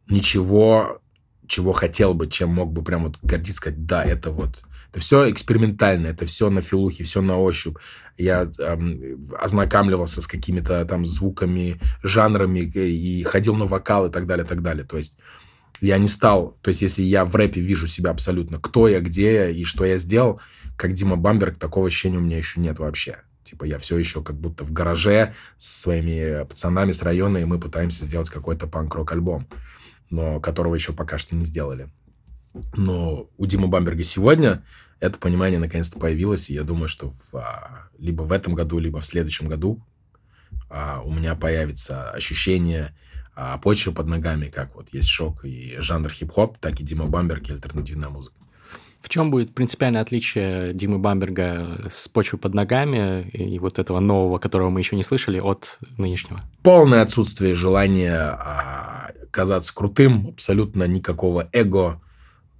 ничего, 0.08 1.00
чего 1.46 1.72
хотел 1.72 2.14
бы, 2.14 2.28
чем 2.28 2.50
мог 2.50 2.72
бы 2.72 2.82
прям 2.82 3.04
вот 3.04 3.16
гордиться, 3.22 3.58
сказать, 3.58 3.86
да, 3.86 4.04
это 4.04 4.30
вот 4.30 4.62
это 4.96 5.00
все 5.02 5.30
экспериментально, 5.30 6.06
это 6.06 6.24
все 6.24 6.48
на 6.48 6.62
филухе, 6.62 7.04
все 7.04 7.20
на 7.20 7.38
ощупь. 7.38 7.76
Я 8.16 8.50
эм, 8.58 9.28
ознакомливался 9.38 10.22
с 10.22 10.26
какими-то 10.26 10.82
там 10.86 11.04
звуками, 11.04 11.78
жанрами 12.02 12.60
и 12.60 13.22
ходил 13.24 13.54
на 13.56 13.66
вокал 13.66 14.06
и 14.06 14.10
так 14.10 14.26
далее, 14.26 14.46
так 14.46 14.62
далее. 14.62 14.86
То 14.86 14.96
есть 14.96 15.18
я 15.82 15.98
не 15.98 16.08
стал, 16.08 16.56
то 16.62 16.68
есть 16.68 16.80
если 16.80 17.02
я 17.02 17.26
в 17.26 17.36
рэпе 17.36 17.60
вижу 17.60 17.86
себя 17.86 18.10
абсолютно, 18.10 18.58
кто 18.58 18.88
я, 18.88 19.00
где 19.00 19.34
я 19.34 19.50
и 19.50 19.64
что 19.64 19.84
я 19.84 19.98
сделал, 19.98 20.40
как 20.78 20.94
Дима 20.94 21.16
Бамберг, 21.16 21.58
такого 21.58 21.88
ощущения 21.88 22.16
у 22.16 22.22
меня 22.22 22.38
еще 22.38 22.58
нет 22.60 22.78
вообще. 22.78 23.18
Типа 23.44 23.64
я 23.64 23.78
все 23.78 23.98
еще 23.98 24.22
как 24.22 24.36
будто 24.36 24.64
в 24.64 24.72
гараже 24.72 25.34
с 25.58 25.82
своими 25.82 26.46
пацанами 26.46 26.92
с 26.92 27.02
района, 27.02 27.36
и 27.36 27.44
мы 27.44 27.60
пытаемся 27.60 28.06
сделать 28.06 28.30
какой-то 28.30 28.66
панк-рок 28.66 29.12
альбом, 29.12 29.46
но 30.08 30.40
которого 30.40 30.74
еще 30.74 30.94
пока 30.94 31.18
что 31.18 31.36
не 31.36 31.44
сделали. 31.44 31.90
Но 32.74 33.28
у 33.36 33.46
Димы 33.46 33.68
Бамберга 33.68 34.04
сегодня 34.04 34.62
это 35.00 35.18
понимание 35.18 35.58
наконец-то 35.58 35.98
появилось, 35.98 36.50
и 36.50 36.54
я 36.54 36.62
думаю, 36.62 36.88
что 36.88 37.10
в, 37.10 37.36
а, 37.36 37.88
либо 37.98 38.22
в 38.22 38.32
этом 38.32 38.54
году, 38.54 38.78
либо 38.78 39.00
в 39.00 39.06
следующем 39.06 39.48
году 39.48 39.80
а, 40.70 41.02
у 41.04 41.12
меня 41.12 41.34
появится 41.34 42.10
ощущение 42.10 42.94
а, 43.34 43.58
почвы 43.58 43.92
под 43.92 44.06
ногами, 44.06 44.46
как 44.46 44.74
вот 44.74 44.88
есть 44.92 45.08
шок 45.08 45.44
и 45.44 45.76
жанр 45.78 46.10
хип-хоп, 46.10 46.58
так 46.58 46.80
и 46.80 46.84
Дима 46.84 47.06
Бамберг 47.06 47.48
и 47.48 47.52
альтернативная 47.52 48.08
музыка. 48.08 48.36
В 49.00 49.08
чем 49.08 49.30
будет 49.30 49.54
принципиальное 49.54 50.00
отличие 50.00 50.72
Димы 50.74 50.98
Бамберга 50.98 51.86
с 51.88 52.08
почвы 52.08 52.38
под 52.38 52.54
ногами 52.54 53.28
и 53.28 53.58
вот 53.60 53.78
этого 53.78 54.00
нового, 54.00 54.38
которого 54.38 54.70
мы 54.70 54.80
еще 54.80 54.96
не 54.96 55.04
слышали, 55.04 55.38
от 55.38 55.78
нынешнего? 55.96 56.42
Полное 56.62 57.02
отсутствие 57.02 57.54
желания 57.54 58.16
а, 58.16 59.12
казаться 59.30 59.72
крутым, 59.72 60.28
абсолютно 60.30 60.84
никакого 60.84 61.48
эго, 61.52 62.00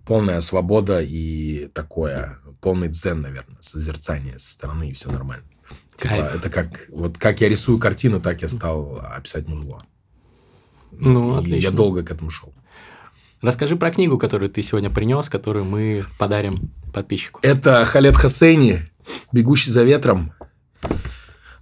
полная 0.07 0.41
свобода 0.41 1.01
и 1.03 1.69
такое, 1.75 2.39
полный 2.61 2.89
дзен, 2.89 3.21
наверное, 3.21 3.59
созерцание 3.61 4.39
со 4.39 4.53
стороны, 4.53 4.91
и 4.91 4.93
все 4.93 5.11
нормально. 5.11 5.45
Типа, 5.97 6.09
Кайф. 6.09 6.27
Типа, 6.27 6.37
это 6.39 6.51
как, 6.51 6.87
вот 6.89 7.19
как 7.19 7.41
я 7.41 7.49
рисую 7.49 7.79
картину, 7.79 8.21
так 8.21 8.41
я 8.43 8.49
стал 8.49 8.99
описать 8.99 9.49
музло. 9.49 9.83
Ну, 10.93 11.37
и 11.37 11.39
отлично. 11.41 11.63
я 11.63 11.71
долго 11.71 12.03
к 12.03 12.11
этому 12.11 12.31
шел. 12.31 12.55
Расскажи 13.43 13.77
про 13.77 13.91
книгу, 13.91 14.17
которую 14.17 14.49
ты 14.49 14.63
сегодня 14.63 14.89
принес, 14.89 15.29
которую 15.29 15.65
мы 15.65 16.07
подарим 16.19 16.71
подписчику. 16.95 17.41
Это 17.43 17.85
Халет 17.85 18.17
Хасейни 18.17 18.89
«Бегущий 19.33 19.71
за 19.71 19.83
ветром». 19.83 20.33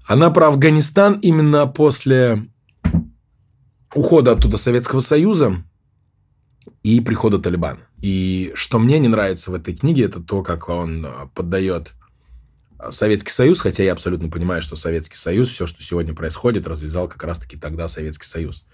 Она 0.07 0.31
про 0.31 0.49
Афганистан 0.49 1.19
именно 1.21 1.67
после 1.67 2.47
ухода 3.95 4.33
оттуда 4.33 4.59
Советского 4.59 5.01
Союза 5.01 5.65
и 6.83 7.01
прихода 7.01 7.39
Талибана. 7.39 7.81
И 8.05 8.53
что 8.55 8.79
мне 8.79 8.99
не 8.99 9.09
нравится 9.09 9.51
в 9.51 9.55
этой 9.55 9.75
книге, 9.75 10.05
это 10.05 10.21
то, 10.21 10.43
как 10.43 10.69
он 10.69 11.07
а, 11.07 11.31
поддает 11.35 11.95
а, 12.79 12.93
Советский 12.93 13.31
Союз, 13.31 13.63
хотя 13.63 13.83
я 13.83 13.93
абсолютно 13.93 14.29
понимаю, 14.29 14.61
что 14.61 14.77
Советский 14.77 15.17
Союз, 15.17 15.49
все, 15.49 15.67
что 15.67 15.83
сегодня 15.83 16.13
происходит, 16.13 16.67
развязал 16.67 17.09
как 17.09 17.25
раз-таки 17.25 17.57
тогда 17.57 17.89
Советский 17.89 18.27
Союз. 18.27 18.67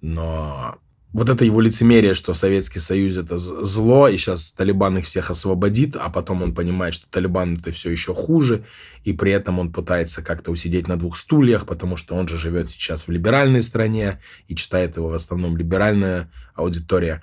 Но 0.00 0.78
вот 1.12 1.28
это 1.28 1.44
его 1.44 1.60
лицемерие, 1.60 2.14
что 2.14 2.32
Советский 2.32 2.78
Союз 2.78 3.18
это 3.18 3.36
зло, 3.36 4.08
и 4.08 4.16
сейчас 4.16 4.52
Талибан 4.52 4.96
их 4.96 5.04
всех 5.04 5.30
освободит, 5.30 5.94
а 5.96 6.08
потом 6.08 6.40
он 6.40 6.54
понимает, 6.54 6.94
что 6.94 7.06
Талибан 7.10 7.58
это 7.58 7.72
все 7.72 7.90
еще 7.90 8.14
хуже, 8.14 8.64
и 9.04 9.12
при 9.12 9.32
этом 9.32 9.58
он 9.58 9.70
пытается 9.70 10.22
как-то 10.22 10.50
усидеть 10.50 10.88
на 10.88 10.98
двух 10.98 11.18
стульях, 11.18 11.66
потому 11.66 11.98
что 11.98 12.14
он 12.14 12.26
же 12.26 12.38
живет 12.38 12.70
сейчас 12.70 13.06
в 13.06 13.10
либеральной 13.10 13.60
стране, 13.60 14.22
и 14.48 14.56
читает 14.56 14.96
его 14.96 15.08
в 15.08 15.14
основном 15.14 15.58
либеральная 15.58 16.30
аудитория. 16.54 17.22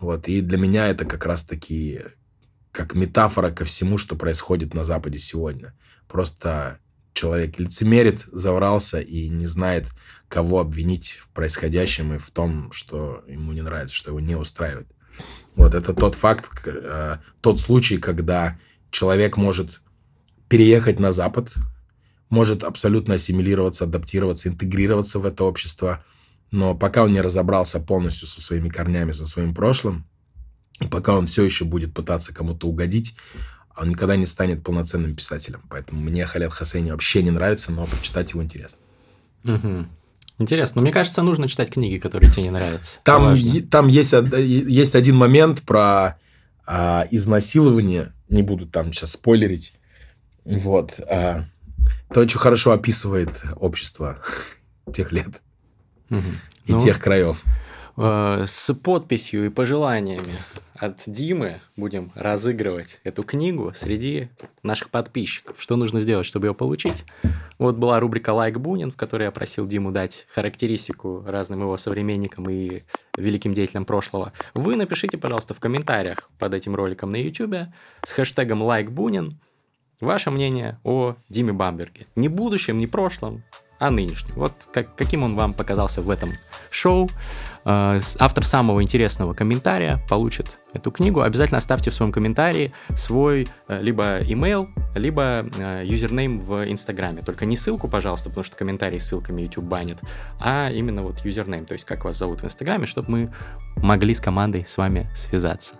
Вот, 0.00 0.28
и 0.28 0.40
для 0.40 0.58
меня 0.58 0.88
это 0.88 1.04
как 1.04 1.26
раз-таки 1.26 2.00
как 2.72 2.94
метафора 2.94 3.50
ко 3.50 3.64
всему, 3.64 3.98
что 3.98 4.16
происходит 4.16 4.74
на 4.74 4.84
Западе 4.84 5.18
сегодня. 5.18 5.74
Просто 6.08 6.78
человек 7.12 7.58
лицемерит, 7.58 8.20
заврался 8.32 9.00
и 9.00 9.28
не 9.28 9.46
знает, 9.46 9.90
кого 10.28 10.60
обвинить 10.60 11.18
в 11.20 11.28
происходящем 11.30 12.14
и 12.14 12.18
в 12.18 12.30
том, 12.30 12.72
что 12.72 13.24
ему 13.26 13.52
не 13.52 13.62
нравится, 13.62 13.94
что 13.94 14.10
его 14.10 14.20
не 14.20 14.36
устраивает. 14.36 14.88
Вот 15.56 15.74
это 15.74 15.92
тот 15.92 16.14
факт, 16.14 16.48
э, 16.64 17.18
тот 17.40 17.60
случай, 17.60 17.98
когда 17.98 18.58
человек 18.90 19.36
может 19.36 19.80
переехать 20.48 20.98
на 20.98 21.12
Запад, 21.12 21.52
может 22.28 22.62
абсолютно 22.62 23.14
ассимилироваться, 23.14 23.84
адаптироваться, 23.84 24.48
интегрироваться 24.48 25.18
в 25.18 25.26
это 25.26 25.44
общество, 25.44 26.04
но 26.50 26.74
пока 26.74 27.04
он 27.04 27.12
не 27.12 27.20
разобрался 27.20 27.80
полностью 27.80 28.26
со 28.26 28.40
своими 28.40 28.68
корнями, 28.68 29.12
со 29.12 29.26
своим 29.26 29.54
прошлым, 29.54 30.06
и 30.80 30.86
пока 30.86 31.14
он 31.14 31.26
все 31.26 31.44
еще 31.44 31.64
будет 31.64 31.94
пытаться 31.94 32.34
кому-то 32.34 32.66
угодить, 32.66 33.14
он 33.76 33.88
никогда 33.88 34.16
не 34.16 34.26
станет 34.26 34.62
полноценным 34.64 35.14
писателем. 35.14 35.62
Поэтому 35.70 36.00
мне 36.00 36.26
Халет 36.26 36.52
Хасейни 36.52 36.90
вообще 36.90 37.22
не 37.22 37.30
нравится, 37.30 37.72
но 37.72 37.86
прочитать 37.86 38.30
его 38.32 38.42
интересно. 38.42 38.78
Угу. 39.44 39.86
Интересно. 40.38 40.80
Но 40.80 40.82
мне 40.82 40.92
кажется, 40.92 41.22
нужно 41.22 41.48
читать 41.48 41.70
книги, 41.70 41.98
которые 41.98 42.30
тебе 42.30 42.44
не 42.44 42.50
нравятся. 42.50 42.98
Там, 43.04 43.36
там 43.70 43.88
есть, 43.88 44.12
есть 44.12 44.94
один 44.94 45.16
момент 45.16 45.62
про 45.62 46.18
а, 46.66 47.06
изнасилование. 47.10 48.12
Не 48.28 48.42
буду 48.42 48.66
там 48.66 48.92
сейчас 48.92 49.12
спойлерить. 49.12 49.74
Вот. 50.44 50.98
А, 51.00 51.44
это 52.08 52.20
очень 52.20 52.38
хорошо 52.38 52.72
описывает 52.72 53.40
общество 53.56 54.18
тех 54.92 55.12
лет 55.12 55.40
угу. 56.10 56.28
и 56.66 56.72
ну, 56.72 56.80
тех 56.80 57.00
краев. 57.00 57.44
Э, 57.96 58.44
с 58.46 58.72
подписью 58.74 59.46
и 59.46 59.48
пожеланиями 59.48 60.38
от 60.74 61.02
Димы 61.06 61.60
будем 61.76 62.10
разыгрывать 62.14 63.00
эту 63.04 63.22
книгу 63.22 63.72
среди 63.74 64.30
наших 64.62 64.88
подписчиков. 64.88 65.56
Что 65.60 65.76
нужно 65.76 66.00
сделать, 66.00 66.26
чтобы 66.26 66.46
ее 66.46 66.54
получить? 66.54 67.04
Вот 67.58 67.76
была 67.76 68.00
рубрика 68.00 68.30
«Like 68.30 68.58
Бунин», 68.58 68.90
в 68.90 68.96
которой 68.96 69.24
я 69.24 69.30
просил 69.30 69.66
Диму 69.66 69.92
дать 69.92 70.26
характеристику 70.30 71.22
разным 71.26 71.60
его 71.60 71.76
современникам 71.76 72.48
и 72.48 72.84
великим 73.18 73.52
деятелям 73.52 73.84
прошлого. 73.84 74.32
Вы 74.54 74.76
напишите, 74.76 75.18
пожалуйста, 75.18 75.52
в 75.52 75.60
комментариях 75.60 76.30
под 76.38 76.54
этим 76.54 76.74
роликом 76.74 77.10
на 77.10 77.16
YouTube 77.16 77.68
с 78.02 78.12
хэштегом 78.12 78.62
«Like 78.62 78.90
Бунин» 78.90 79.38
ваше 80.00 80.30
мнение 80.30 80.78
о 80.84 81.16
Диме 81.28 81.52
Бамберге. 81.52 82.06
Не 82.16 82.28
будущем, 82.28 82.78
не 82.78 82.86
прошлом, 82.86 83.44
а 83.80 83.90
нынешнем. 83.90 84.34
Вот 84.36 84.52
как, 84.72 84.94
каким 84.94 85.24
он 85.24 85.34
вам 85.34 85.54
показался 85.54 86.02
в 86.02 86.10
этом 86.10 86.34
шоу. 86.70 87.10
Э, 87.64 87.98
автор 88.18 88.44
самого 88.44 88.82
интересного 88.82 89.32
комментария 89.32 89.98
получит 90.08 90.58
эту 90.74 90.90
книгу. 90.90 91.22
Обязательно 91.22 91.58
оставьте 91.58 91.90
в 91.90 91.94
своем 91.94 92.12
комментарии 92.12 92.72
свой 92.94 93.48
э, 93.68 93.82
либо 93.82 94.20
email, 94.20 94.68
либо 94.94 95.46
э, 95.58 95.82
юзернейм 95.84 96.40
в 96.40 96.70
Инстаграме. 96.70 97.22
Только 97.22 97.46
не 97.46 97.56
ссылку, 97.56 97.88
пожалуйста, 97.88 98.28
потому 98.28 98.44
что 98.44 98.54
комментарии 98.54 98.98
с 98.98 99.08
ссылками 99.08 99.42
YouTube 99.42 99.64
банит, 99.64 99.98
а 100.38 100.70
именно 100.70 101.02
вот 101.02 101.24
юзернейм, 101.24 101.64
то 101.64 101.72
есть 101.72 101.86
как 101.86 102.04
вас 102.04 102.18
зовут 102.18 102.42
в 102.42 102.44
Инстаграме, 102.44 102.84
чтобы 102.84 103.10
мы 103.10 103.34
могли 103.76 104.14
с 104.14 104.20
командой 104.20 104.66
с 104.68 104.76
вами 104.76 105.10
связаться. 105.16 105.72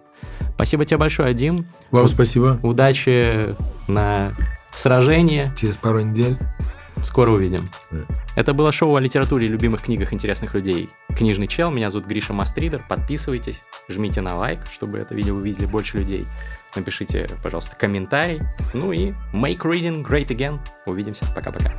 Спасибо 0.54 0.86
тебе 0.86 0.96
большое, 0.96 1.34
Дим. 1.34 1.66
Вам 1.90 2.08
спасибо. 2.08 2.58
Удачи 2.62 3.54
на 3.88 4.32
сражении. 4.72 5.52
Через 5.58 5.76
пару 5.76 6.00
недель. 6.00 6.38
Скоро 7.02 7.30
увидим. 7.30 7.68
Это 8.36 8.54
было 8.54 8.72
шоу 8.72 8.96
о 8.96 9.00
литературе 9.00 9.46
и 9.46 9.48
любимых 9.48 9.82
книгах 9.82 10.12
интересных 10.12 10.54
людей. 10.54 10.88
Книжный 11.16 11.46
чел, 11.46 11.70
меня 11.70 11.90
зовут 11.90 12.06
Гриша 12.06 12.32
Мастридер. 12.32 12.84
Подписывайтесь, 12.88 13.62
жмите 13.88 14.20
на 14.20 14.36
лайк, 14.36 14.60
чтобы 14.70 14.98
это 14.98 15.14
видео 15.14 15.34
увидели 15.34 15.66
больше 15.66 15.98
людей. 15.98 16.26
Напишите, 16.76 17.28
пожалуйста, 17.42 17.74
комментарий. 17.76 18.40
Ну 18.74 18.92
и 18.92 19.12
make 19.32 19.60
reading 19.60 20.06
great 20.06 20.28
again. 20.28 20.58
Увидимся. 20.86 21.26
Пока-пока. 21.34 21.72